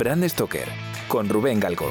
Brand 0.00 0.26
Stoker 0.26 0.66
con 1.08 1.28
Rubén 1.28 1.60
Galgo. 1.60 1.90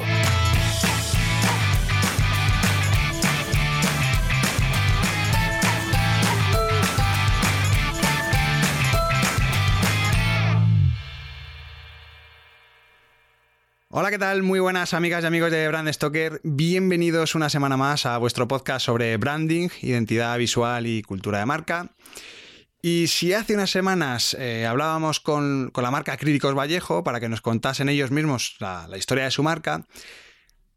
Hola, 13.92 14.10
¿qué 14.10 14.18
tal? 14.18 14.42
Muy 14.42 14.58
buenas 14.58 14.92
amigas 14.92 15.22
y 15.22 15.28
amigos 15.28 15.52
de 15.52 15.68
Brand 15.68 15.92
Stoker. 15.92 16.40
Bienvenidos 16.42 17.36
una 17.36 17.48
semana 17.48 17.76
más 17.76 18.06
a 18.06 18.18
vuestro 18.18 18.48
podcast 18.48 18.86
sobre 18.86 19.16
branding, 19.18 19.68
identidad 19.82 20.36
visual 20.36 20.88
y 20.88 21.02
cultura 21.02 21.38
de 21.38 21.46
marca. 21.46 21.90
Y 22.82 23.08
si 23.08 23.34
hace 23.34 23.54
unas 23.54 23.70
semanas 23.70 24.34
eh, 24.38 24.64
hablábamos 24.66 25.20
con, 25.20 25.70
la 25.74 25.90
marca 25.90 26.16
Críticos 26.16 26.54
Vallejo 26.54 27.04
para 27.04 27.20
que 27.20 27.28
nos 27.28 27.42
contasen 27.42 27.90
ellos 27.90 28.10
mismos 28.10 28.56
la, 28.58 28.88
historia 28.96 29.24
de 29.24 29.30
su 29.30 29.42
marca, 29.42 29.86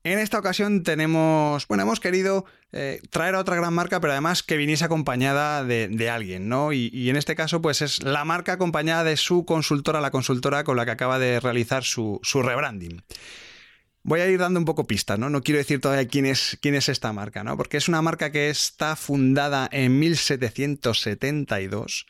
en 0.04 0.20
esta 0.20 0.38
ocasión 0.38 0.84
tenemos, 0.84 1.66
bueno, 1.68 1.84
hemos 1.84 2.02
querido 2.02 2.44
eh, 2.74 3.00
traer 3.10 3.36
a 3.36 3.40
otra 3.40 3.56
gran 3.56 3.74
marca, 3.74 4.02
pero 4.02 4.12
además 4.12 4.44
que 4.44 4.58
viniese 4.58 4.84
acompañada 4.84 5.64
de, 5.64 6.10
alguien, 6.10 6.50
¿no? 6.50 6.74
Y, 6.74 7.10
en 7.10 7.16
este 7.16 7.36
caso, 7.36 7.62
pues 7.62 7.82
es 7.82 8.04
la 8.04 8.26
marca 8.26 8.54
acompañada 8.54 9.06
de 9.06 9.16
su 9.16 9.46
consultora, 9.46 10.02
la 10.02 10.12
consultora 10.12 10.66
con 10.66 10.76
la 10.76 10.84
que 10.84 10.92
acaba 10.92 11.20
de 11.20 11.40
realizar 11.40 11.86
su, 11.86 12.20
rebranding. 12.34 13.02
Voy 14.06 14.20
a 14.20 14.28
ir 14.28 14.38
dando 14.38 14.60
un 14.60 14.66
poco 14.66 14.86
pistas, 14.86 15.18
¿no? 15.18 15.30
No 15.30 15.42
quiero 15.42 15.60
decir 15.60 15.80
todavía 15.80 16.10
quién 16.10 16.26
es, 16.26 16.58
quién 16.62 16.76
es 16.76 16.90
esta 16.90 17.14
marca, 17.14 17.46
¿no? 17.46 17.56
Porque 17.56 17.78
es 17.78 17.88
una 17.88 18.02
marca 18.02 18.34
que 18.34 18.50
está 18.50 18.98
fundada 18.98 19.70
en 19.72 19.98
1772. 19.98 22.06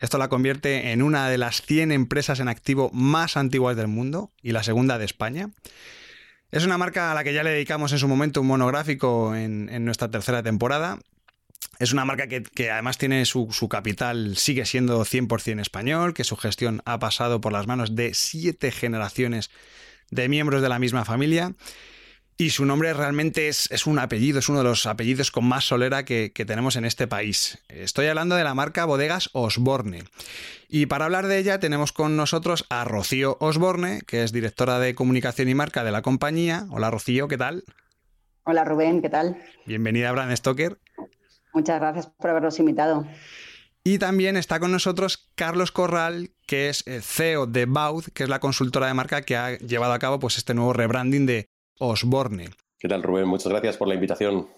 Esto 0.00 0.18
la 0.18 0.28
convierte 0.28 0.90
en 0.90 1.02
una 1.02 1.30
de 1.30 1.38
las 1.38 1.62
100 1.62 1.92
empresas 1.92 2.40
en 2.40 2.48
activo 2.48 2.90
más 2.92 3.36
antiguas 3.36 3.76
del 3.76 3.86
mundo 3.86 4.32
y 4.42 4.50
la 4.50 4.64
segunda 4.64 4.98
de 4.98 5.04
España. 5.04 5.50
Es 6.50 6.64
una 6.64 6.78
marca 6.78 7.12
a 7.12 7.14
la 7.14 7.22
que 7.22 7.32
ya 7.32 7.44
le 7.44 7.50
dedicamos 7.50 7.92
en 7.92 7.98
su 7.98 8.08
momento 8.08 8.40
un 8.40 8.48
monográfico 8.48 9.36
en, 9.36 9.84
nuestra 9.84 10.10
tercera 10.10 10.42
temporada. 10.42 10.98
Es 11.78 11.92
una 11.92 12.04
marca 12.04 12.26
que, 12.26 12.70
además 12.72 12.98
tiene 12.98 13.24
su, 13.24 13.52
su, 13.52 13.68
capital, 13.68 14.36
sigue 14.36 14.66
siendo 14.66 15.04
100% 15.04 15.60
español, 15.60 16.12
que 16.12 16.24
su 16.24 16.36
gestión 16.36 16.82
ha 16.86 16.98
pasado 16.98 17.40
por 17.40 17.52
las 17.52 17.68
manos 17.68 17.94
de 17.94 18.14
siete 18.14 18.72
generaciones 18.72 19.48
de 20.10 20.28
miembros 20.28 20.62
de 20.62 20.68
la 20.68 20.78
misma 20.78 21.04
familia 21.04 21.54
y 22.38 22.50
su 22.50 22.66
nombre 22.66 22.92
realmente 22.92 23.48
es, 23.48 23.86
un 23.86 23.98
apellido, 23.98 24.38
es 24.38 24.48
uno 24.48 24.58
de 24.58 24.64
los 24.64 24.84
apellidos 24.84 25.30
con 25.30 25.46
más 25.46 25.64
solera 25.64 26.04
que, 26.04 26.30
tenemos 26.46 26.76
en 26.76 26.84
este 26.84 27.06
país. 27.06 27.58
Estoy 27.68 28.06
hablando 28.08 28.34
de 28.34 28.44
la 28.44 28.54
marca 28.54 28.84
Bodegas 28.84 29.30
Osborne. 29.32 30.04
Y 30.68 30.86
para 30.86 31.06
hablar 31.06 31.28
de 31.28 31.38
ella 31.38 31.60
tenemos 31.60 31.92
con 31.92 32.16
nosotros 32.16 32.66
a 32.68 32.84
Rocío 32.84 33.38
Osborne, 33.40 34.00
que 34.06 34.22
es 34.22 34.32
directora 34.32 34.78
de 34.78 34.94
comunicación 34.94 35.48
y 35.48 35.54
marca 35.54 35.82
de 35.82 35.92
la 35.92 36.02
compañía. 36.02 36.66
Hola 36.70 36.90
Rocío, 36.90 37.26
¿qué 37.26 37.38
tal? 37.38 37.64
Hola 38.44 38.64
Rubén, 38.64 39.00
¿qué 39.00 39.08
tal? 39.08 39.42
Bienvenida 39.64 40.10
a 40.10 40.12
Brand 40.12 40.36
Stoker. 40.36 40.78
Muchas 41.54 41.80
gracias 41.80 42.06
por 42.06 42.30
habernos 42.30 42.58
invitado. 42.58 43.06
Y 43.82 43.98
también 43.98 44.36
está 44.36 44.60
con 44.60 44.72
nosotros 44.72 45.30
Carlos 45.36 45.72
Corral, 45.72 46.32
que 46.46 46.68
es 46.68 46.84
CEO 47.02 47.46
de 47.46 47.66
Baud, 47.66 48.04
que 48.14 48.22
es 48.22 48.28
la 48.28 48.40
consultora 48.40 48.86
de 48.86 48.94
marca 48.94 49.22
que 49.22 49.36
ha 49.36 49.58
llevado 49.58 49.92
a 49.92 49.98
cabo 49.98 50.18
pues, 50.18 50.38
este 50.38 50.54
nuevo 50.54 50.72
rebranding 50.72 51.26
de 51.26 51.48
Osborne. 51.78 52.50
¿Qué 52.78 52.88
tal, 52.88 53.02
Rubén? 53.02 53.26
Muchas 53.26 53.48
gracias 53.48 53.76
por 53.76 53.88
la 53.88 53.94
invitación. 53.94 54.48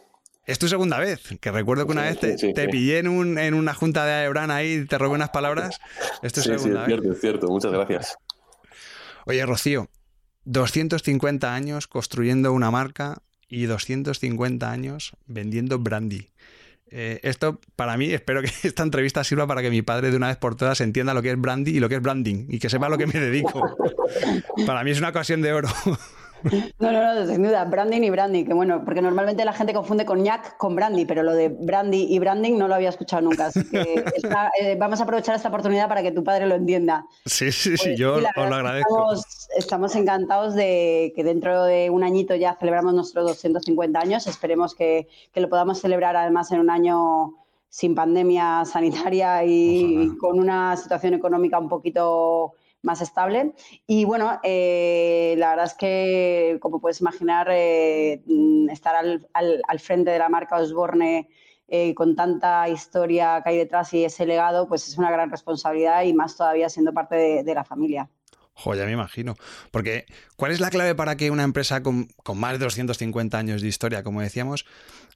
Es 0.45 0.59
tu 0.59 0.67
segunda 0.67 0.99
vez, 0.99 1.21
que 1.41 1.51
recuerdo 1.51 1.85
que 1.85 1.93
una 1.93 2.05
vez 2.05 2.19
te, 2.19 2.69
pillé 2.69 3.01
en, 3.01 3.09
una 3.55 3.75
junta 3.75 4.07
de 4.07 4.13
Aebran 4.13 4.51
ahí 4.51 4.73
y 4.73 4.87
te 4.87 4.97
robé 4.97 5.15
unas 5.15 5.29
palabras. 5.29 5.79
Esto 6.23 6.41
es 6.41 6.47
sí, 6.47 6.53
segunda 6.53 6.87
sí, 6.87 6.93
es 6.93 6.97
cierto, 6.97 7.13
es 7.13 7.21
cierto. 7.21 7.49
Muchas 7.49 7.71
gracias. 7.71 8.17
Oye, 9.27 9.45
Rocío, 9.45 9.91
250 10.45 11.55
años 11.55 11.87
construyendo 11.87 12.55
una 12.55 12.71
marca 12.71 13.19
y 13.47 13.67
250 13.67 14.71
años 14.71 15.13
vendiendo 15.27 15.79
brandy. 15.79 16.31
Eh, 16.91 17.21
esto, 17.23 17.61
para 17.77 17.97
mí, 17.97 18.13
espero 18.13 18.43
que 18.43 18.51
esta 18.63 18.83
entrevista 18.83 19.25
sirva 19.25 19.47
para 19.47 19.63
que 19.63 19.71
mi 19.71 19.83
padre 19.83 20.11
de 20.11 20.17
una 20.17 20.29
vez 20.29 20.37
por 20.37 20.55
todas 20.57 20.81
entienda 20.81 21.15
lo 21.15 21.23
que 21.23 21.31
es 21.31 21.41
brandy 21.41 21.73
y 21.77 21.81
lo 21.81 21.89
que 21.89 21.97
es 21.97 22.03
branding 22.03 22.47
y 22.49 22.59
que 22.59 22.69
sepa 22.69 22.87
a 22.87 22.89
lo 22.89 22.99
que 22.99 23.07
me 23.07 23.13
dedico. 23.21 23.77
para 24.67 24.85
mí 24.85 24.91
es 24.91 24.99
una 24.99 25.11
ocasión 25.11 25.43
de 25.43 25.53
oro. 25.53 25.69
No, 26.79 26.93
no, 26.93 27.15
no, 27.15 27.27
sin 27.27 27.43
duda, 27.43 27.65
branding 27.65 28.03
y 28.03 28.11
branding, 28.11 28.45
que 28.45 28.55
bueno, 28.55 28.83
porque 28.85 29.03
normalmente 29.03 29.45
la 29.45 29.53
gente 29.53 29.73
confunde 29.73 30.05
con 30.05 30.23
ñac 30.23 30.57
con 30.57 30.77
brandy, 30.77 31.05
pero 31.05 31.23
lo 31.23 31.35
de 31.35 31.49
brandy 31.49 32.07
y 32.09 32.19
branding 32.19 32.57
no 32.57 32.69
lo 32.69 32.75
había 32.75 32.89
escuchado 32.89 33.23
nunca. 33.23 33.47
Así 33.47 33.69
que 33.69 34.05
eh, 34.61 34.77
vamos 34.79 35.01
a 35.01 35.05
aprovechar 35.05 35.35
esta 35.35 35.49
oportunidad 35.49 35.89
para 35.89 36.03
que 36.03 36.13
tu 36.13 36.23
padre 36.23 36.47
lo 36.47 36.55
entienda. 36.55 37.05
Sí, 37.27 37.51
sí, 37.53 37.77
sí, 37.77 37.85
pues 37.85 37.99
yo 37.99 38.17
os 38.17 38.23
lo 38.23 38.55
agradezco. 38.55 39.15
Estamos, 39.57 39.95
encantados 39.97 40.55
de 40.55 41.13
que 41.17 41.25
dentro 41.25 41.65
de 41.65 41.91
un 41.91 42.05
añito 42.05 42.35
ya 42.35 42.57
celebramos 42.59 42.95
nuestros 42.95 43.27
250 43.27 43.99
años. 43.99 44.27
Esperemos 44.27 44.75
que, 44.75 45.09
que 45.33 45.41
lo 45.41 45.49
podamos 45.49 45.81
celebrar 45.81 46.17
además 46.17 46.53
en 46.53 46.61
un 46.61 46.71
año 46.71 47.35
sin 47.71 47.95
pandemia 47.95 48.65
sanitaria 48.65 49.45
y 49.45 50.17
con 50.19 50.39
una 50.39 50.77
situación 50.77 51.15
económica 51.15 51.59
un 51.59 51.69
poquito 51.69 52.55
más 52.83 53.01
estable. 53.01 53.53
Y 53.87 54.05
bueno, 54.05 54.41
eh, 54.43 55.35
la 55.39 55.51
verdad 55.51 55.67
es 55.67 55.75
que, 55.75 56.59
como 56.61 56.81
puedes 56.81 57.01
imaginar, 57.01 57.49
eh, 57.51 58.23
estar 58.71 58.95
al, 58.97 59.81
frente 59.81 60.11
de 60.11 60.19
la 60.19 60.29
marca 60.29 60.57
Osborne 60.57 61.29
eh, 61.69 61.95
con 61.95 62.17
tanta 62.17 62.69
historia 62.69 63.41
que 63.43 63.51
hay 63.51 63.59
detrás 63.59 63.93
y 63.95 64.05
ese 64.05 64.27
legado, 64.27 64.69
pues 64.69 64.89
es 64.89 64.97
una 64.97 65.11
gran 65.11 65.31
responsabilidad 65.31 66.03
y 66.03 66.15
más 66.15 66.37
todavía 66.37 66.69
siendo 66.69 66.93
parte 66.93 67.43
de, 67.45 67.55
la 67.55 67.65
familia. 67.65 68.09
Joya, 68.55 68.85
me 68.87 68.93
imagino. 68.93 69.35
Porque, 69.71 70.07
¿cuál 70.37 70.53
es 70.53 70.61
la 70.61 70.71
clave 70.71 70.95
para 70.95 71.17
que 71.17 71.31
una 71.31 71.45
empresa 71.45 71.83
con, 71.83 72.09
con, 72.23 72.39
más 72.39 72.53
de 72.53 72.59
250 72.59 73.39
años 73.39 73.63
de 73.63 73.69
historia, 73.69 74.03
como 74.03 74.21
decíamos, 74.21 74.65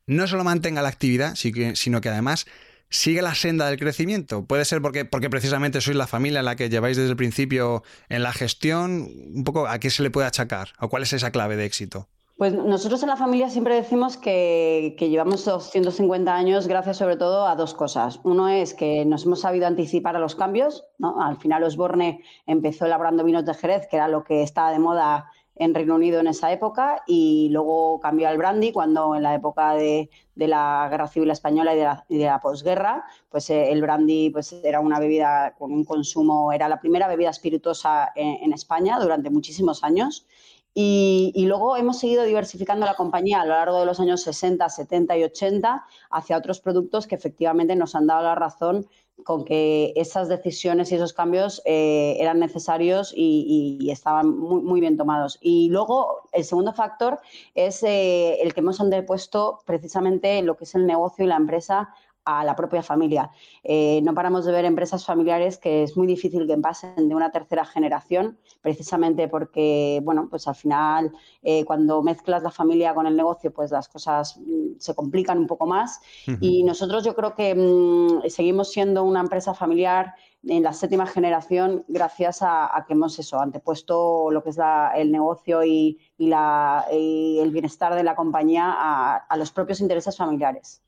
no 0.07 0.27
solo 0.27 0.45
mantenga 0.45 0.83
la 0.83 0.89
actividad, 0.89 1.35
sino 1.35 2.01
que 2.01 2.09
además 2.09 2.47
sigue 2.93 3.23
la 3.23 3.35
senda 3.35 3.67
del 3.67 3.79
crecimiento? 3.79 4.45
Puede 4.45 4.65
ser 4.65 4.81
porque, 4.81 5.05
porque 5.05 5.31
precisamente 5.31 5.81
sois 5.81 5.97
la 5.97 6.07
familia 6.07 6.43
la 6.43 6.55
que 6.55 6.69
lleváis 6.69 6.97
desde 6.97 7.11
el 7.11 7.17
principio 7.17 7.83
en 8.09 8.23
la 8.23 8.33
gestión. 8.33 9.09
Un 9.35 9.43
poco, 9.45 9.67
¿a 9.67 9.81
qué 9.81 9.91
se 9.91 10.03
le 10.03 10.11
puede 10.11 10.29
achacar? 10.29 10.69
¿O 10.79 10.89
cuál 10.89 11.03
es 11.03 11.13
esa 11.13 11.33
clave 11.33 11.57
de 11.57 11.65
éxito? 11.65 12.09
Pues 12.37 12.55
nosotros 12.55 13.03
en 13.03 13.09
la 13.09 13.17
familia 13.17 13.51
siempre 13.51 13.77
decimos 13.77 14.17
que, 14.17 14.97
llevamos 14.99 15.45
250 15.45 16.35
años 16.35 16.67
gracias 16.67 16.97
sobre 16.97 17.17
todo 17.17 17.47
a 17.47 17.55
dos 17.57 17.73
cosas. 17.73 18.21
Uno 18.25 18.49
es 18.49 18.75
que 18.75 19.05
nos 19.05 19.25
hemos 19.27 19.41
sabido 19.41 19.67
anticipar 19.67 20.17
a 20.17 20.19
los 20.19 20.35
cambios. 20.35 20.85
Al 21.01 21.37
final 21.37 21.63
Osborne 21.63 22.23
empezó 22.47 22.87
elaborando 22.87 23.25
vinos 23.25 23.45
de 23.45 23.55
Jerez, 23.55 23.87
que 23.89 23.97
era 23.97 24.09
lo 24.09 24.25
que 24.25 24.43
estaba 24.43 24.73
de 24.73 24.81
moda 24.81 25.31
en 25.57 25.75
Reino 25.75 25.95
Unido 25.95 26.21
en 26.21 26.27
esa 26.27 26.53
época 26.53 27.03
y 27.07 27.49
luego 27.51 28.01
cambió 28.01 28.29
al 28.29 28.39
brandy 28.39 28.73
cuando 28.73 29.15
en 29.15 29.23
la 29.23 29.35
época 29.35 29.75
de, 29.75 30.11
la 30.35 30.89
Guerra 30.91 31.09
Civil 31.09 31.31
Española 31.31 32.03
y 32.09 32.19
de 32.19 32.25
la, 32.25 32.41
posguerra, 32.41 33.05
pues 33.31 33.51
eh, 33.51 33.71
el 33.71 33.83
brandy 33.83 34.31
pues, 34.31 34.53
era 34.65 34.81
una 34.81 34.99
bebida 34.99 35.55
con 35.59 35.73
un 35.73 35.85
consumo, 35.85 36.53
era 36.53 36.69
la 36.69 36.81
primera 36.81 37.07
bebida 37.07 37.31
espirituosa 37.31 38.13
en, 38.15 38.53
España 38.53 38.99
durante 38.99 39.31
muchísimos 39.31 39.85
años. 39.85 40.27
Y, 40.75 41.33
y, 41.35 41.45
luego 41.45 41.77
hemos 41.77 41.99
seguido 41.99 42.25
diversificando 42.25 42.87
la 42.87 42.95
compañía 42.95 43.43
a 43.43 43.45
lo 43.45 43.53
largo 43.53 43.81
de 43.81 43.85
los 43.85 44.01
años 44.01 44.23
60, 44.23 44.67
70 44.71 45.19
y 45.19 45.25
80 45.25 45.85
hacia 46.11 46.39
otros 46.39 46.61
productos 46.61 47.07
que 47.07 47.15
efectivamente 47.15 47.77
nos 47.77 47.95
han 47.95 48.07
dado 48.07 48.23
la 48.23 48.35
razón 48.35 48.87
con 49.25 49.45
que 49.45 49.93
esas 49.97 50.29
decisiones 50.29 50.91
y 50.91 50.97
esos 50.97 51.13
cambios 51.13 51.63
eh, 51.65 52.17
eran 52.19 52.39
necesarios 52.39 53.13
y, 53.17 53.89
estaban 53.91 54.39
muy, 54.39 54.63
muy, 54.63 54.81
bien 54.81 54.97
tomados. 54.97 55.39
Y 55.41 55.69
luego, 55.69 56.23
el 56.33 56.45
segundo 56.45 56.73
factor 56.73 57.21
es 57.55 57.83
eh, 57.83 58.41
el 58.43 58.55
que 58.55 58.61
hemos 58.61 58.81
antepuesto 58.81 59.61
precisamente 59.67 60.41
lo 60.43 60.57
que 60.57 60.65
es 60.65 60.75
el 60.75 60.87
negocio 60.87 61.25
y 61.25 61.29
la 61.29 61.37
empresa 61.37 61.95
a 62.25 62.45
la 62.45 62.55
propia 62.55 62.83
familia. 62.83 63.31
Eh, 63.63 64.01
no 64.03 64.15
paramos 64.15 64.45
de 64.45 64.53
ver 64.53 64.65
empresas 64.65 65.05
familiares 65.05 65.59
que 65.59 65.83
es 65.83 65.97
muy 65.97 66.07
difícil 66.07 66.47
que 66.47 66.57
pasen 66.59 67.09
de 67.09 67.15
una 67.15 67.31
tercera 67.31 67.65
generación, 67.65 68.39
precisamente 68.61 69.29
porque, 69.29 70.01
bueno, 70.05 70.29
pues 70.31 70.47
al 70.47 70.55
final 70.55 71.13
eh, 71.43 71.65
cuando 71.65 72.03
mezclas 72.03 72.43
la 72.43 72.51
familia 72.51 72.95
con 72.95 73.07
el 73.07 73.17
negocio, 73.17 73.53
pues 73.53 73.71
las 73.71 73.89
cosas 73.89 74.39
mm, 74.39 74.79
se 74.79 74.95
complican 74.95 75.39
un 75.39 75.47
poco 75.47 75.67
más. 75.67 76.01
Y 76.41 76.63
nosotros 76.65 77.05
yo 77.05 77.15
creo 77.15 77.35
que 77.35 77.55
mm, 77.55 78.29
seguimos 78.29 78.71
siendo 78.71 79.05
una 79.05 79.21
empresa 79.21 79.55
familiar 79.55 80.15
en 80.45 80.63
la 80.63 80.73
séptima 80.73 81.07
generación 81.07 81.85
gracias 81.87 82.39
a, 82.43 82.85
que 82.87 82.95
hemos 82.95 83.19
eso, 83.19 83.39
antepuesto 83.39 84.31
lo 84.31 84.43
que 84.43 84.51
es 84.51 84.59
el 84.97 85.13
negocio 85.13 85.65
y, 85.65 85.99
el 86.19 87.51
bienestar 87.51 87.95
de 87.95 88.03
la 88.03 88.15
compañía 88.15 88.73
a 88.73 89.37
los 89.37 89.53
propios 89.53 89.81
intereses 89.81 90.17
familiares. 90.17 90.83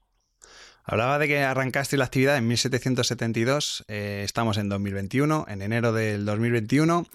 Hablaba 0.87 1.19
de 1.19 1.29
que 1.29 1.43
arrancaste 1.43 1.97
la 1.97 2.05
actividad 2.05 2.37
en 2.37 2.47
1772, 2.47 3.85
eh, 3.89 4.21
estamos 4.23 4.59
en 4.59 4.69
2021, 4.69 5.47
en 5.49 5.63
enero 5.63 5.95
del 5.95 6.27
2021. 6.27 7.07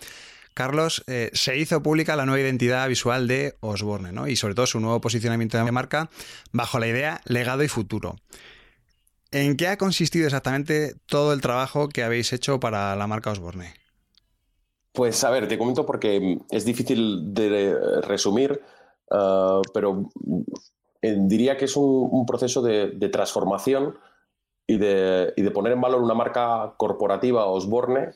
Carlos, 0.55 1.03
eh, 1.05 1.29
se 1.33 1.55
hizo 1.55 1.81
pública 1.83 2.15
la 2.15 2.25
nueva 2.25 2.41
identidad 2.41 2.87
visual 2.87 3.27
de 3.27 3.57
Osborne, 3.59 4.11
¿no? 4.11 4.27
Y 4.27 4.35
sobre 4.35 4.55
todo 4.55 4.65
su 4.65 4.79
nuevo 4.79 4.99
posicionamiento 4.99 5.63
de 5.63 5.71
marca 5.71 6.09
bajo 6.51 6.79
la 6.79 6.87
idea 6.87 7.21
legado 7.25 7.63
y 7.63 7.67
futuro. 7.67 8.15
¿En 9.31 9.55
qué 9.55 9.67
ha 9.67 9.77
consistido 9.77 10.25
exactamente 10.25 10.95
todo 11.05 11.33
el 11.33 11.41
trabajo 11.41 11.89
que 11.89 12.03
habéis 12.03 12.33
hecho 12.33 12.59
para 12.59 12.95
la 12.95 13.05
marca 13.05 13.29
Osborne? 13.29 13.75
Pues 14.91 15.23
a 15.23 15.29
ver, 15.29 15.47
te 15.47 15.59
comento 15.59 15.85
porque 15.85 16.39
es 16.49 16.65
difícil 16.65 17.33
de 17.35 18.01
resumir, 18.01 18.59
ah, 19.11 19.61
pero 19.71 20.09
eh, 21.01 21.15
diría 21.17 21.57
que 21.57 21.65
es 21.65 21.75
un, 21.75 22.25
proceso 22.25 22.61
de, 22.61 23.09
transformación 23.09 23.97
y 24.67 24.77
de, 24.77 25.33
y 25.35 25.41
de, 25.41 25.51
poner 25.51 25.73
en 25.73 25.81
valor 25.81 26.01
una 26.01 26.13
marca 26.13 26.73
corporativa 26.77 27.45
Osborne 27.45 28.11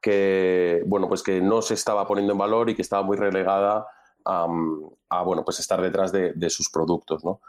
que, 0.00 0.82
bueno, 0.86 1.08
pues 1.08 1.22
que 1.22 1.40
no 1.40 1.62
se 1.62 1.74
estaba 1.74 2.06
poniendo 2.06 2.32
en 2.32 2.38
valor 2.38 2.70
y 2.70 2.74
que 2.74 2.82
estaba 2.82 3.02
muy 3.02 3.16
relegada 3.16 3.86
a, 4.24 5.22
bueno, 5.24 5.44
pues 5.44 5.60
estar 5.60 5.80
detrás 5.80 6.12
de, 6.12 6.50
sus 6.50 6.70
productos. 6.70 7.24
¿no? 7.24 7.40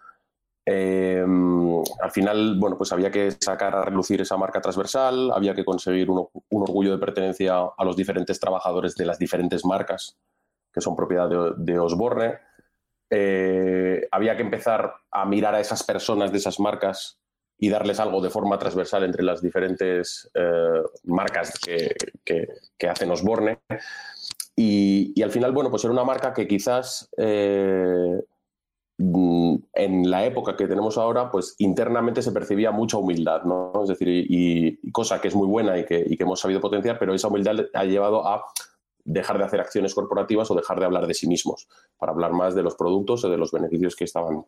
Em, 0.66 1.81
al 2.01 2.12
final, 2.12 2.57
bueno, 2.60 2.78
pues 2.78 2.92
había 2.92 3.12
que 3.12 3.31
sacar 3.31 3.75
a 3.75 3.83
relucir 3.83 4.22
esa 4.22 4.38
marca 4.38 4.62
transversal, 4.62 5.31
había 5.33 5.56
que 5.56 5.66
conseguir 5.66 6.10
un, 6.10 6.28
orgullo 6.50 6.92
de 6.92 6.98
pertenencia 6.98 7.57
a 7.78 7.86
los 7.86 7.95
diferentes 7.95 8.40
trabajadores 8.40 8.95
de 8.95 9.06
las 9.06 9.19
diferentes 9.19 9.66
marcas 9.66 10.18
que 10.74 10.81
son 10.81 10.95
propiedad 10.95 11.30
de, 11.57 11.80
Osborne. 11.80 12.40
Eh, 13.09 14.07
había 14.12 14.36
que 14.36 14.44
empezar 14.44 14.94
a 15.12 15.25
mirar 15.25 15.56
a 15.56 15.62
esas 15.62 15.83
personas 15.83 16.31
de 16.31 16.38
esas 16.39 16.59
marcas 16.59 17.19
y 17.59 17.69
darles 17.69 18.00
algo 18.00 18.21
de 18.21 18.30
forma 18.30 18.59
transversal 18.59 19.04
entre 19.04 19.24
las 19.24 19.42
diferentes 19.42 20.30
eh, 20.33 20.83
marcas 21.06 21.57
que, 21.59 21.95
que, 22.24 22.89
hacen 22.89 23.09
Osborne. 23.09 23.59
Y, 24.56 25.21
al 25.21 25.31
final, 25.31 25.51
bueno, 25.51 25.69
pues 25.69 25.83
era 25.83 25.94
una 25.94 26.04
marca 26.04 26.33
que 26.33 26.48
quizás 26.48 27.09
eh, 27.18 28.21
mm, 28.98 29.56
en 29.74 30.12
la 30.12 30.25
época 30.25 30.56
que 30.56 30.68
tenemos 30.68 30.98
ahora, 30.98 31.31
pues 31.31 31.56
internamente 31.59 32.21
se 32.21 32.31
percibía 32.31 32.71
mucha 32.71 32.98
humildad, 32.98 33.44
¿no? 33.44 33.71
Es 33.81 33.89
decir, 33.89 34.07
y, 34.09 34.92
cosa 34.92 35.19
que 35.19 35.30
es 35.30 35.36
muy 35.36 35.48
buena 35.48 35.77
y 35.80 35.86
que, 35.86 36.04
y 36.06 36.15
que 36.15 36.24
hemos 36.24 36.39
sabido 36.39 36.62
potenciar, 36.62 37.00
pero 37.00 37.13
esa 37.13 37.27
humildad 37.27 37.65
ha 37.74 37.86
llevado 37.86 38.27
a 38.27 38.44
dejar 39.07 39.38
de 39.38 39.45
hacer 39.45 39.62
acciones 39.62 39.95
corporativas 39.95 40.51
o 40.51 40.56
dejar 40.56 40.80
de 40.80 40.86
hablar 40.86 41.07
de 41.07 41.13
sí 41.13 41.27
mismos, 41.27 41.68
para 41.98 42.12
hablar 42.12 42.33
más 42.33 42.54
de 42.54 42.62
los 42.62 42.75
productos 42.75 43.24
o 43.24 43.30
de 43.30 43.38
los 43.38 43.51
beneficios 43.51 43.95
que 43.95 44.04
estaban 44.04 44.39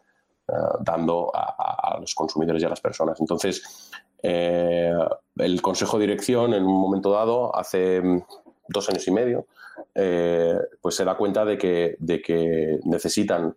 eh, 0.50 0.54
dando 0.82 1.32
a, 1.34 1.98
los 2.02 2.14
consumidores 2.14 2.62
y 2.62 2.66
a 2.66 2.70
las 2.70 2.82
personas. 2.82 3.20
Entonces, 3.22 3.90
eh, 4.22 4.94
el 5.38 5.62
Consejo 5.62 5.98
de 5.98 6.08
Dirección, 6.08 6.54
en 6.54 6.64
un 6.64 6.80
momento 6.80 7.12
dado, 7.12 7.56
hace 7.56 8.02
mm, 8.02 8.22
dos 8.68 8.90
años 8.90 9.08
y 9.08 9.12
medio, 9.12 9.48
eh, 9.96 10.60
pues 10.82 10.96
se 10.96 11.06
da 11.06 11.16
cuenta 11.16 11.46
de 11.46 11.58
que, 11.58 11.96
de 12.00 12.22
que 12.22 12.80
necesitan 12.84 13.56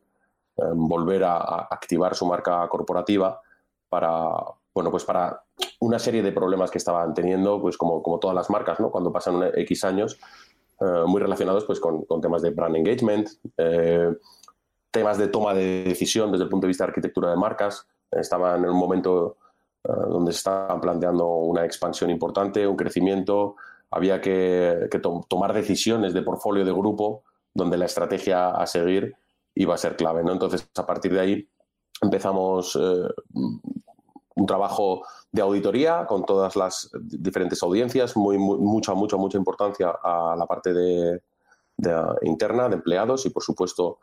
volver 0.55 1.25
a, 1.25 1.67
activar 1.71 2.15
su 2.15 2.27
marca 2.27 2.69
corporativa 2.69 3.41
para, 3.89 4.31
bueno, 4.73 4.91
pues 4.91 5.05
para 5.05 5.43
una 5.81 5.99
serie 5.99 6.23
de 6.23 6.31
problemas 6.31 6.71
que 6.71 6.79
estaban 6.79 7.15
teniendo, 7.15 7.61
pues 7.61 7.77
como, 7.77 8.03
como 8.03 8.21
todas 8.21 8.37
las 8.37 8.51
marcas, 8.51 8.79
¿no? 8.79 8.91
Cuando 8.91 9.11
pasan 9.11 9.51
X 9.55 9.85
años, 9.85 10.21
muy 10.81 11.21
relacionados 11.21 11.65
pues 11.65 11.79
con, 11.79 12.05
temas 12.21 12.43
de 12.43 12.51
brand 12.51 12.77
engagement, 12.77 13.29
temas 14.93 15.19
de 15.19 15.29
toma 15.29 15.55
de 15.55 15.85
decisión 15.85 16.31
desde 16.31 16.45
el 16.45 16.51
punto 16.51 16.67
de 16.67 16.69
vista 16.69 16.85
de 16.85 16.91
arquitectura 16.91 17.31
de 17.31 17.37
marcas. 17.37 17.89
Estaban 18.11 18.63
en 18.63 18.71
un 18.71 18.79
momento 18.79 19.39
eh, 19.85 19.91
donde 20.09 20.33
se 20.33 20.39
estaba 20.39 20.81
planteando 20.81 21.27
una 21.27 21.65
expansión 21.65 22.11
importante, 22.11 22.67
un 22.67 22.77
crecimiento. 22.77 23.57
Había 23.91 24.21
que, 24.21 24.89
tomar 25.29 25.53
decisiones 25.53 26.15
de 26.15 26.23
portfolio 26.23 26.65
de 26.65 26.73
grupo 26.73 27.25
donde 27.53 27.77
la 27.77 27.87
estrategia 27.87 28.51
a 28.51 28.67
seguir 28.67 29.15
iba 29.55 29.75
a 29.75 29.79
ser 29.79 29.97
clave. 29.97 30.23
¿no? 30.23 30.33
Entonces, 30.33 30.69
a 30.77 30.87
partir 30.87 31.13
de 31.13 31.21
ahí 31.21 31.49
empezamos 32.01 32.79
eh, 32.81 33.09
un 34.35 34.47
trabajo 34.47 35.03
de 35.31 35.43
auditoría 35.43 36.07
con 36.07 36.25
todas 36.25 36.57
las 36.57 36.91
diferentes 37.01 37.63
audiencias, 37.63 38.17
muy, 38.17 38.39
mucha, 38.39 38.95
mucha, 38.95 39.17
mucha 39.17 39.39
importancia 39.39 39.91
a 40.03 40.35
la 40.37 40.47
parte 40.47 40.73
de, 40.73 41.21
interna, 42.23 42.69
de 42.69 42.77
empleados 42.77 43.27
y, 43.27 43.31
por 43.31 43.43
supuesto, 43.43 43.99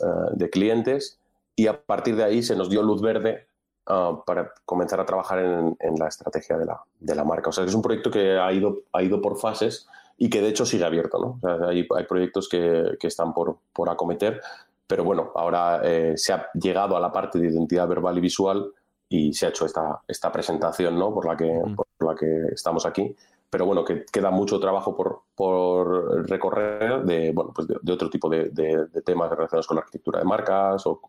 eh, 0.00 0.06
de 0.32 0.50
clientes 0.50 1.18
y 1.54 1.66
a 1.66 1.80
partir 1.80 2.16
de 2.16 2.24
ahí 2.24 2.42
se 2.42 2.56
nos 2.56 2.70
dio 2.70 2.82
luz 2.82 3.00
verde 3.00 3.46
ah, 3.86 4.22
para 4.26 4.52
comenzar 4.64 5.00
a 5.00 5.06
trabajar 5.06 5.38
en, 5.38 5.94
la 5.98 6.08
estrategia 6.08 6.56
de 6.56 6.66
la, 6.66 6.80
de 6.98 7.14
la, 7.14 7.24
marca. 7.24 7.50
O 7.50 7.52
sea, 7.52 7.64
es 7.64 7.74
un 7.74 7.82
proyecto 7.82 8.10
que 8.10 8.38
ha 8.38 8.52
ido, 8.52 8.82
ha 8.92 9.02
ido 9.02 9.20
por 9.20 9.38
fases 9.38 9.86
y 10.18 10.30
que 10.30 10.40
de 10.40 10.48
hecho 10.48 10.66
sigue 10.66 10.84
abierto. 10.84 11.18
¿no? 11.42 11.66
hay, 11.68 11.86
hay, 11.96 12.04
proyectos 12.04 12.48
que, 12.48 12.96
que 12.98 13.06
están 13.06 13.34
por, 13.34 13.58
por, 13.72 13.88
acometer, 13.90 14.40
pero 14.86 15.04
bueno, 15.04 15.32
ahora 15.34 15.80
eh, 15.84 16.14
se 16.16 16.32
ha 16.32 16.50
llegado 16.54 16.96
a 16.96 17.00
la 17.00 17.12
parte 17.12 17.38
de 17.38 17.48
identidad 17.48 17.88
verbal 17.88 18.18
y 18.18 18.20
visual 18.20 18.72
y 19.14 19.32
se 19.32 19.46
ha 19.46 19.48
hecho 19.50 19.66
esta, 19.66 20.00
esta 20.08 20.32
presentación 20.32 20.98
¿no? 20.98 21.12
por, 21.12 21.26
la 21.26 21.36
que, 21.36 21.52
por 21.76 22.08
la 22.08 22.14
que 22.14 22.54
estamos 22.54 22.86
aquí 22.86 23.14
pero 23.52 23.66
bueno, 23.66 23.84
que 23.84 24.06
queda 24.10 24.30
mucho 24.30 24.58
trabajo 24.58 24.96
por, 24.96 25.24
por 25.34 26.26
recorrer 26.26 27.02
de, 27.04 27.32
bueno, 27.32 27.52
pues 27.54 27.68
de, 27.68 27.92
otro 27.92 28.08
tipo 28.08 28.30
de, 28.30 28.48
de, 28.48 29.02
temas 29.02 29.28
relacionados 29.28 29.66
con 29.66 29.74
la 29.74 29.82
arquitectura 29.82 30.20
de 30.20 30.24
marcas 30.24 30.86
o 30.86 31.02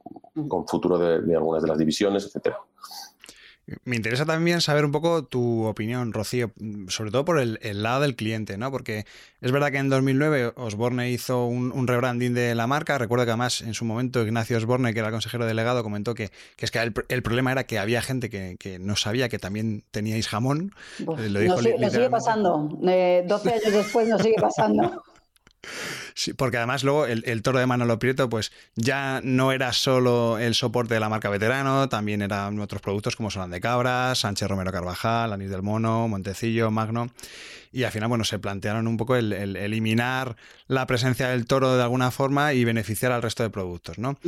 con 0.50 0.68
futuro 0.68 0.98
de, 0.98 1.34
algunas 1.34 1.64
de 1.64 1.70
las 1.70 1.78
divisiones, 1.78 2.26
etcétera. 2.26 2.60
Me 3.86 3.96
interesa 3.96 4.26
también 4.26 4.60
saber 4.60 4.84
un 4.84 4.92
poco 4.92 5.24
tu 5.24 5.64
opinión, 5.64 6.12
Rocío, 6.12 6.52
sobre 6.90 7.12
todo 7.12 7.24
por 7.24 7.40
el, 7.40 7.60
lado 7.82 8.02
del 8.02 8.18
cliente, 8.18 8.58
¿no? 8.58 8.72
Porque 8.72 9.06
es 9.40 9.52
verdad 9.54 9.72
que 9.72 9.78
en 9.78 9.88
2009 9.88 10.52
Osborne 10.58 11.10
hizo 11.12 11.46
un, 11.46 11.88
rebranding 11.88 12.34
de 12.34 12.56
la 12.56 12.68
marca. 12.68 12.98
Recuerdo 12.98 13.24
que 13.24 13.32
además 13.32 13.62
en 13.62 13.74
su 13.74 13.86
momento 13.86 14.22
Ignacio 14.22 14.58
Osborne, 14.58 14.94
que 14.94 15.00
era 15.00 15.08
el 15.08 15.14
consejero 15.14 15.46
delegado, 15.46 15.82
comentó 15.82 16.14
que, 16.14 16.30
es 16.58 16.72
que 16.72 16.80
el, 16.80 17.24
problema 17.24 17.54
era 17.54 17.64
que 17.64 17.80
había 17.80 18.02
gente 18.02 18.30
que, 18.30 18.80
no 18.80 18.98
sabía 18.98 19.30
que 19.30 19.40
también 19.40 19.84
teníais 19.92 20.28
jamón. 20.28 20.74
Eh, 21.00 21.30
lo 21.30 21.40
dijo 21.40 21.62
nos, 21.62 21.94
sigue 21.94 22.10
pasando. 22.10 22.70
12 22.70 22.90
eh, 22.90 23.26
años 23.30 23.74
después 23.74 24.10
nos 24.10 24.22
sigue 24.22 24.36
pasando. 24.42 25.04
Sí, 26.14 26.34
porque 26.34 26.58
además 26.58 26.84
luego 26.84 27.06
el, 27.06 27.42
toro 27.42 27.60
de 27.60 27.66
Manolo 27.66 27.98
Prieto, 28.00 28.30
pues 28.30 28.52
ya 28.76 29.22
no 29.24 29.52
era 29.52 29.74
solo 29.74 30.38
el 30.38 30.54
soporte 30.54 30.94
de 30.94 31.00
la 31.00 31.10
marca 31.10 31.30
veterano, 31.30 31.90
también 31.90 32.22
eran 32.22 32.60
otros 32.60 32.82
productos 32.82 33.16
como 33.16 33.32
Solán 33.32 33.52
de 33.52 33.62
Cabras, 33.62 34.20
Sánchez 34.20 34.48
Romero 34.48 34.72
Carvajal, 34.72 35.34
Anís 35.34 35.50
del 35.50 35.64
Mono, 35.64 36.08
Montecillo, 36.08 36.70
Magno. 36.72 37.10
Y 37.72 37.84
al 37.84 37.92
final, 37.92 38.10
bueno, 38.10 38.24
se 38.24 38.38
plantearon 38.38 38.88
un 38.88 38.98
poco 38.98 39.16
el, 39.16 39.34
eliminar 39.34 40.36
la 40.68 40.86
presencia 40.86 41.30
del 41.30 41.46
toro 41.48 41.76
de 41.76 41.82
alguna 41.82 42.12
forma 42.12 42.54
y 42.54 42.64
beneficiar 42.66 43.12
al 43.12 43.24
resto 43.24 43.42
de 43.42 43.50
productos, 43.50 43.98
¿no? 43.98 44.20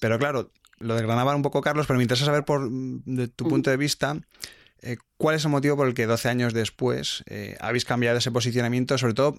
Pero 0.00 0.18
claro, 0.18 0.50
lo 0.80 0.94
desgranaban 0.94 1.36
un 1.36 1.42
poco, 1.42 1.60
Carlos, 1.60 1.86
pero 1.86 1.98
me 1.98 2.02
interesa 2.02 2.24
saber 2.24 2.44
por 2.44 2.68
de 2.68 3.28
tu 3.28 3.48
punto 3.48 3.70
de 3.70 3.76
vista 3.76 4.18
eh, 4.82 4.96
¿Cuál 5.16 5.36
es 5.36 5.44
el 5.44 5.50
motivo 5.50 5.76
por 5.76 5.88
el 5.88 5.94
que 5.94 6.06
12 6.06 6.28
años 6.28 6.54
después 6.54 7.24
eh, 7.26 7.56
habéis 7.60 7.84
cambiado 7.84 8.18
ese 8.18 8.30
posicionamiento? 8.30 8.96
Sobre 8.98 9.14
todo, 9.14 9.36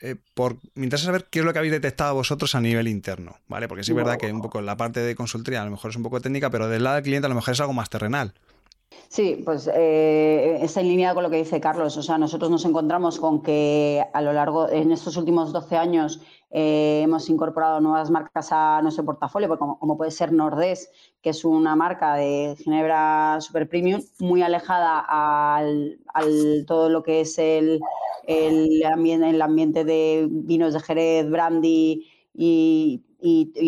eh, 0.00 0.16
por, 0.34 0.56
me 0.74 0.84
interesa 0.84 1.06
saber 1.06 1.26
qué 1.30 1.38
es 1.38 1.44
lo 1.44 1.52
que 1.52 1.58
habéis 1.58 1.72
detectado 1.72 2.14
vosotros 2.14 2.54
a 2.54 2.60
nivel 2.60 2.88
interno, 2.88 3.36
¿vale? 3.48 3.68
Porque 3.68 3.84
sí 3.84 3.92
es 3.92 3.96
verdad 3.96 4.18
que 4.18 4.30
un 4.30 4.42
poco 4.42 4.60
la 4.60 4.76
parte 4.76 5.00
de 5.00 5.14
consultoría 5.14 5.62
a 5.62 5.64
lo 5.64 5.70
mejor 5.70 5.90
es 5.90 5.96
un 5.96 6.02
poco 6.02 6.20
técnica, 6.20 6.50
pero 6.50 6.68
del 6.68 6.84
lado 6.84 6.96
del 6.96 7.04
cliente 7.04 7.26
a 7.26 7.28
lo 7.30 7.34
mejor 7.34 7.54
es 7.54 7.60
algo 7.60 7.72
más 7.72 7.88
terrenal. 7.88 8.34
Sí, 9.08 9.42
pues 9.44 9.70
eh, 9.72 10.58
está 10.62 10.80
en 10.80 10.88
línea 10.88 11.14
con 11.14 11.22
lo 11.22 11.30
que 11.30 11.36
dice 11.36 11.60
Carlos. 11.60 11.96
O 11.96 12.02
sea, 12.02 12.18
nosotros 12.18 12.50
nos 12.50 12.64
encontramos 12.64 13.18
con 13.18 13.42
que 13.42 14.02
a 14.12 14.20
lo 14.20 14.32
largo, 14.32 14.70
en 14.70 14.92
estos 14.92 15.16
últimos 15.16 15.52
12 15.52 15.76
años, 15.76 16.20
eh, 16.54 17.00
hemos 17.02 17.30
incorporado 17.30 17.80
nuevas 17.80 18.10
marcas 18.10 18.48
a 18.52 18.80
nuestro 18.82 19.06
portafolio, 19.06 19.56
como, 19.58 19.96
puede 19.96 20.10
ser 20.10 20.32
Nordés, 20.32 20.90
que 21.22 21.30
es 21.30 21.46
una 21.46 21.74
marca 21.76 22.14
de 22.14 22.56
Ginebra 22.58 23.38
Super 23.40 23.66
Premium, 23.68 24.02
muy 24.18 24.42
alejada 24.42 25.02
al, 25.08 25.98
todo 26.66 26.90
lo 26.90 27.02
que 27.02 27.22
es 27.22 27.38
el, 27.38 27.80
el, 28.26 28.84
ambiente, 28.84 29.30
el 29.30 29.40
ambiente 29.40 29.84
de 29.84 30.28
vinos 30.30 30.74
de 30.74 30.80
Jerez, 30.80 31.30
Brandy 31.30 32.06
y, 32.34 33.02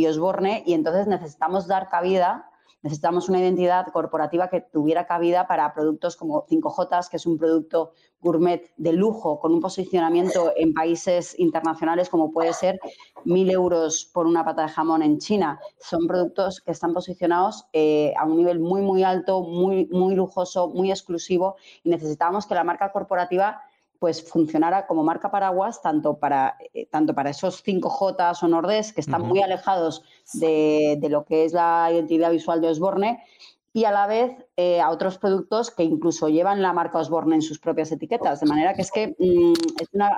Osborne, 0.06 0.62
y 0.66 0.74
entonces 0.74 1.06
necesitamos 1.06 1.66
dar 1.66 1.88
cabida 1.88 2.50
necesitamos 2.84 3.30
una 3.30 3.40
identidad 3.40 3.86
corporativa 3.86 4.48
que 4.48 4.60
tuviera 4.60 5.06
cabida 5.06 5.48
para 5.48 5.72
productos 5.72 6.16
como 6.16 6.44
5J, 6.46 7.08
que 7.08 7.16
es 7.16 7.26
un 7.26 7.38
producto 7.38 7.92
gourmet 8.20 8.72
de 8.76 8.92
lujo 8.92 9.40
con 9.40 9.52
un 9.52 9.60
posicionamiento 9.60 10.52
en 10.54 10.74
países 10.74 11.34
internacionales 11.38 12.10
como 12.10 12.30
puede 12.30 12.52
ser 12.52 12.78
mil 13.24 13.50
euros 13.50 14.10
por 14.12 14.26
una 14.26 14.44
pata 14.44 14.62
de 14.62 14.68
jamón 14.68 15.02
en 15.02 15.18
China. 15.18 15.58
Son 15.78 16.06
productos 16.06 16.60
que 16.60 16.72
están 16.72 16.92
posicionados 16.92 17.66
eh, 17.72 18.12
a 18.18 18.26
un 18.26 18.36
nivel 18.36 18.60
muy, 18.60 18.82
muy 18.82 19.02
alto, 19.02 19.40
muy, 19.42 19.86
muy 19.86 20.14
lujoso, 20.14 20.68
muy 20.68 20.90
exclusivo 20.90 21.56
y 21.82 21.88
necesitamos 21.88 22.46
que 22.46 22.54
la 22.54 22.64
marca 22.64 22.92
corporativa 22.92 23.62
pues 24.04 24.22
funcionara 24.22 24.86
como 24.86 25.02
marca 25.02 25.30
paraguas 25.30 25.80
tanto 25.80 26.18
para, 26.18 26.58
eh, 26.74 26.84
tanto 26.90 27.14
para 27.14 27.30
esos 27.30 27.64
5J 27.64 28.36
o 28.42 28.48
Nordés 28.48 28.92
que 28.92 29.00
están 29.00 29.22
muy 29.22 29.40
alejados 29.40 30.02
de, 30.34 30.98
lo 31.08 31.24
que 31.24 31.46
es 31.46 31.54
la 31.54 31.88
identidad 31.90 32.30
visual 32.30 32.60
de 32.60 32.68
Osborne 32.68 33.24
y 33.72 33.86
a 33.86 33.92
la 33.92 34.06
vez 34.06 34.36
eh, 34.58 34.78
a 34.82 34.90
otros 34.90 35.16
productos 35.16 35.70
que 35.70 35.84
incluso 35.84 36.28
llevan 36.28 36.60
la 36.60 36.74
marca 36.74 36.98
Osborne 36.98 37.36
en 37.36 37.40
sus 37.40 37.58
propias 37.58 37.92
etiquetas. 37.92 38.40
De 38.40 38.46
manera 38.46 38.74
que 38.74 38.82
es 38.82 38.90
que 38.92 39.16
mm, 39.18 39.54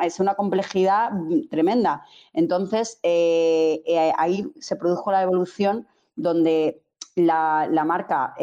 es, 0.03 0.19
una, 0.19 0.35
complejidad 0.35 1.13
tremenda. 1.49 2.05
Entonces, 2.33 2.99
eh, 3.05 4.13
ahí 4.19 4.51
se 4.59 4.75
produjo 4.75 5.13
la 5.13 5.23
evolución 5.23 5.87
donde 6.17 6.83
la, 7.15 7.69
la 7.71 7.85
marca 7.85 8.35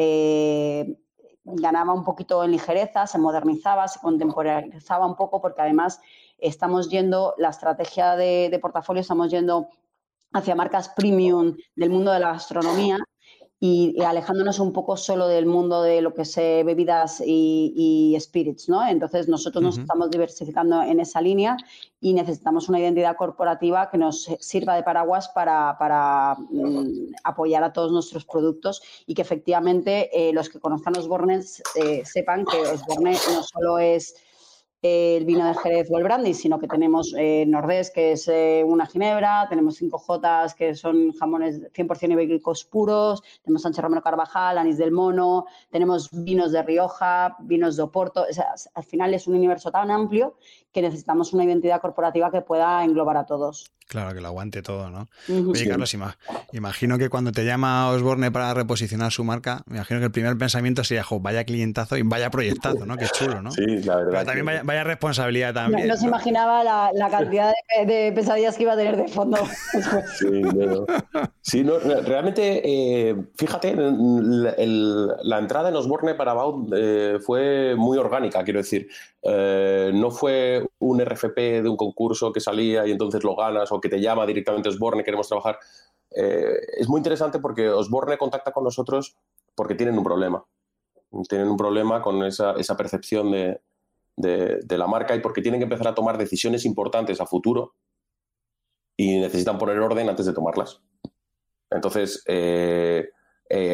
ganaba 1.44 1.92
un 1.92 2.04
poquito 2.04 2.42
en 2.42 2.52
ligereza, 2.52 3.06
se 3.06 3.18
modernizaba, 3.18 3.86
se 3.88 4.00
contemporaneizaba 4.00 5.06
un 5.06 5.16
poco, 5.16 5.40
porque 5.40 5.62
además 5.62 6.00
estamos 6.38 6.88
yendo, 6.88 7.34
la 7.38 7.50
estrategia 7.50 8.16
de 8.16 8.58
portafolio, 8.60 9.00
estamos 9.00 9.30
yendo 9.30 9.68
hacia 10.32 10.54
marcas 10.54 10.88
premium 10.90 11.56
del 11.76 11.90
mundo 11.90 12.12
de 12.12 12.20
la 12.20 12.32
gastronomía 12.32 12.98
y, 13.60 14.00
alejándonos 14.02 14.58
un 14.58 14.72
poco 14.72 14.96
solo 14.96 15.26
del 15.28 15.46
mundo 15.46 15.82
de 15.82 16.02
lo 16.02 16.12
que 16.12 16.22
es 16.22 16.36
bebidas 16.36 17.22
y, 17.24 18.16
spirits, 18.20 18.68
¿no? 18.68 18.86
Entonces 18.86 19.28
nosotros 19.28 19.62
nos 19.62 19.78
estamos 19.78 20.10
diversificando 20.10 20.82
en 20.82 21.00
esa 21.00 21.20
línea 21.20 21.56
y 22.00 22.12
necesitamos 22.12 22.68
una 22.68 22.80
identidad 22.80 23.16
corporativa 23.16 23.90
que 23.90 23.98
nos 23.98 24.28
sirva 24.40 24.76
de 24.76 24.82
paraguas 24.82 25.28
para, 25.28 26.36
mm, 26.50 27.14
apoyar 27.24 27.64
a 27.64 27.72
todos 27.72 27.92
nuestros 27.92 28.24
productos 28.24 28.82
y 29.06 29.14
que 29.14 29.22
efectivamente 29.22 30.10
eh, 30.12 30.32
los 30.32 30.48
que 30.48 30.60
conozcan 30.60 30.96
Osborne 30.98 31.40
eh, 31.76 32.02
sepan 32.04 32.44
que 32.44 32.60
Osborne 32.60 33.16
no 33.32 33.42
solo 33.42 33.78
es 33.78 34.14
el 34.84 35.24
vino 35.24 35.46
de 35.46 35.54
Jerez 35.54 35.88
o 35.90 35.96
el 35.96 36.04
brandy, 36.04 36.34
sino 36.34 36.58
que 36.58 36.68
tenemos 36.68 37.14
eh, 37.16 37.46
Nordés, 37.46 37.90
que 37.90 38.12
es 38.12 38.28
eh, 38.28 38.62
una 38.66 38.84
ginebra, 38.84 39.46
tenemos 39.48 39.80
5J, 39.80 40.54
que 40.54 40.74
son 40.74 41.12
jamones 41.12 41.62
100% 41.72 42.12
ibéricos 42.12 42.66
puros, 42.66 43.22
tenemos 43.42 43.62
Sánchez 43.62 43.82
Romero 43.82 44.02
Carvajal, 44.02 44.58
anís 44.58 44.76
del 44.76 44.92
mono, 44.92 45.46
tenemos 45.70 46.10
vinos 46.12 46.52
de 46.52 46.62
Rioja, 46.62 47.34
vinos 47.40 47.76
de 47.76 47.82
Oporto. 47.82 48.26
al 48.74 48.84
final 48.84 49.14
es 49.14 49.26
un 49.26 49.36
universo 49.36 49.70
tan 49.70 49.90
amplio 49.90 50.36
que 50.74 50.82
necesitamos 50.82 51.32
una 51.32 51.44
identidad 51.44 51.80
corporativa 51.80 52.32
que 52.32 52.40
pueda 52.40 52.84
englobar 52.84 53.16
a 53.16 53.24
todos. 53.24 53.70
Claro, 53.86 54.14
que 54.14 54.20
lo 54.20 54.28
aguante 54.28 54.62
todo, 54.62 54.90
¿no? 54.90 55.08
Oye, 55.28 55.68
Carlos, 55.68 55.94
imagino 56.52 56.98
que 56.98 57.10
cuando 57.10 57.32
te 57.32 57.44
llama 57.44 57.90
Osborne 57.90 58.32
para 58.32 58.54
reposicionar 58.54 59.12
su 59.12 59.24
marca, 59.24 59.62
me 59.66 59.76
imagino 59.76 60.00
que 60.00 60.06
el 60.06 60.10
primer 60.10 60.36
pensamiento 60.38 60.82
sería, 60.82 61.04
jo, 61.04 61.20
vaya 61.20 61.44
clientazo 61.44 61.96
y 61.96 62.02
vaya 62.02 62.30
proyectazo, 62.30 62.86
¿no? 62.86 62.96
Qué 62.96 63.06
chulo, 63.06 63.42
¿no? 63.42 63.52
Sí, 63.52 63.82
la 63.84 63.96
verdad. 63.96 64.10
Pero 64.10 64.24
también 64.24 64.66
vaya, 64.66 64.84
responsabilidad 64.84 65.54
también. 65.54 65.86
No, 65.86 65.96
se 65.96 66.06
imaginaba 66.06 66.64
la, 66.64 67.10
cantidad 67.10 67.52
de, 67.86 68.12
pesadillas 68.12 68.56
que 68.56 68.64
iba 68.64 68.72
a 68.72 68.76
tener 68.76 68.96
de 68.96 69.08
fondo. 69.08 69.36
sí, 71.42 71.62
no, 71.62 71.78
realmente, 71.78 72.62
eh, 72.64 73.16
fíjate, 73.36 73.76
la 73.76 75.38
entrada 75.38 75.68
en 75.68 75.76
Osborne 75.76 76.14
para 76.14 76.32
Baud 76.32 76.72
eh, 76.74 77.18
fue 77.20 77.74
muy 77.76 77.98
orgánica, 77.98 78.42
quiero 78.42 78.60
decir. 78.60 78.88
Eh, 79.26 79.90
no 79.94 80.10
fue 80.10 80.68
un 80.80 81.00
RFP 81.00 81.62
de 81.62 81.68
un 81.68 81.78
concurso 81.78 82.30
que 82.30 82.40
salía 82.40 82.86
y 82.86 82.90
entonces 82.90 83.24
lo 83.24 83.34
ganas 83.34 83.72
o 83.72 83.80
que 83.80 83.88
te 83.88 83.98
llama 83.98 84.26
directamente 84.26 84.68
Osborne, 84.68 85.02
queremos 85.02 85.28
trabajar. 85.28 85.58
Eh, 86.10 86.58
es 86.76 86.88
muy 86.88 86.98
interesante 86.98 87.38
porque 87.38 87.70
Osborne 87.70 88.18
contacta 88.18 88.52
con 88.52 88.64
nosotros 88.64 89.16
porque 89.54 89.74
tienen 89.74 89.96
un 89.96 90.04
problema. 90.04 90.44
Tienen 91.28 91.48
un 91.48 91.56
problema 91.56 92.02
con 92.02 92.22
esa, 92.24 92.54
percepción 92.76 93.30
de, 93.30 93.60
la 94.68 94.86
marca 94.86 95.14
y 95.14 95.20
porque 95.20 95.40
tienen 95.40 95.60
que 95.60 95.64
empezar 95.64 95.88
a 95.88 95.94
tomar 95.94 96.18
decisiones 96.18 96.66
importantes 96.66 97.20
a 97.20 97.26
futuro 97.26 97.74
y 98.96 99.18
necesitan 99.18 99.56
poner 99.56 99.78
orden 99.78 100.08
antes 100.08 100.26
de 100.26 100.34
tomarlas. 100.34 100.82
Entonces, 101.70 102.22
eh, 102.26 103.08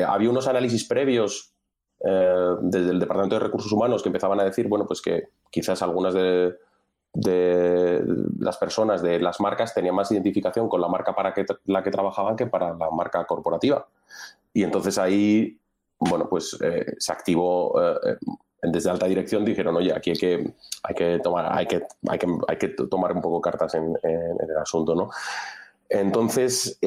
había 0.06 0.30
unos 0.30 0.46
análisis 0.46 0.86
previos 0.86 1.54
eh, 2.02 2.56
desde 2.62 2.92
el 2.92 2.98
Departamento 2.98 3.36
de 3.36 3.44
Recursos 3.44 3.70
Humanos 3.72 4.02
que 4.02 4.08
empezaban 4.08 4.40
a 4.40 4.44
decir, 4.44 4.68
bueno, 4.68 4.86
pues 4.86 5.02
que 5.02 5.28
quizás 5.50 5.82
algunas 5.82 6.14
de, 6.14 6.56
las 8.38 8.56
personas 8.56 9.02
de 9.02 9.20
las 9.20 9.40
marcas 9.40 9.74
tenían 9.74 9.94
más 9.94 10.10
identificación 10.10 10.68
con 10.68 10.80
la 10.80 10.88
marca 10.88 11.14
para 11.14 11.34
que, 11.34 11.44
la 11.66 11.82
que 11.82 11.90
trabajaban 11.90 12.36
que 12.36 12.46
para 12.46 12.74
la 12.74 12.90
marca 12.90 13.26
corporativa. 13.26 13.86
Y 14.54 14.62
entonces 14.62 14.96
ahí, 14.96 15.58
bueno, 15.98 16.26
pues 16.28 16.56
eh, 16.62 16.86
se 16.98 17.12
activó 17.12 17.74
eh, 17.82 18.16
desde 18.62 18.90
alta 18.90 19.06
dirección 19.06 19.44
dijeron, 19.44 19.76
oye, 19.76 19.92
aquí 19.94 20.10
hay 20.10 20.16
que, 20.16 20.54
hay 20.82 20.94
que 20.94 21.18
tomar, 21.18 21.48
hay 21.50 21.66
que, 21.66 21.82
hay 22.08 22.18
que, 22.18 22.26
hay 22.48 22.56
que 22.56 22.68
tomar 22.68 23.12
un 23.12 23.22
poco 23.22 23.40
cartas 23.40 23.74
en, 23.74 23.96
el 24.02 24.56
asunto, 24.58 24.94
¿no? 24.94 25.10
Entonces, 25.88 26.78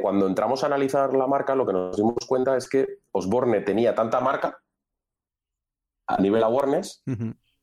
cuando 0.00 0.26
entramos 0.26 0.62
a 0.62 0.66
analizar 0.66 1.14
la 1.14 1.26
marca, 1.26 1.54
lo 1.54 1.66
que 1.66 1.72
nos 1.72 1.96
dimos 1.96 2.14
cuenta 2.28 2.56
es 2.56 2.68
que 2.68 2.86
Osborne 3.10 3.62
tenía 3.62 3.94
tanta 3.94 4.20
marca 4.20 4.61
a 6.06 6.20
nivel 6.20 6.42
awareness 6.42 7.02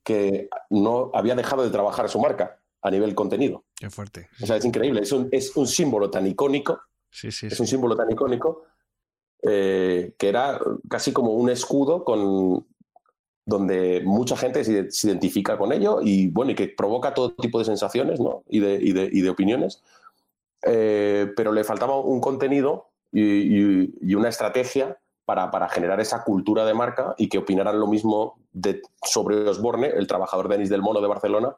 que 0.02 0.48
no 0.70 1.10
había 1.14 1.34
dejado 1.34 1.62
de 1.62 1.70
trabajar 1.70 2.08
su 2.08 2.20
marca 2.20 2.60
a 2.82 2.90
nivel 2.90 3.14
contenido. 3.14 3.64
Qué 3.76 3.90
fuerte. 3.90 4.28
O 4.42 4.46
sea, 4.46 4.56
es 4.56 4.64
increíble. 4.64 5.02
Es 5.02 5.12
un, 5.12 5.28
es 5.30 5.54
un 5.56 5.66
símbolo 5.66 6.10
tan 6.10 6.26
icónico. 6.26 6.80
Sí, 7.10 7.30
sí, 7.30 7.46
es 7.46 7.58
un 7.60 7.66
símbolo 7.66 7.96
tan 7.96 8.10
icónico 8.10 8.62
eh, 9.42 10.14
que 10.18 10.28
era 10.28 10.60
casi 10.88 11.12
como 11.12 11.32
un 11.32 11.50
escudo 11.50 12.04
con 12.04 12.66
donde 13.46 14.02
mucha 14.04 14.36
gente 14.36 14.62
se, 14.64 15.08
identifica 15.08 15.56
con 15.56 15.72
ello 15.72 16.00
y 16.02 16.28
bueno, 16.28 16.52
y 16.52 16.54
que 16.54 16.68
provoca 16.68 17.14
todo 17.14 17.32
tipo 17.32 17.58
de 17.58 17.64
sensaciones 17.64 18.20
¿no? 18.20 18.44
y, 18.48 18.60
de, 18.60 18.74
y, 18.74 18.92
de, 18.92 19.08
y, 19.10 19.22
de, 19.22 19.30
opiniones. 19.30 19.82
Eh, 20.62 21.32
pero 21.36 21.52
le 21.52 21.64
faltaba 21.64 21.98
un 21.98 22.20
contenido 22.20 22.90
y, 23.12 24.14
una 24.14 24.28
estrategia 24.28 24.98
para, 25.34 25.68
generar 25.68 26.00
esa 26.00 26.24
cultura 26.24 26.64
de 26.64 26.74
marca 26.74 27.14
y 27.16 27.28
que 27.28 27.38
opinaran 27.38 27.78
lo 27.78 27.86
mismo 27.86 28.38
de, 28.52 28.82
sobre 29.02 29.48
Osborne, 29.48 29.88
el 29.88 30.06
trabajador 30.06 30.48
Denis 30.48 30.68
del 30.68 30.82
Mono 30.82 31.00
de 31.00 31.06
Barcelona, 31.06 31.54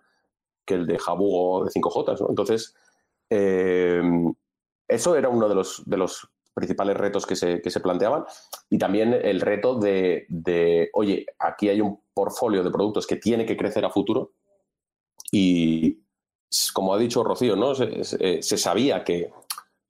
que 0.64 0.74
el 0.74 0.86
de 0.86 0.98
Jabugo 0.98 1.64
de 1.64 1.70
5J. 1.70 2.26
Entonces, 2.28 2.74
eh, 3.30 4.02
eso 4.88 5.16
era 5.16 5.28
uno 5.28 5.48
de 5.48 5.54
los, 5.54 6.28
principales 6.54 6.96
retos 6.98 7.24
que 7.24 7.34
se, 7.34 7.80
planteaban. 7.80 8.24
Y 8.68 8.76
también 8.76 9.14
el 9.14 9.40
reto 9.40 9.76
de, 9.76 10.90
oye, 10.92 11.26
aquí 11.38 11.70
hay 11.70 11.80
un 11.80 11.98
portfolio 12.12 12.62
de 12.62 12.70
productos 12.70 13.06
que 13.06 13.16
tiene 13.16 13.46
que 13.46 13.56
crecer 13.56 13.86
a 13.86 13.90
futuro. 13.90 14.32
Y 15.30 16.00
como 16.74 16.92
ha 16.92 16.98
dicho 16.98 17.24
Rocío, 17.24 17.56
¿no? 17.56 17.74
se 17.74 18.58
sabía 18.58 19.02
que, 19.02 19.30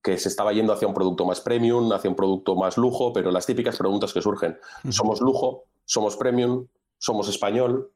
que 0.02 0.18
se 0.18 0.28
estaba 0.28 0.52
yendo 0.52 0.72
hacia 0.72 0.88
un 0.88 0.94
producto 0.94 1.24
más 1.24 1.40
premium, 1.40 1.92
hacia 1.92 2.10
un 2.10 2.16
producto 2.16 2.56
más 2.56 2.76
lujo, 2.76 3.12
pero 3.12 3.30
las 3.30 3.46
típicas 3.46 3.76
preguntas 3.76 4.12
que 4.12 4.20
surgen, 4.20 4.58
¿somos 4.90 5.20
lujo? 5.20 5.64
¿Somos 5.84 6.16
premium? 6.16 6.66
¿Somos 6.98 7.28
español? 7.28 7.92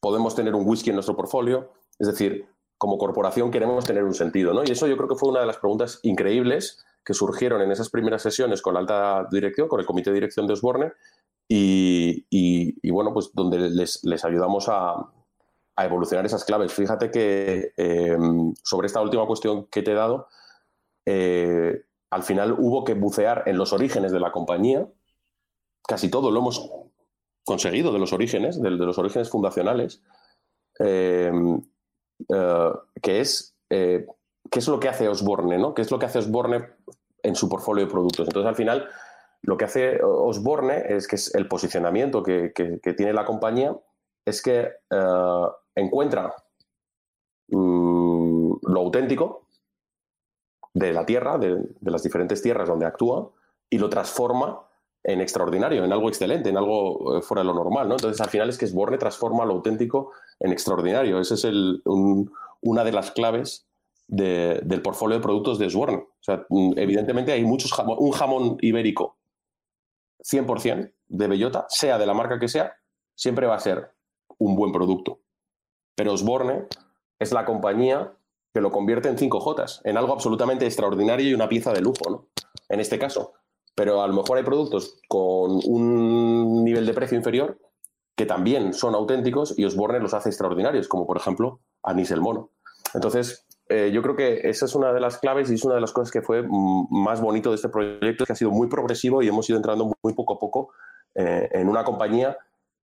¿Podemos 0.00 0.34
tener 0.34 0.54
un 0.54 0.66
whisky 0.68 0.90
en 0.90 0.96
nuestro 0.96 1.16
portfolio? 1.16 1.72
Es 1.98 2.08
decir, 2.08 2.46
como 2.78 2.98
corporación 2.98 3.50
queremos 3.50 3.84
tener 3.86 4.04
un 4.04 4.14
sentido, 4.14 4.52
¿no? 4.52 4.62
Y 4.64 4.72
eso 4.72 4.86
yo 4.86 4.96
creo 4.96 5.08
que 5.08 5.14
fue 5.14 5.30
una 5.30 5.40
de 5.40 5.46
las 5.46 5.56
preguntas 5.56 5.98
increíbles 6.02 6.84
que 7.02 7.14
surgieron 7.14 7.62
en 7.62 7.70
esas 7.70 7.88
primeras 7.88 8.20
sesiones 8.20 8.60
con 8.60 8.74
la 8.74 8.80
alta 8.80 9.26
dirección, 9.30 9.68
con 9.68 9.80
el 9.80 9.86
comité 9.86 10.10
de 10.10 10.14
dirección 10.14 10.46
de 10.46 10.52
Osborne, 10.52 10.92
y, 11.48 12.90
bueno, 12.90 13.12
pues 13.12 13.30
donde 13.32 13.70
les, 13.70 14.24
ayudamos 14.24 14.68
a, 14.68 15.12
evolucionar 15.78 16.24
esas 16.24 16.44
claves. 16.44 16.72
Fíjate 16.72 17.10
que 17.10 17.72
eh, 17.76 18.16
sobre 18.62 18.86
esta 18.86 19.02
última 19.02 19.26
cuestión 19.26 19.66
que 19.66 19.82
te 19.82 19.92
he 19.92 19.94
dado, 19.94 20.26
eh, 21.06 21.84
al 22.10 22.22
final 22.24 22.56
hubo 22.58 22.84
que 22.84 22.94
bucear 22.94 23.44
en 23.46 23.56
los 23.56 23.72
orígenes 23.72 24.12
de 24.12 24.20
la 24.20 24.32
compañía. 24.32 24.86
Casi 25.86 26.10
todo 26.10 26.30
lo 26.30 26.40
hemos 26.40 26.70
conseguido 27.44 27.92
de 27.92 28.00
los 28.00 28.12
orígenes, 28.12 28.60
de, 28.60 28.70
los 28.70 28.98
orígenes 28.98 29.30
fundacionales, 29.30 30.02
eh, 30.80 31.30
eh, 32.28 32.70
que 33.00 33.20
es 33.20 33.54
qué 33.68 34.58
es 34.58 34.68
lo 34.68 34.80
que 34.80 34.88
hace 34.88 35.08
Osborne, 35.08 35.58
¿no? 35.58 35.74
¿Qué 35.74 35.82
es 35.82 35.90
lo 35.90 35.98
que 35.98 36.06
hace 36.06 36.18
Osborne 36.18 36.68
en 37.22 37.34
su 37.36 37.48
portfolio 37.48 37.84
de 37.84 37.90
productos? 37.90 38.26
Entonces, 38.26 38.48
al 38.48 38.56
final, 38.56 38.88
lo 39.42 39.56
que 39.56 39.64
hace 39.64 40.00
Osborne 40.02 40.84
es 40.88 41.06
que 41.06 41.16
es 41.16 41.34
el 41.34 41.46
posicionamiento 41.48 42.22
que, 42.22 42.52
tiene 42.96 43.12
la 43.12 43.24
compañía, 43.24 43.76
es 44.24 44.42
que 44.42 44.72
encuentra 45.74 46.34
mm, 47.48 48.52
lo 48.62 48.80
auténtico, 48.80 49.45
de 50.76 50.92
la 50.92 51.06
tierra, 51.06 51.38
de, 51.38 51.58
las 51.80 52.02
diferentes 52.02 52.42
tierras 52.42 52.68
donde 52.68 52.84
actúa, 52.84 53.30
y 53.70 53.78
lo 53.78 53.88
transforma 53.88 54.60
en 55.02 55.22
extraordinario, 55.22 55.84
en 55.84 55.92
algo 55.92 56.08
excelente, 56.08 56.50
en 56.50 56.58
algo 56.58 57.16
eh, 57.16 57.22
fuera 57.22 57.40
de 57.40 57.46
lo 57.46 57.54
normal. 57.54 57.88
¿no? 57.88 57.94
Entonces, 57.94 58.20
al 58.20 58.28
final 58.28 58.50
es 58.50 58.58
que 58.58 58.66
Sborne 58.66 58.98
transforma 58.98 59.46
lo 59.46 59.54
auténtico 59.54 60.12
en 60.38 60.52
extraordinario. 60.52 61.18
Esa 61.18 61.34
es 61.34 61.44
el, 61.44 61.82
una 61.84 62.84
de 62.84 62.92
las 62.92 63.10
claves 63.12 63.66
del 64.06 64.82
portfolio 64.82 65.16
de 65.16 65.22
productos 65.22 65.58
de 65.58 65.70
Sborne. 65.70 65.96
O 65.96 66.22
sea, 66.22 66.44
mm, 66.50 66.72
evidentemente 66.76 67.32
hay 67.32 67.44
muchos 67.44 67.72
un 67.98 68.10
jamón 68.10 68.58
ibérico 68.60 69.16
100% 70.30 70.92
de 71.08 71.26
bellota, 71.26 71.64
sea 71.70 71.96
de 71.96 72.06
la 72.06 72.12
marca 72.12 72.38
que 72.38 72.48
sea, 72.48 72.74
siempre 73.14 73.46
va 73.46 73.54
a 73.54 73.60
ser 73.60 73.92
un 74.36 74.54
buen 74.56 74.72
producto. 74.72 75.20
Pero 75.94 76.14
Sborne 76.18 76.66
es 77.18 77.32
la 77.32 77.46
compañía 77.46 78.12
que 78.56 78.62
lo 78.62 78.70
convierte 78.70 79.10
en 79.10 79.18
5J, 79.18 79.82
en 79.84 79.98
algo 79.98 80.14
absolutamente 80.14 80.64
extraordinario 80.64 81.28
y 81.28 81.34
una 81.34 81.46
pieza 81.46 81.74
de 81.74 81.82
lujo, 81.82 82.08
¿no? 82.08 82.28
En 82.70 82.80
este 82.80 82.98
caso. 82.98 83.34
Pero 83.74 84.00
a 84.00 84.06
lo 84.08 84.14
mejor 84.14 84.38
hay 84.38 84.44
productos 84.44 84.98
con 85.08 85.60
un 85.62 86.64
nivel 86.64 86.86
de 86.86 86.94
precio 86.94 87.18
inferior 87.18 87.58
que 88.14 88.24
también 88.24 88.72
son 88.72 88.94
auténticos 88.94 89.58
y 89.58 89.66
Osborne 89.66 90.00
los 90.00 90.14
hace 90.14 90.30
extraordinarios, 90.30 90.88
como 90.88 91.06
por 91.06 91.18
ejemplo 91.18 91.60
Anís 91.82 92.10
el 92.12 92.22
Mono. 92.22 92.48
Entonces, 92.94 93.46
eh, 93.68 93.90
yo 93.92 94.00
creo 94.00 94.16
que 94.16 94.48
esa 94.48 94.64
es 94.64 94.74
una 94.74 94.90
de 94.94 95.00
las 95.00 95.18
claves 95.18 95.50
y 95.50 95.54
es 95.56 95.64
una 95.66 95.74
de 95.74 95.82
las 95.82 95.92
cosas 95.92 96.10
que 96.10 96.22
fue 96.22 96.42
más 96.48 97.20
bonito 97.20 97.50
de 97.50 97.56
este 97.56 97.68
proyecto, 97.68 98.24
que 98.24 98.32
ha 98.32 98.36
sido 98.36 98.52
muy 98.52 98.68
progresivo 98.68 99.22
y 99.22 99.28
hemos 99.28 99.50
ido 99.50 99.58
entrando 99.58 99.92
muy 100.02 100.14
poco 100.14 100.32
a 100.32 100.38
poco 100.38 100.72
eh, 101.14 101.46
en 101.52 101.68
una 101.68 101.84
compañía 101.84 102.38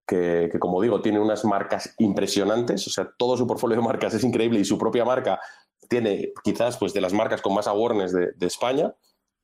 que, 0.06 0.60
como 0.60 0.82
digo, 0.82 1.02
tiene 1.02 1.20
unas 1.20 1.46
marcas 1.46 1.96
impresionantes, 1.98 2.86
o 2.88 2.90
sea, 2.90 3.10
todo 3.18 3.38
su 3.38 3.48
portfolio 3.48 3.78
de 3.78 3.84
marcas 3.84 4.14
es 4.14 4.24
increíble 4.24 4.60
y 4.60 4.66
su 4.66 4.78
propia 4.78 5.06
marca 5.06 5.40
tiene 5.88 6.34
quizás 6.44 6.78
pues 6.78 6.94
de 6.94 7.02
las 7.02 7.14
marcas 7.14 7.42
con 7.42 7.54
más 7.54 7.68
awareness 7.68 8.14
de, 8.14 8.46
España, 8.46 8.94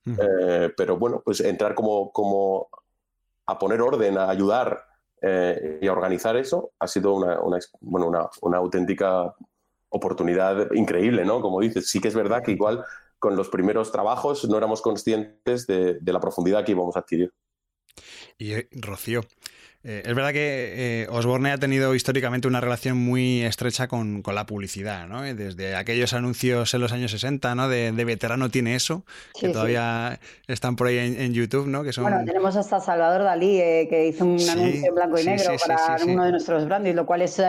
eh, 0.06 0.72
pero 0.76 0.98
bueno, 0.98 1.22
pues 1.24 1.40
entrar 1.42 1.76
como, 1.76 2.12
como 2.12 2.70
a 3.46 3.58
poner 3.58 3.82
orden, 3.82 4.18
a 4.18 4.30
ayudar 4.30 4.86
eh, 5.22 5.80
y 5.82 5.88
a 5.88 5.92
organizar 5.92 6.38
eso 6.38 6.72
ha 6.80 6.88
sido 6.88 7.14
una, 7.14 7.40
bueno, 7.82 8.30
una, 8.42 8.58
auténtica 8.58 9.34
oportunidad 9.90 10.72
increíble, 10.74 11.26
¿no? 11.26 11.42
Como 11.42 11.60
dices, 11.60 11.90
sí 11.90 12.00
que 12.00 12.08
es 12.08 12.16
verdad 12.16 12.44
que 12.44 12.52
igual 12.52 12.84
con 13.18 13.36
los 13.36 13.50
primeros 13.50 13.92
trabajos 13.92 14.48
no 14.48 14.58
éramos 14.58 14.82
conscientes 14.82 15.68
de, 15.68 15.96
de 16.00 16.14
la 16.14 16.20
profundidad 16.20 16.64
que 16.64 16.72
íbamos 16.72 16.96
a 16.96 17.00
adquirir. 17.00 17.34
Y 18.38 18.54
Rocío, 18.80 19.22
eh, 19.82 20.04
es 20.06 20.14
verdad 20.14 20.34
que 20.34 21.04
eh, 21.04 21.08
Osborne 21.10 21.52
ha 21.52 21.58
tenido 21.58 21.96
históricamente 21.96 22.50
una 22.50 22.60
relación 22.60 22.98
muy 22.98 23.44
estrecha 23.44 23.88
con, 23.88 24.22
la 24.26 24.46
publicidad, 24.46 25.08
¿no? 25.08 25.24
Eh, 25.24 25.34
desde 25.34 25.76
aquellos 25.76 26.12
anuncios 26.12 26.74
en 26.74 26.82
los 26.82 26.92
años 26.92 27.12
60, 27.12 27.56
¿no? 27.56 27.70
De, 27.70 27.92
veterano 27.92 28.50
tiene 28.50 28.76
eso, 28.76 29.06
que 29.40 29.50
todavía 29.50 30.20
están 30.48 30.76
por 30.76 30.88
ahí 30.88 30.98
en, 30.98 31.34
YouTube, 31.34 31.68
¿no? 31.68 31.84
Que 31.84 31.94
son... 31.94 32.04
Bueno, 32.04 32.24
tenemos 32.26 32.58
hasta 32.58 32.82
Salvador 32.82 33.24
Dalí, 33.24 33.58
que 33.90 34.08
hizo 34.10 34.26
un 34.26 34.50
anuncio 34.50 34.90
en 34.90 34.96
blanco 34.96 35.18
y 35.18 35.24
negro 35.24 35.56
para 35.66 35.98
uno 36.06 36.26
de 36.26 36.32
nuestros 36.32 36.66
brands, 36.66 36.94
lo 36.94 37.06
cual 37.06 37.22
es, 37.22 37.42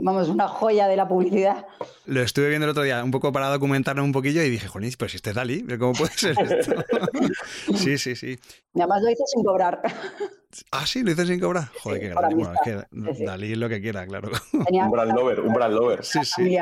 vamos, 0.00 0.28
una 0.28 0.48
joya 0.48 0.88
de 0.88 0.96
la 0.96 1.06
publicidad. 1.06 1.66
Lo 2.06 2.20
estuve 2.20 2.48
viendo 2.48 2.64
el 2.64 2.70
otro 2.70 2.82
día, 2.82 3.02
un 3.04 3.10
poco 3.12 3.32
para 3.32 3.48
documentarlo 3.48 4.02
un 4.02 4.12
poquillo 4.12 4.42
y 4.42 4.50
dije, 4.50 4.66
Jolín, 4.66 4.92
pero 4.98 5.08
si 5.08 5.16
este 5.16 5.30
es 5.30 5.36
Dalí, 5.36 5.64
¿cómo 5.78 5.92
puede 5.92 6.12
ser 6.12 6.36
esto? 6.40 6.74
sí, 7.76 7.96
sí, 7.96 8.16
sí. 8.16 8.38
Y 8.74 8.80
además 8.80 9.02
lo 9.02 9.10
hizo 9.10 9.24
sin 9.26 9.44
cobrar. 9.44 9.80
Ah, 10.70 10.86
sí, 10.86 11.02
lo 11.02 11.10
hice 11.10 11.26
sin 11.26 11.40
cobrar. 11.40 11.68
Joder, 11.82 12.00
qué 12.00 12.08
grande. 12.08 12.34
Bueno, 12.34 12.54
es 12.54 12.60
que 12.64 13.24
Dalí 13.24 13.52
es 13.52 13.58
lo 13.58 13.68
que 13.68 13.80
quiera, 13.80 14.06
claro. 14.06 14.30
un 14.52 14.90
brand 14.90 15.12
lover, 15.12 15.40
un 15.40 15.52
brand 15.52 15.74
lover. 15.74 16.04
Sí, 16.04 16.20
sí. 16.24 16.56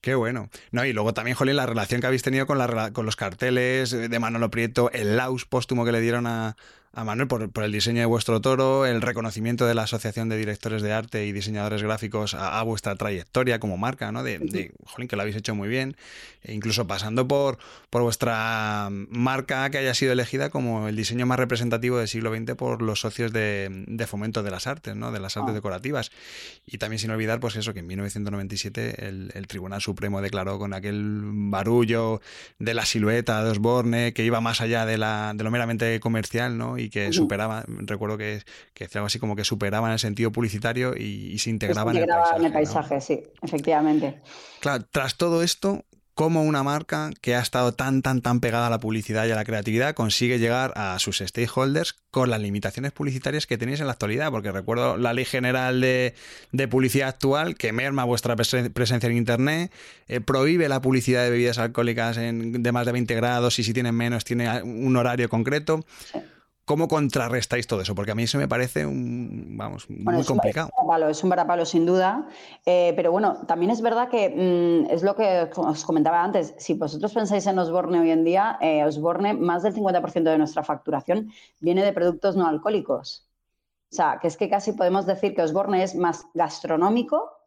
Qué 0.00 0.14
bueno. 0.14 0.48
No, 0.70 0.84
y 0.84 0.92
luego 0.92 1.12
también, 1.12 1.36
Jolín, 1.36 1.56
la 1.56 1.66
relación 1.66 2.00
que 2.00 2.06
habéis 2.06 2.22
tenido 2.22 2.46
con, 2.46 2.58
la, 2.58 2.92
con 2.92 3.04
los 3.04 3.16
carteles 3.16 3.90
de 3.90 4.18
Manolo 4.18 4.50
Prieto, 4.50 4.90
el 4.92 5.16
Laus 5.16 5.44
póstumo 5.44 5.84
que 5.84 5.92
le 5.92 6.00
dieron 6.00 6.26
a, 6.26 6.56
a 6.98 7.04
Manuel 7.04 7.28
por, 7.28 7.64
el 7.64 7.70
diseño 7.70 8.00
de 8.00 8.06
vuestro 8.06 8.40
toro, 8.40 8.84
el 8.84 9.00
reconocimiento 9.00 9.66
de 9.66 9.74
la 9.74 9.82
Asociación 9.82 10.28
de 10.28 10.36
Directores 10.36 10.82
de 10.82 10.92
Arte 10.92 11.26
y 11.26 11.32
Diseñadores 11.32 11.80
Gráficos 11.80 12.34
a, 12.34 12.60
vuestra 12.64 12.96
trayectoria 12.96 13.60
como 13.60 13.76
marca, 13.76 14.10
¿no? 14.10 14.24
De, 14.24 14.72
jolín, 14.84 15.06
que 15.06 15.14
lo 15.14 15.22
habéis 15.22 15.36
hecho 15.36 15.54
muy 15.54 15.68
bien, 15.68 15.96
e 16.42 16.54
incluso 16.54 16.88
pasando 16.88 17.28
por, 17.28 17.58
por 17.88 18.02
vuestra 18.02 18.88
marca 18.90 19.70
que 19.70 19.78
haya 19.78 19.94
sido 19.94 20.12
elegida 20.12 20.50
como 20.50 20.88
el 20.88 20.96
diseño 20.96 21.24
más 21.24 21.38
representativo 21.38 21.98
del 21.98 22.08
siglo 22.08 22.34
XX 22.34 22.56
por 22.56 22.82
los 22.82 23.00
socios 23.00 23.32
de, 23.32 24.04
fomento 24.08 24.42
de 24.42 24.50
las 24.50 24.66
artes, 24.66 24.96
¿no? 24.96 25.12
De 25.12 25.20
las 25.20 25.36
artes 25.36 25.52
ah. 25.52 25.54
decorativas. 25.54 26.10
Y 26.66 26.78
también 26.78 26.98
sin 26.98 27.12
olvidar, 27.12 27.38
pues 27.38 27.54
eso, 27.54 27.74
que 27.74 27.80
en 27.80 27.86
1997 27.86 29.06
el, 29.06 29.30
el 29.34 29.46
Tribunal 29.46 29.80
Supremo 29.80 30.20
declaró 30.20 30.58
con 30.58 30.74
aquel 30.74 31.20
barullo 31.22 32.20
de 32.58 32.74
la 32.74 32.84
silueta 32.84 33.44
de 33.44 33.50
Osborne 33.50 34.12
que 34.12 34.24
iba 34.24 34.40
más 34.40 34.60
allá 34.60 34.84
de, 34.84 34.98
la, 34.98 35.32
de 35.36 35.44
lo 35.44 35.52
meramente 35.52 36.00
comercial, 36.00 36.58
¿no? 36.58 36.76
y 36.76 36.87
que 36.90 37.12
superaba, 37.12 37.64
recuerdo 37.66 38.18
que, 38.18 38.42
que 38.74 38.88
algo 38.94 39.06
así 39.06 39.18
como 39.18 39.36
que 39.36 39.44
superaba 39.44 39.88
en 39.88 39.94
el 39.94 39.98
sentido 39.98 40.32
publicitario 40.32 40.94
y, 40.96 41.38
se 41.38 41.50
integraba 41.50 41.92
en 41.92 41.98
el 41.98 42.06
paisaje. 42.06 42.36
en 42.36 42.44
el 42.44 42.52
paisaje, 42.52 43.00
sí, 43.00 43.22
efectivamente. 43.42 44.20
Claro, 44.60 44.84
tras 44.90 45.16
todo 45.16 45.42
esto, 45.42 45.84
cómo 46.18 46.42
una 46.42 46.64
marca 46.64 47.10
que 47.20 47.36
ha 47.36 47.40
estado 47.40 47.74
tan, 47.74 48.02
tan, 48.02 48.22
tan 48.22 48.40
pegada 48.40 48.66
a 48.66 48.70
la 48.70 48.80
publicidad 48.80 49.24
y 49.26 49.30
a 49.30 49.36
la 49.36 49.44
creatividad 49.44 49.94
consigue 49.94 50.40
llegar 50.40 50.72
a 50.74 50.98
sus 50.98 51.18
stakeholders 51.18 51.94
con 52.10 52.28
las 52.28 52.40
limitaciones 52.40 52.90
publicitarias 52.90 53.46
que 53.46 53.56
tenéis 53.56 53.78
en 53.78 53.86
la 53.86 53.92
actualidad. 53.92 54.32
Porque 54.32 54.50
recuerdo 54.50 54.96
la 54.96 55.12
ley 55.12 55.24
general 55.24 55.80
de, 55.80 56.14
publicidad 56.68 57.10
actual 57.10 57.54
que 57.54 57.72
merma 57.72 58.02
vuestra 58.02 58.34
presencia 58.34 59.08
en 59.08 59.16
Internet, 59.16 59.72
eh, 60.08 60.20
prohíbe 60.20 60.68
la 60.68 60.82
publicidad 60.82 61.22
de 61.22 61.30
bebidas 61.30 61.58
alcohólicas 61.58 62.16
en, 62.16 62.64
de 62.64 62.72
más 62.72 62.84
de 62.84 62.90
20 62.90 63.14
grados 63.14 63.60
y 63.60 63.62
si 63.62 63.72
tienen 63.72 63.94
menos 63.94 64.24
tiene 64.24 64.60
un 64.64 64.96
horario 64.96 65.28
concreto. 65.28 65.84
¿Cómo 66.68 66.86
contrarrestáis 66.86 67.66
todo 67.66 67.80
eso? 67.80 67.94
Porque 67.94 68.12
a 68.12 68.14
mí 68.14 68.24
eso 68.24 68.36
me 68.36 68.46
parece 68.46 68.84
un, 68.84 69.56
vamos, 69.56 69.88
muy 69.88 70.22
complicado. 70.22 70.68
Es 71.08 71.24
un 71.24 71.30
varapalo, 71.30 71.64
sin 71.64 71.86
duda. 71.86 72.28
Eh, 72.66 72.92
pero 72.94 73.10
bueno, 73.10 73.38
también 73.46 73.70
es 73.70 73.80
verdad 73.80 74.10
que 74.10 74.28
mm, 74.28 74.92
es 74.92 75.02
lo 75.02 75.16
que 75.16 75.48
os 75.56 75.84
comentaba 75.86 76.22
antes. 76.22 76.54
Si 76.58 76.74
vosotros 76.74 77.14
pensáis 77.14 77.46
en 77.46 77.58
Osborne 77.58 78.00
hoy 78.00 78.10
en 78.10 78.22
día, 78.22 78.58
eh, 78.60 78.84
Osborne, 78.84 79.32
más 79.32 79.62
del 79.62 79.74
50% 79.74 80.24
de 80.24 80.36
nuestra 80.36 80.62
facturación 80.62 81.32
viene 81.58 81.82
de 81.82 81.94
productos 81.94 82.36
no 82.36 82.46
alcohólicos. 82.46 83.26
O 83.90 83.94
sea, 83.96 84.18
que 84.20 84.28
es 84.28 84.36
que 84.36 84.50
casi 84.50 84.72
podemos 84.72 85.06
decir 85.06 85.34
que 85.34 85.40
Osborne 85.40 85.82
es 85.82 85.94
más 85.94 86.26
gastronómico 86.34 87.37